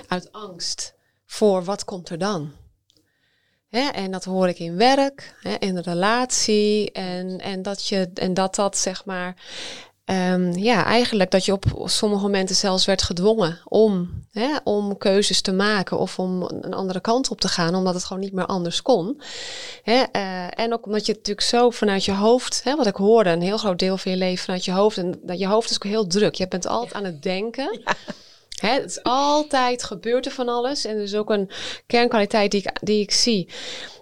Uit 0.07 0.31
angst 0.31 0.95
voor 1.25 1.63
wat 1.63 1.85
komt 1.85 2.09
er 2.09 2.17
dan. 2.17 2.51
Hè, 3.69 3.89
en 3.89 4.11
dat 4.11 4.23
hoor 4.23 4.47
ik 4.47 4.59
in 4.59 4.77
werk, 4.77 5.35
hè, 5.41 5.55
in 5.59 5.75
de 5.75 5.81
relatie. 5.81 6.91
En, 6.91 7.39
en, 7.39 7.61
dat 7.61 7.87
je, 7.87 8.09
en 8.13 8.33
dat 8.33 8.55
dat 8.55 8.77
zeg 8.77 9.05
maar. 9.05 9.35
Um, 10.11 10.51
ja, 10.57 10.85
eigenlijk 10.85 11.31
dat 11.31 11.45
je 11.45 11.51
op 11.51 11.65
sommige 11.85 12.21
momenten 12.21 12.55
zelfs 12.55 12.85
werd 12.85 13.01
gedwongen 13.01 13.59
om, 13.63 14.23
hè, 14.31 14.55
om 14.63 14.97
keuzes 14.97 15.41
te 15.41 15.53
maken 15.53 15.97
of 15.97 16.19
om 16.19 16.41
een 16.41 16.73
andere 16.73 16.99
kant 16.99 17.29
op 17.29 17.41
te 17.41 17.47
gaan, 17.47 17.75
omdat 17.75 17.93
het 17.93 18.03
gewoon 18.03 18.21
niet 18.21 18.33
meer 18.33 18.45
anders 18.45 18.81
kon. 18.81 19.21
Hè, 19.83 20.03
uh, 20.11 20.59
en 20.59 20.73
ook 20.73 20.85
omdat 20.85 21.05
je 21.05 21.13
natuurlijk 21.13 21.47
zo 21.47 21.69
vanuit 21.69 22.05
je 22.05 22.13
hoofd, 22.13 22.61
hè, 22.63 22.75
wat 22.75 22.87
ik 22.87 22.95
hoorde, 22.95 23.29
een 23.29 23.41
heel 23.41 23.57
groot 23.57 23.79
deel 23.79 23.97
van 23.97 24.11
je 24.11 24.17
leven 24.17 24.43
vanuit 24.45 24.65
je 24.65 24.71
hoofd. 24.71 24.97
En 24.97 25.19
dat 25.21 25.39
je 25.39 25.47
hoofd 25.47 25.69
is 25.69 25.75
ook 25.75 25.83
heel 25.83 26.07
druk. 26.07 26.35
Je 26.35 26.47
bent 26.47 26.67
altijd 26.67 26.93
aan 26.93 27.05
het 27.05 27.23
denken. 27.23 27.79
Ja. 27.85 27.93
Hè, 28.55 28.69
het 28.69 28.89
is 28.89 29.03
altijd 29.03 29.83
gebeurt 29.83 30.25
er 30.25 30.31
van 30.31 30.49
alles. 30.49 30.85
En 30.85 30.95
er 30.95 31.03
is 31.03 31.15
ook 31.15 31.29
een 31.29 31.49
kernkwaliteit 31.87 32.51
die 32.51 32.61
ik, 32.61 32.79
die 32.81 33.01
ik 33.01 33.11
zie. 33.11 33.49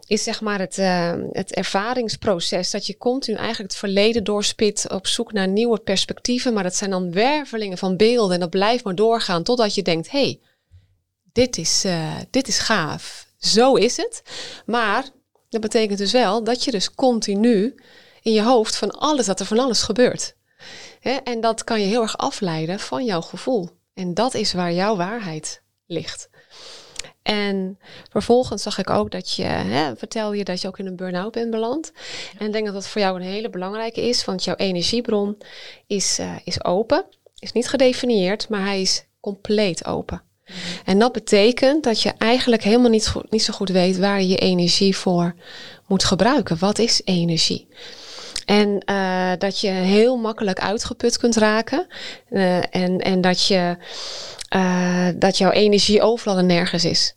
Is 0.06 0.24
zeg 0.24 0.42
maar 0.42 0.60
het, 0.60 0.78
uh, 0.78 1.14
het 1.32 1.54
ervaringsproces. 1.54 2.72
Dat 2.72 2.86
je 2.86 2.98
continu 2.98 3.38
eigenlijk 3.38 3.72
het 3.72 3.80
verleden 3.80 4.24
doorspit 4.24 4.92
op 4.92 5.08
zoek 5.08 5.34
naar 5.34 5.48
nieuwe 5.48 5.80
perspectieven. 5.80 6.54
Maar 6.54 6.64
dat 6.64 6.76
zijn 6.76 6.90
dan 6.90 7.12
wervelingen 7.12 7.78
van 7.78 7.98
beelden. 7.98 8.34
En 8.34 8.40
dat 8.40 8.50
blijft 8.50 8.84
maar 8.84 8.96
doorgaan 8.96 9.44
totdat 9.44 9.76
je 9.76 9.82
denkt: 9.82 10.12
hé, 10.12 10.20
hey, 10.20 10.40
dit, 11.32 11.58
is, 11.58 11.86
uh, 11.86 12.16
dit 12.30 12.48
is 12.48 12.60
gaaf. 12.60 13.28
Zo 13.38 13.76
is 13.76 13.98
het. 13.98 14.24
Maar 14.66 15.06
dat 15.50 15.62
betekent 15.62 15.98
dus 15.98 16.12
wel 16.12 16.44
dat 16.44 16.64
je 16.64 16.72
dus 16.72 16.94
continu 16.94 17.76
in 18.22 18.34
je 18.34 18.44
hoofd 18.44 18.76
van 18.76 18.92
alles, 18.92 19.26
dat 19.26 19.40
er 19.40 19.46
van 19.46 19.60
alles 19.60 19.82
gebeurt. 19.82 20.36
En 21.24 21.42
dat 21.42 21.64
kan 21.64 21.82
je 21.82 21.88
heel 21.88 22.02
erg 22.02 22.18
afleiden 22.18 22.80
van 22.80 23.06
jouw 23.06 23.22
gevoel. 23.22 23.70
En 23.94 24.14
dat 24.14 24.34
is 24.34 24.54
waar 24.54 24.74
jouw 24.74 24.96
waarheid 24.96 25.62
ligt. 25.86 26.30
En 27.24 27.80
vervolgens 28.10 28.62
zag 28.62 28.78
ik 28.78 28.90
ook 28.90 29.12
dat 29.12 29.36
je, 29.36 29.44
hè, 29.44 29.96
vertel 29.96 30.34
je 30.34 30.44
dat 30.44 30.62
je 30.62 30.68
ook 30.68 30.80
in 30.80 30.86
een 30.86 30.96
burn-out 30.96 31.32
bent 31.32 31.52
beland. 31.52 31.92
En 32.38 32.46
ik 32.46 32.52
denk 32.52 32.66
dat 32.66 32.74
dat 32.74 32.88
voor 32.88 33.02
jou 33.02 33.16
een 33.16 33.28
hele 33.28 33.50
belangrijke 33.50 34.02
is, 34.02 34.26
want 34.26 34.44
jouw 34.44 34.56
energiebron 34.56 35.38
is, 35.88 36.20
uh, 36.20 36.36
is 36.44 36.64
open, 36.64 37.06
is 37.40 37.52
niet 37.52 37.70
gedefinieerd, 37.70 38.50
maar 38.50 38.66
hij 38.66 38.82
is 38.82 39.06
compleet 39.20 39.86
open. 39.86 40.22
Mhm. 40.46 40.58
En 40.86 41.00
dat 41.00 41.12
betekent 41.12 41.84
dat 41.84 42.02
je 42.02 42.14
eigenlijk 42.18 42.64
helemaal 42.64 42.90
niet, 42.90 43.14
niet 43.30 43.44
zo 43.44 43.54
goed 43.54 43.70
weet 43.70 43.98
waar 43.98 44.22
je 44.22 44.28
je 44.28 44.38
energie 44.38 44.98
voor 44.98 45.36
moet 45.88 46.04
gebruiken. 46.04 46.58
Wat 46.60 46.80
is 46.80 47.02
energie? 47.04 47.68
En 48.46 48.84
uh, 48.90 49.32
dat 49.38 49.60
je 49.60 49.70
heel 49.70 50.18
makkelijk 50.18 50.60
uitgeput 50.60 51.18
kunt 51.18 51.36
raken. 51.36 51.88
Uh, 52.30 52.58
en, 52.58 52.98
en 52.98 53.22
dat, 53.22 53.48
je, 53.48 53.78
uh, 54.56 55.08
dat 55.16 55.38
jouw 55.38 55.52
energie 55.52 56.02
overal 56.02 56.38
en 56.38 56.46
nergens 56.46 56.86
is. 56.86 57.16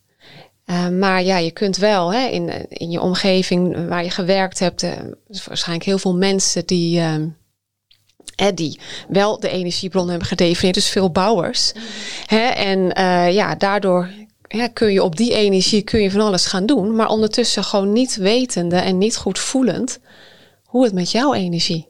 maar 0.93 1.23
ja, 1.23 1.39
je 1.39 1.51
kunt 1.51 1.77
wel 1.77 2.13
hè, 2.13 2.27
in, 2.27 2.69
in 2.69 2.91
je 2.91 3.01
omgeving 3.01 3.89
waar 3.89 4.05
je 4.05 4.11
gewerkt 4.11 4.59
hebt, 4.59 4.87
waarschijnlijk 5.45 5.87
heel 5.87 5.99
veel 5.99 6.17
mensen 6.17 6.67
die, 6.67 7.03
die 8.55 8.81
wel 9.09 9.41
de 9.41 9.49
energiebron 9.49 10.09
hebben 10.09 10.29
gedefinieerd, 10.29 10.75
dus 10.75 10.89
veel 10.89 11.11
bouwers. 11.11 11.73
En 12.55 12.79
ja, 13.33 13.55
daardoor 13.55 14.09
kun 14.73 14.93
je 14.93 15.03
op 15.03 15.17
die 15.17 15.35
energie 15.35 15.83
kun 15.83 16.01
je 16.01 16.11
van 16.11 16.21
alles 16.21 16.47
gaan 16.47 16.67
doen, 16.67 16.97
maar 16.97 17.09
ondertussen 17.09 17.65
gewoon 17.65 17.93
niet 17.93 18.17
wetende 18.17 18.77
en 18.77 18.99
niet 18.99 19.17
goed 19.17 19.39
voelend 19.39 19.99
hoe 20.67 20.85
het 20.85 20.93
met 20.93 21.11
jouw 21.11 21.35
energie 21.35 21.89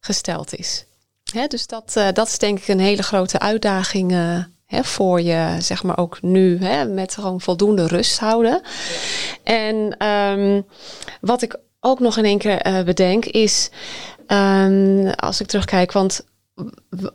gesteld 0.00 0.54
is. 0.54 0.86
Hè, 1.32 1.46
dus 1.46 1.66
dat, 1.66 1.94
uh, 1.98 2.08
dat 2.12 2.26
is 2.26 2.38
denk 2.38 2.58
ik 2.58 2.68
een 2.68 2.80
hele 2.80 3.02
grote 3.02 3.38
uitdaging 3.38 4.12
uh, 4.12 4.44
hè, 4.66 4.84
voor 4.84 5.20
je, 5.20 5.56
zeg 5.58 5.82
maar 5.82 5.98
ook 5.98 6.22
nu, 6.22 6.58
hè, 6.64 6.84
met 6.84 7.14
gewoon 7.14 7.40
voldoende 7.40 7.86
rust 7.86 8.18
houden. 8.18 8.62
En 9.42 10.06
um, 10.06 10.66
wat 11.20 11.42
ik 11.42 11.56
ook 11.80 12.00
nog 12.00 12.16
in 12.16 12.24
één 12.24 12.38
keer 12.38 12.66
uh, 12.66 12.82
bedenk 12.82 13.24
is, 13.24 13.70
um, 14.26 15.06
als 15.08 15.40
ik 15.40 15.46
terugkijk, 15.46 15.92
want 15.92 16.24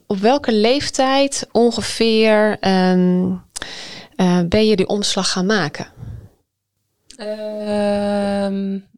op 0.07 0.17
welke 0.17 0.53
leeftijd 0.53 1.47
ongeveer 1.51 2.57
um, 2.67 3.43
ben 4.49 4.65
je 4.67 4.75
die 4.75 4.87
omslag 4.87 5.31
gaan 5.31 5.45
maken? 5.45 5.87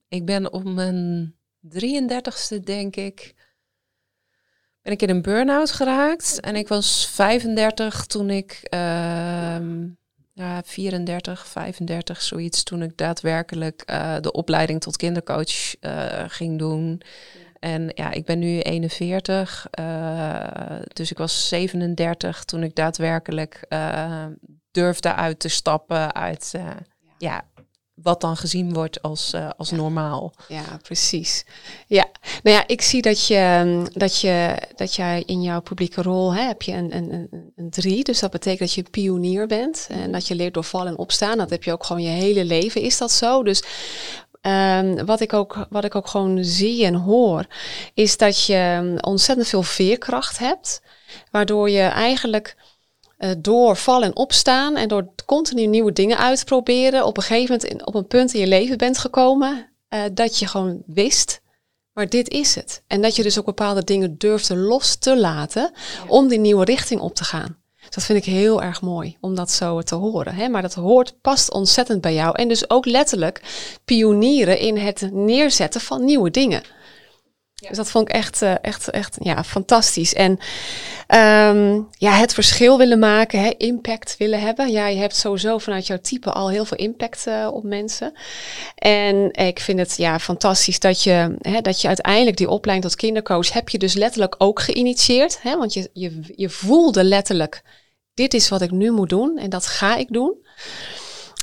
ik 0.08 0.26
ben 0.26 0.54
op 0.54 0.64
mijn 0.64 1.34
33ste, 1.68 2.60
denk 2.64 2.96
ik, 2.96 3.34
ben 4.82 4.94
ik 4.94 5.02
in 5.02 5.10
een 5.10 5.22
burn-out 5.22 5.72
geraakt. 5.72 6.40
En 6.40 6.56
ik 6.56 6.68
was 6.68 7.08
35 7.08 8.06
toen 8.06 8.30
ik, 8.30 8.68
uh, 8.74 9.60
ja, 10.34 10.62
34, 10.64 11.48
35, 11.48 12.22
zoiets, 12.22 12.64
toen 12.64 12.82
ik 12.82 12.98
daadwerkelijk 12.98 13.84
uh, 13.90 14.16
de 14.22 14.32
opleiding 14.32 14.82
tot 14.82 14.98
kindercoach 14.98 15.82
uh, 15.82 16.24
ging 16.28 16.60
doen. 16.60 17.02
En 17.60 17.92
ja, 17.94 18.12
ik 18.12 18.26
ben 18.26 18.40
nu 18.40 18.60
41, 18.60 19.68
uh, 19.80 20.80
dus 20.94 21.12
ik 21.12 21.18
was 21.18 21.48
37 21.48 22.44
toen 22.44 22.64
ik 22.64 22.76
daadwerkelijk 22.76 23.68
durfde 24.72 25.14
uit 25.14 25.40
te 25.40 25.48
stappen 25.48 26.14
uit 26.16 26.54
ja. 27.18 27.49
Wat 28.04 28.22
dan 28.22 28.38
gezien 28.38 28.74
wordt 28.74 29.02
als, 29.02 29.34
uh, 29.34 29.50
als 29.58 29.72
normaal. 29.72 30.34
Ja, 30.48 30.64
precies. 30.82 31.46
Ja, 31.88 32.08
nou 32.44 32.56
ja, 32.56 32.64
ik 32.68 32.82
zie 32.82 33.02
dat 33.02 33.28
je 33.28 33.84
dat 33.94 34.22
je 34.22 34.56
dat 34.76 34.96
jij 34.96 35.24
in 35.26 35.42
jouw 35.42 35.62
publieke 35.62 36.02
rol 36.02 36.34
hè, 36.34 36.42
heb 36.42 36.62
je 36.62 36.74
een, 36.74 36.96
een, 36.96 37.14
een, 37.14 37.52
een 37.56 37.70
drie. 37.70 38.04
Dus 38.04 38.20
dat 38.20 38.32
betekent 38.32 38.60
dat 38.60 38.74
je 38.74 38.84
een 38.84 38.92
pionier 38.92 39.48
bent 39.48 39.88
en 39.92 40.12
dat 40.12 40.28
je 40.28 40.36
leert 40.36 40.54
door 40.54 40.64
vallen 40.64 40.88
en 40.88 40.98
opstaan. 40.98 41.38
Dat 41.38 41.50
heb 41.50 41.64
je 41.64 41.72
ook 41.72 41.86
gewoon 41.86 42.02
je 42.02 42.10
hele 42.10 42.46
leven, 42.46 42.82
is 42.82 42.98
dat 42.98 43.12
zo? 43.12 43.44
Dus 43.44 43.64
Um, 44.42 45.06
wat, 45.06 45.20
ik 45.20 45.34
ook, 45.34 45.68
wat 45.70 45.84
ik 45.84 45.96
ook 45.96 46.08
gewoon 46.08 46.44
zie 46.44 46.86
en 46.86 46.94
hoor, 46.94 47.46
is 47.94 48.18
dat 48.18 48.46
je 48.46 48.94
ontzettend 49.02 49.48
veel 49.48 49.64
veerkracht 49.64 50.38
hebt. 50.38 50.82
Waardoor 51.32 51.70
je 51.70 51.82
eigenlijk 51.82 52.56
uh, 53.20 53.32
door 53.38 53.76
vallen 53.76 54.08
en 54.08 54.16
opstaan 54.16 54.76
en 54.76 54.88
door 54.88 55.08
continu 55.26 55.66
nieuwe 55.66 55.94
dingen 55.94 56.18
uit 56.18 56.40
te 56.40 56.46
proberen, 56.46 57.06
op 57.06 57.18
een 57.18 57.24
gegeven 57.24 57.56
moment 57.56 57.64
in, 57.64 57.88
op 57.88 57.96
een 57.96 58.08
punt 58.08 58.34
in 58.34 58.40
je 58.40 58.48
leven 58.48 58.78
bent 58.78 58.98
gekomen 58.98 59.70
uh, 59.90 60.02
dat 60.14 60.40
je 60.40 60.48
gewoon 60.48 60.82
wist, 60.86 61.42
maar 61.94 62.10
dit 62.10 62.30
is 62.30 62.56
het. 62.56 62.84
En 62.88 63.02
dat 63.02 63.16
je 63.16 63.24
dus 63.24 63.40
ook 63.40 63.46
bepaalde 63.46 63.84
dingen 63.84 64.18
durfde 64.18 64.56
los 64.56 64.96
te 64.96 65.18
laten 65.18 65.72
om 66.08 66.28
die 66.28 66.40
nieuwe 66.40 66.66
richting 66.66 67.02
op 67.02 67.16
te 67.16 67.24
gaan. 67.24 67.58
Dat 67.90 68.04
vind 68.04 68.20
ik 68.20 68.34
heel 68.34 68.62
erg 68.62 68.82
mooi 68.82 69.18
om 69.20 69.36
dat 69.36 69.52
zo 69.52 69.82
te 69.82 69.96
horen. 69.96 70.36
Hè? 70.36 70.50
Maar 70.50 70.62
dat 70.62 70.74
hoort, 70.74 71.22
past 71.22 71.52
ontzettend 71.52 72.02
bij 72.02 72.14
jou. 72.14 72.36
En 72.36 72.48
dus 72.48 72.70
ook 72.70 72.86
letterlijk 72.86 73.42
pionieren 73.86 74.60
in 74.60 74.78
het 74.78 75.10
neerzetten 75.12 75.82
van 75.82 76.06
nieuwe 76.06 76.32
dingen. 76.32 76.64
Dus 77.68 77.78
dat 77.78 77.90
vond 77.90 78.10
ik 78.10 78.16
echt, 78.16 78.42
uh, 78.42 78.54
echt, 78.62 78.90
echt 78.90 79.18
ja, 79.20 79.44
fantastisch. 79.44 80.14
En 80.14 80.32
um, 81.52 81.88
ja, 81.92 82.12
het 82.12 82.34
verschil 82.34 82.78
willen 82.78 83.00
maken, 83.00 83.40
hè, 83.40 83.50
impact 83.58 84.16
willen 84.18 84.40
hebben. 84.40 84.72
Ja, 84.72 84.88
je 84.88 84.98
hebt 84.98 85.16
sowieso 85.16 85.58
vanuit 85.58 85.88
jouw 85.88 86.00
type 86.02 86.32
al 86.32 86.50
heel 86.50 86.66
veel 86.66 86.78
impact 86.78 87.28
uh, 87.28 87.48
op 87.52 87.64
mensen. 87.64 88.14
En 88.76 89.34
ik 89.34 89.60
vind 89.60 89.80
het 89.80 89.98
ja, 89.98 90.20
fantastisch 90.20 90.80
dat 90.80 91.04
je, 91.04 91.36
hè, 91.42 91.62
dat 91.62 91.82
je 91.82 91.88
uiteindelijk 91.88 92.38
die 92.38 92.50
opleiding 92.50 92.92
tot 92.92 93.00
kindercoach 93.00 93.54
heb 93.54 93.70
je 93.70 93.78
dus 93.78 93.94
letterlijk 93.94 94.36
ook 94.38 94.60
geïnitieerd. 94.60 95.42
Hè, 95.42 95.58
want 95.58 95.74
je, 95.74 95.90
je, 95.94 96.20
je 96.36 96.50
voelde 96.50 97.04
letterlijk, 97.04 97.62
dit 98.14 98.34
is 98.34 98.50
wat 98.50 98.62
ik 98.62 98.72
nu 98.72 98.92
moet 98.92 99.10
doen 99.10 99.38
en 99.38 99.50
dat 99.50 99.66
ga 99.66 99.96
ik 99.96 100.08
doen. 100.08 100.48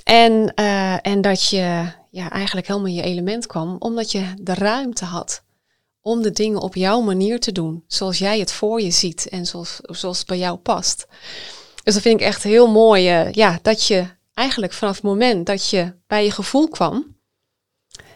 En, 0.05 0.53
uh, 0.55 1.07
en 1.07 1.21
dat 1.21 1.49
je 1.49 1.85
ja, 2.11 2.31
eigenlijk 2.31 2.67
helemaal 2.67 2.89
in 2.89 2.95
je 2.95 3.03
element 3.03 3.47
kwam, 3.47 3.77
omdat 3.79 4.12
je 4.12 4.25
de 4.41 4.55
ruimte 4.55 5.05
had 5.05 5.45
om 6.07 6.23
de 6.23 6.31
dingen 6.31 6.61
op 6.61 6.75
jouw 6.75 7.01
manier 7.01 7.41
te 7.41 7.53
doen, 7.53 7.85
zoals 7.87 8.19
jij 8.19 8.39
het 8.39 8.53
voor 8.53 8.81
je 8.81 8.91
ziet 8.91 9.29
en 9.29 9.47
zoals, 9.47 9.79
zoals 9.83 10.19
het 10.19 10.27
bij 10.27 10.39
jou 10.39 10.57
past. 10.57 11.07
Dus 11.85 11.95
dat 11.95 12.03
vind 12.03 12.21
ik 12.21 12.27
echt 12.27 12.43
heel 12.43 12.71
mooi, 12.71 13.21
uh, 13.21 13.33
ja, 13.33 13.59
dat 13.63 13.87
je 13.87 14.07
eigenlijk 14.35 14.73
vanaf 14.73 14.95
het 14.95 15.05
moment 15.05 15.47
dat 15.47 15.71
je 15.71 15.93
bij 16.07 16.25
je 16.25 16.31
gevoel 16.31 16.69
kwam 16.69 17.17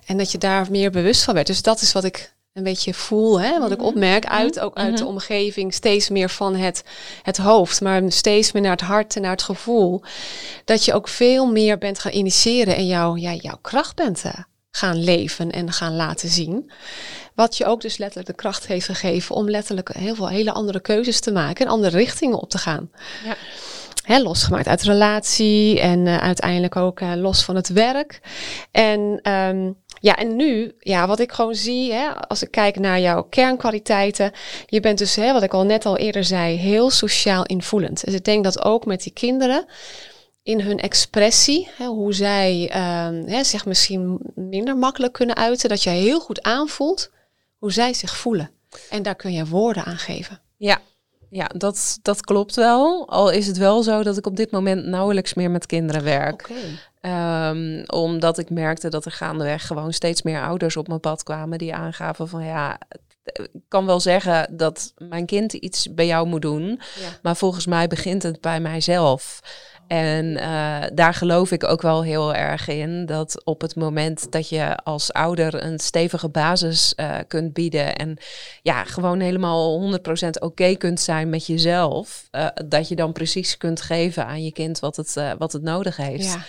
en 0.07 0.19
dat 0.19 0.33
je 0.33 0.39
daar 0.39 0.67
meer 0.71 0.91
bewust 0.91 1.23
van 1.23 1.35
werd. 1.35 1.47
Dus 1.47 1.63
dat 1.63 1.81
is 1.81 1.93
wat 1.93 2.05
ik 2.05 2.35
een 2.53 2.63
beetje 2.63 2.95
voel, 2.95 3.41
hè, 3.41 3.59
wat 3.59 3.71
ik 3.71 3.79
mhm. 3.79 3.87
opmerk 3.87 4.27
uit, 4.27 4.61
ook 4.61 4.77
uit 4.77 4.97
de 4.97 5.03
mhm. 5.03 5.13
omgeving, 5.13 5.75
steeds 5.75 6.09
meer 6.09 6.29
van 6.29 6.55
het, 6.55 6.85
het 7.23 7.37
hoofd, 7.37 7.81
maar 7.81 8.13
steeds 8.13 8.53
meer 8.53 8.63
naar 8.63 8.71
het 8.71 8.81
hart 8.81 9.17
en 9.17 9.23
naar 9.23 9.31
het 9.31 9.43
gevoel. 9.43 10.03
Dat 10.65 10.85
je 10.85 10.95
ook 10.95 11.09
veel 11.09 11.47
meer 11.47 11.79
bent 11.79 11.99
gaan 11.99 12.13
initiëren 12.13 12.77
en 12.77 12.87
jouw, 12.87 13.17
ja, 13.17 13.33
jouw 13.33 13.59
kracht 13.61 13.97
bent 13.97 14.23
gaan 14.71 15.05
leven 15.05 15.51
en 15.51 15.73
gaan 15.73 15.97
laten 15.97 16.29
zien. 16.29 16.71
Wat 17.35 17.57
je 17.57 17.65
ook 17.65 17.81
dus 17.81 17.97
letterlijk 17.97 18.29
de 18.29 18.43
kracht 18.43 18.67
heeft 18.67 18.87
gegeven 18.87 19.35
om 19.35 19.51
letterlijk 19.51 19.95
heel 19.95 20.15
veel 20.15 20.29
hele 20.29 20.53
andere 20.53 20.81
keuzes 20.81 21.21
te 21.21 21.33
maken 21.33 21.67
en 21.67 21.73
andere 21.73 21.97
richtingen 21.97 22.41
op 22.41 22.51
te 22.51 22.59
gaan. 22.59 22.91
Ja. 23.25 23.37
He, 24.05 24.23
losgemaakt 24.23 24.67
uit 24.67 24.83
relatie 24.83 25.81
en 25.81 26.07
uh, 26.07 26.17
uiteindelijk 26.17 26.77
ook 26.77 27.01
uh, 27.01 27.13
los 27.15 27.45
van 27.45 27.57
het 27.57 27.69
werk. 27.69 28.21
En 28.71 29.31
um, 29.33 29.77
ja, 30.01 30.17
en 30.17 30.37
nu, 30.37 30.75
ja, 30.79 31.07
wat 31.07 31.21
ik 31.21 31.33
gewoon 31.33 31.55
zie, 31.55 31.93
hè, 31.93 32.15
als 32.29 32.43
ik 32.43 32.51
kijk 32.51 32.79
naar 32.79 33.01
jouw 33.01 33.23
kernkwaliteiten, 33.23 34.33
je 34.67 34.81
bent 34.81 34.99
dus, 34.99 35.17
hè, 35.17 35.33
wat 35.33 35.43
ik 35.43 35.55
al 35.55 35.65
net 35.65 35.87
al 35.87 35.97
eerder 35.97 36.25
zei, 36.25 36.57
heel 36.57 36.91
sociaal 36.91 37.45
invoelend. 37.45 38.05
Dus 38.05 38.15
ik 38.15 38.25
denk 38.25 38.45
dat 38.45 38.65
ook 38.65 38.87
met 38.87 39.03
die 39.03 39.13
kinderen, 39.13 39.65
in 40.43 40.61
hun 40.61 40.79
expressie, 40.79 41.69
hè, 41.77 41.87
hoe 41.87 42.13
zij 42.15 42.63
um, 42.63 43.27
hè, 43.27 43.45
zich 43.45 43.67
misschien 43.67 44.21
minder 44.35 44.77
makkelijk 44.77 45.13
kunnen 45.13 45.37
uiten, 45.37 45.69
dat 45.69 45.83
je 45.83 45.91
heel 45.91 46.21
goed 46.21 46.43
aanvoelt 46.43 47.11
hoe 47.57 47.73
zij 47.73 47.95
zich 47.95 48.17
voelen. 48.17 48.51
En 48.91 49.03
daar 49.03 49.15
kun 49.15 49.33
je 49.33 49.47
woorden 49.47 49.85
aan 49.85 49.99
geven. 49.99 50.41
Ja, 50.57 50.81
ja 51.31 51.47
dat, 51.57 51.99
dat 52.03 52.21
klopt 52.21 52.57
wel. 52.57 53.09
Al 53.09 53.31
is 53.31 53.47
het 53.47 53.57
wel 53.57 53.83
zo 53.83 54.03
dat 54.03 54.17
ik 54.17 54.27
op 54.27 54.37
dit 54.37 54.51
moment 54.51 54.87
nauwelijks 54.87 55.35
meer 55.35 55.51
met 55.51 55.67
kinderen 55.67 56.05
werk. 56.05 56.51
Okay. 56.51 56.79
Um, 57.03 57.79
ehm, 57.81 57.85
omdat 57.87 58.39
ik 58.39 58.51
merkte 58.51 58.89
dat 58.89 59.05
er 59.05 59.13
gaandeweg 59.13 59.67
gewoon 59.67 59.93
steeds 59.93 60.23
meer 60.23 60.43
ouders 60.43 60.77
op 60.77 60.89
mijn 60.89 61.01
pad 61.01 61.23
kwamen 61.23 61.59
die 61.59 61.75
aangaven 61.75 62.29
van 62.29 62.45
ja, 62.45 62.79
ik 63.33 63.51
kan 63.69 63.87
wel 63.87 64.01
zeggen 64.01 64.57
dat 64.57 64.93
mijn 64.97 65.27
kind 65.27 65.53
iets 65.53 65.95
bij 65.95 66.07
jou 66.07 66.27
moet 66.27 66.43
doen, 66.43 66.67
ja. 66.69 67.19
maar 67.23 67.37
volgens 67.37 67.67
mij 67.67 67.87
begint 67.87 68.23
het 68.23 68.41
bij 68.41 68.61
mijzelf. 68.61 69.41
En 69.91 70.25
uh, 70.27 70.83
daar 70.93 71.15
geloof 71.15 71.51
ik 71.51 71.65
ook 71.65 71.83
wel 71.83 72.03
heel 72.03 72.35
erg 72.35 72.69
in. 72.69 73.07
Dat 73.07 73.45
op 73.45 73.61
het 73.61 73.77
moment 73.77 74.33
dat 74.33 74.49
je 74.49 74.77
als 74.77 75.13
ouder 75.13 75.65
een 75.65 75.79
stevige 75.79 76.29
basis 76.29 76.93
uh, 76.97 77.17
kunt 77.29 77.53
bieden. 77.53 77.97
En 77.97 78.17
ja, 78.63 78.85
gewoon 78.85 79.21
helemaal 79.21 79.93
100% 79.99 80.03
oké 80.39 80.75
kunt 80.75 81.01
zijn 81.01 81.29
met 81.29 81.47
jezelf. 81.47 82.29
Uh, 82.33 82.47
dat 82.67 82.89
je 82.89 82.97
dan 82.97 83.13
precies 83.13 83.57
kunt 83.57 83.81
geven 83.81 84.27
aan 84.27 84.45
je 84.45 84.53
kind 84.53 84.79
wat 84.79 84.97
het, 84.97 85.17
wat 85.39 85.53
het 85.53 85.63
nodig 85.63 85.97
heeft. 85.97 86.25
Ja. 86.25 86.45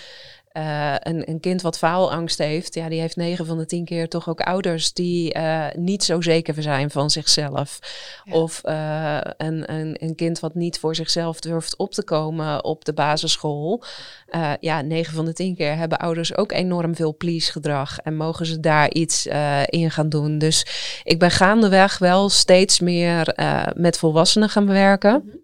Uh, 0.56 0.94
een, 0.98 1.28
een, 1.28 1.40
kind 1.40 1.62
wat 1.62 1.78
faalangst 1.78 2.38
heeft, 2.38 2.74
ja, 2.74 2.88
die 2.88 3.00
heeft 3.00 3.16
negen 3.16 3.46
van 3.46 3.58
de 3.58 3.66
tien 3.66 3.84
keer 3.84 4.08
toch 4.08 4.28
ook 4.28 4.40
ouders 4.40 4.92
die 4.92 5.36
uh, 5.36 5.66
niet 5.76 6.04
zo 6.04 6.20
zeker 6.20 6.62
zijn 6.62 6.90
van 6.90 7.10
zichzelf. 7.10 7.78
Ja. 8.24 8.32
Of 8.32 8.60
uh, 8.64 9.18
een, 9.36 9.72
een, 9.72 9.96
een, 9.98 10.14
kind 10.14 10.40
wat 10.40 10.54
niet 10.54 10.78
voor 10.78 10.94
zichzelf 10.94 11.40
durft 11.40 11.76
op 11.76 11.92
te 11.92 12.04
komen 12.04 12.64
op 12.64 12.84
de 12.84 12.92
basisschool. 12.92 13.82
ja, 14.60 14.80
negen 14.80 15.14
van 15.14 15.24
de 15.24 15.32
tien 15.32 15.54
keer 15.54 15.76
hebben 15.76 15.98
ouders 15.98 16.36
ook 16.36 16.52
enorm 16.52 16.94
veel 16.94 17.16
please 17.16 17.52
gedrag 17.52 17.98
en 17.98 18.16
mogen 18.16 18.46
ze 18.46 18.60
daar 18.60 18.90
iets 18.90 19.26
in 19.66 19.90
gaan 19.90 20.08
doen. 20.08 20.38
Dus 20.38 20.66
ik 21.04 21.18
ben 21.18 21.30
gaandeweg 21.30 21.98
wel 21.98 22.28
steeds 22.28 22.80
meer 22.80 23.34
met 23.74 23.98
volwassenen 23.98 24.48
gaan 24.48 24.66
werken. 24.66 25.22
Mm 25.24 25.30
-hmm. 25.30 25.41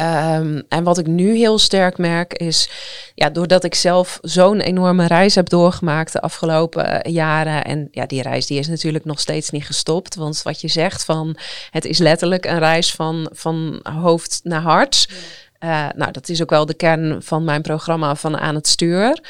Um, 0.00 0.62
en 0.68 0.84
wat 0.84 0.98
ik 0.98 1.06
nu 1.06 1.36
heel 1.36 1.58
sterk 1.58 1.98
merk 1.98 2.34
is, 2.34 2.68
ja, 3.14 3.30
doordat 3.30 3.64
ik 3.64 3.74
zelf 3.74 4.18
zo'n 4.22 4.60
enorme 4.60 5.06
reis 5.06 5.34
heb 5.34 5.48
doorgemaakt 5.48 6.12
de 6.12 6.20
afgelopen 6.20 7.02
eh, 7.02 7.12
jaren. 7.12 7.64
En 7.64 7.88
ja, 7.90 8.06
die 8.06 8.22
reis 8.22 8.46
die 8.46 8.58
is 8.58 8.68
natuurlijk 8.68 9.04
nog 9.04 9.20
steeds 9.20 9.50
niet 9.50 9.66
gestopt. 9.66 10.14
Want 10.14 10.42
wat 10.42 10.60
je 10.60 10.68
zegt 10.68 11.04
van, 11.04 11.36
het 11.70 11.84
is 11.84 11.98
letterlijk 11.98 12.44
een 12.44 12.58
reis 12.58 12.94
van, 12.94 13.30
van 13.32 13.80
hoofd 13.82 14.40
naar 14.42 14.60
hart. 14.60 15.08
Uh, 15.64 15.88
nou, 15.96 16.12
dat 16.12 16.28
is 16.28 16.42
ook 16.42 16.50
wel 16.50 16.66
de 16.66 16.74
kern 16.74 17.22
van 17.22 17.44
mijn 17.44 17.62
programma 17.62 18.14
van 18.14 18.38
aan 18.38 18.54
het 18.54 18.68
stuur. 18.68 19.20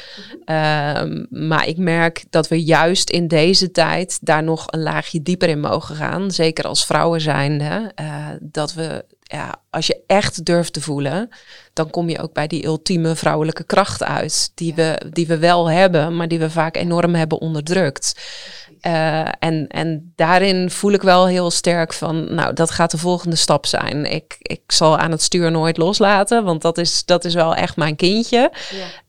Uh, 0.45 1.01
maar 1.29 1.67
ik 1.67 1.77
merk 1.77 2.23
dat 2.29 2.47
we 2.47 2.63
juist 2.63 3.09
in 3.09 3.27
deze 3.27 3.71
tijd 3.71 4.17
daar 4.21 4.43
nog 4.43 4.65
een 4.67 4.81
laagje 4.81 5.21
dieper 5.21 5.49
in 5.49 5.59
mogen 5.59 5.95
gaan. 5.95 6.31
Zeker 6.31 6.67
als 6.67 6.85
vrouwen 6.85 7.21
zijnde. 7.21 7.91
Uh, 8.01 8.27
dat 8.41 8.73
we 8.73 9.05
ja, 9.33 9.55
als 9.69 9.87
je 9.87 10.03
echt 10.07 10.45
durft 10.45 10.73
te 10.73 10.81
voelen, 10.81 11.29
dan 11.73 11.89
kom 11.89 12.09
je 12.09 12.21
ook 12.21 12.33
bij 12.33 12.47
die 12.47 12.65
ultieme 12.65 13.15
vrouwelijke 13.15 13.63
kracht 13.63 14.03
uit. 14.03 14.51
Die, 14.55 14.73
we, 14.73 15.01
die 15.09 15.27
we 15.27 15.37
wel 15.37 15.69
hebben, 15.69 16.15
maar 16.15 16.27
die 16.27 16.39
we 16.39 16.49
vaak 16.49 16.75
enorm 16.75 17.15
hebben 17.15 17.41
onderdrukt. 17.41 18.15
Uh, 18.87 19.27
en, 19.39 19.67
en 19.67 20.13
daarin 20.15 20.69
voel 20.69 20.91
ik 20.91 21.01
wel 21.01 21.27
heel 21.27 21.51
sterk 21.51 21.93
van, 21.93 22.33
nou, 22.33 22.53
dat 22.53 22.71
gaat 22.71 22.91
de 22.91 22.97
volgende 22.97 23.35
stap 23.35 23.65
zijn. 23.65 24.11
Ik, 24.11 24.35
ik 24.39 24.61
zal 24.67 24.97
aan 24.97 25.11
het 25.11 25.21
stuur 25.21 25.51
nooit 25.51 25.77
loslaten, 25.77 26.43
want 26.43 26.61
dat 26.61 26.77
is, 26.77 27.05
dat 27.05 27.25
is 27.25 27.33
wel 27.33 27.55
echt 27.55 27.75
mijn 27.75 27.95
kindje. 27.95 28.51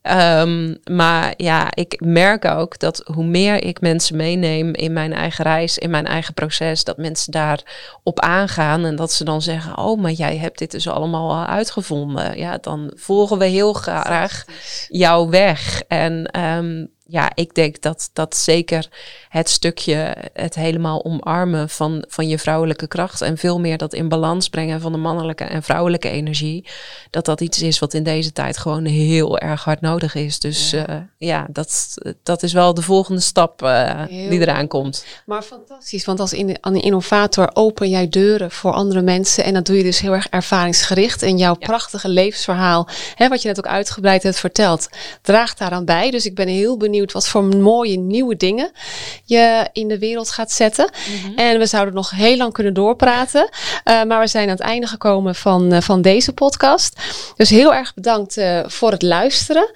Ja. 0.03 0.41
Um, 0.41 0.79
maar 0.91 1.35
ja, 1.37 1.68
ik 1.75 2.01
merk 2.05 2.45
ook 2.45 2.79
dat 2.79 3.03
hoe 3.14 3.25
meer 3.25 3.64
ik 3.64 3.81
mensen 3.81 4.16
meeneem 4.16 4.75
in 4.75 4.93
mijn 4.93 5.12
eigen 5.12 5.45
reis, 5.45 5.79
in 5.79 5.91
mijn 5.91 6.07
eigen 6.07 6.35
proces, 6.35 6.85
dat 6.85 6.97
mensen 6.97 7.33
daarop 7.33 8.20
aangaan 8.20 8.85
en 8.85 8.97
dat 8.97 9.12
ze 9.12 9.25
dan 9.25 9.43
zeggen, 9.43 9.79
oh, 9.79 10.01
maar 10.01 10.11
jij 10.11 10.37
hebt 10.37 10.59
dit 10.59 10.70
dus 10.70 10.89
allemaal 10.89 11.31
al 11.31 11.47
uitgevonden. 11.47 12.39
Ja, 12.39 12.59
dan 12.61 12.93
volgen 12.95 13.39
we 13.39 13.45
heel 13.45 13.72
graag 13.72 14.45
jouw 14.89 15.29
weg. 15.29 15.83
En 15.89 16.41
um, 16.41 16.93
ja, 17.07 17.30
ik 17.34 17.55
denk 17.55 17.82
dat 17.82 18.11
dat 18.12 18.36
zeker 18.36 18.88
het 19.28 19.48
stukje, 19.50 20.16
het 20.32 20.55
helemaal 20.55 21.05
omarmen 21.05 21.68
van, 21.68 22.05
van 22.09 22.28
je 22.28 22.38
vrouwelijke 22.38 22.86
kracht 22.86 23.20
en 23.20 23.38
veel 23.38 23.61
meer 23.61 23.78
dat 23.78 23.94
in 23.94 24.09
balans 24.09 24.48
brengen 24.48 24.80
van 24.80 24.92
de 24.92 24.98
mannelijke 24.98 25.44
en 25.44 25.62
vrouwelijke 25.62 26.09
energie, 26.09 26.66
dat 27.11 27.24
dat 27.24 27.40
iets 27.40 27.62
is 27.62 27.78
wat 27.78 27.94
in 27.94 28.02
deze 28.02 28.32
tijd 28.32 28.59
gewoon 28.59 28.84
heel 28.84 29.38
erg 29.38 29.64
hard 29.64 29.80
nodig 29.80 30.14
is. 30.14 30.38
Dus 30.38 30.70
ja, 30.70 30.88
uh, 30.90 30.96
ja 31.18 31.46
dat, 31.50 31.94
dat 32.22 32.42
is 32.42 32.52
wel 32.52 32.74
de 32.74 32.82
volgende 32.82 33.20
stap 33.20 33.62
uh, 33.62 34.02
die 34.09 34.40
eraan 34.40 34.68
komt. 34.68 35.05
Maar 35.26 35.42
fantastisch, 35.42 36.05
want 36.05 36.20
als 36.20 36.32
in, 36.32 36.59
een 36.61 36.82
innovator 36.82 37.50
open 37.52 37.88
jij 37.88 38.09
deuren 38.09 38.50
voor 38.50 38.72
andere 38.72 39.02
mensen 39.02 39.44
en 39.44 39.55
dat 39.55 39.66
doe 39.66 39.76
je 39.76 39.82
dus 39.82 40.00
heel 40.00 40.12
erg 40.12 40.28
ervaringsgericht 40.28 41.22
en 41.22 41.38
jouw 41.38 41.57
ja. 41.59 41.66
prachtige 41.66 42.09
levensverhaal, 42.09 42.88
hè, 43.14 43.28
wat 43.28 43.42
je 43.42 43.48
net 43.48 43.59
ook 43.59 43.66
uitgebreid 43.66 44.22
hebt 44.22 44.38
verteld, 44.38 44.88
draagt 45.22 45.59
daaraan 45.59 45.84
bij. 45.84 46.11
Dus 46.11 46.26
ik 46.26 46.34
ben 46.34 46.48
heel 46.48 46.76
benieuwd 46.76 46.92
wat 47.03 47.28
voor 47.28 47.45
mooie 47.45 47.99
nieuwe 47.99 48.36
dingen 48.36 48.70
je 49.24 49.68
in 49.72 49.88
de 49.88 49.99
wereld 49.99 50.30
gaat 50.30 50.53
zetten. 50.53 50.90
Mhm. 51.24 51.38
En 51.38 51.59
we 51.59 51.66
zouden 51.66 51.95
nog 51.95 52.11
heel 52.11 52.36
lang 52.36 52.53
kunnen 52.53 52.74
doorpraten. 52.74 53.49
Uh, 53.84 54.03
maar 54.03 54.20
we 54.20 54.26
zijn 54.26 54.49
aan 54.49 54.55
het 54.55 54.64
einde 54.64 54.86
gekomen 54.86 55.34
van, 55.34 55.74
uh, 55.74 55.80
van 55.80 56.03
deze 56.03 56.32
podcast. 56.32 57.01
Dus 57.36 57.51
heel 57.51 57.74
erg 57.74 57.95
bedankt 57.95 58.36
uh, 58.36 58.61
voor 58.66 58.90
het 58.90 59.03
luisteren. 59.03 59.70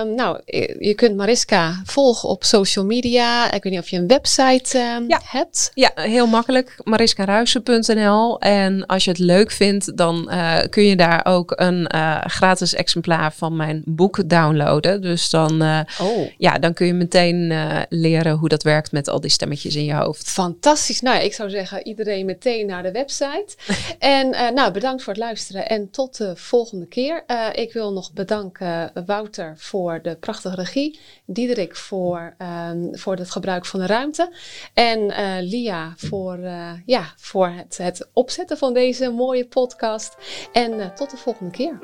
Um, 0.00 0.14
nou, 0.14 0.40
je 0.78 0.92
kunt 0.94 1.16
Mariska 1.16 1.82
volgen 1.84 2.28
op 2.28 2.44
social 2.44 2.84
media. 2.84 3.52
Ik 3.52 3.62
weet 3.62 3.72
niet 3.72 3.82
of 3.82 3.88
je 3.88 3.96
een 3.96 4.06
website 4.06 4.78
ja. 5.08 5.20
hebt. 5.24 5.70
Ja, 5.74 5.90
heel 5.94 6.26
makkelijk. 6.26 6.80
mariskaruisen.nl 6.84 8.40
En 8.40 8.86
als 8.86 9.04
je 9.04 9.10
het 9.10 9.18
leuk 9.18 9.50
vindt, 9.50 9.96
dan 9.96 10.30
kun 10.70 10.84
je 10.84 10.96
daar 10.96 11.20
ook 11.24 11.52
een 11.56 11.90
gratis 12.26 12.74
exemplaar 12.74 13.32
van 13.32 13.56
mijn 13.56 13.82
boek 13.84 14.28
downloaden. 14.28 15.02
Dus 15.02 15.30
dan, 15.30 15.62
oh. 16.00 16.30
ja, 16.38 16.49
dan 16.58 16.72
kun 16.72 16.86
je 16.86 16.92
meteen 16.92 17.50
uh, 17.50 17.82
leren 17.88 18.36
hoe 18.36 18.48
dat 18.48 18.62
werkt 18.62 18.92
met 18.92 19.08
al 19.08 19.20
die 19.20 19.30
stemmetjes 19.30 19.76
in 19.76 19.84
je 19.84 19.94
hoofd. 19.94 20.30
Fantastisch. 20.30 21.00
Nou 21.00 21.16
ja, 21.16 21.22
ik 21.22 21.34
zou 21.34 21.50
zeggen 21.50 21.86
iedereen 21.86 22.26
meteen 22.26 22.66
naar 22.66 22.82
de 22.82 22.90
website. 22.90 23.56
en 23.98 24.28
uh, 24.28 24.50
nou, 24.50 24.72
bedankt 24.72 25.02
voor 25.02 25.12
het 25.12 25.22
luisteren 25.22 25.68
en 25.68 25.90
tot 25.90 26.16
de 26.16 26.36
volgende 26.36 26.86
keer. 26.86 27.24
Uh, 27.26 27.46
ik 27.52 27.72
wil 27.72 27.92
nog 27.92 28.12
bedanken 28.12 28.92
Wouter 29.06 29.54
voor 29.56 30.02
de 30.02 30.16
prachtige 30.16 30.54
regie. 30.54 30.98
Diederik 31.24 31.76
voor, 31.76 32.36
um, 32.70 32.98
voor 32.98 33.16
het 33.16 33.30
gebruik 33.30 33.66
van 33.66 33.80
de 33.80 33.86
ruimte. 33.86 34.32
En 34.74 35.06
Lia 35.40 35.94
voor, 35.96 36.38
ja, 36.86 37.12
voor 37.16 37.48
het, 37.48 37.78
het 37.78 38.08
opzetten 38.12 38.58
van 38.58 38.74
deze 38.74 39.10
mooie 39.10 39.46
podcast. 39.46 40.16
En 40.52 40.92
tot 40.94 41.10
de 41.10 41.16
volgende 41.16 41.50
keer. 41.50 41.78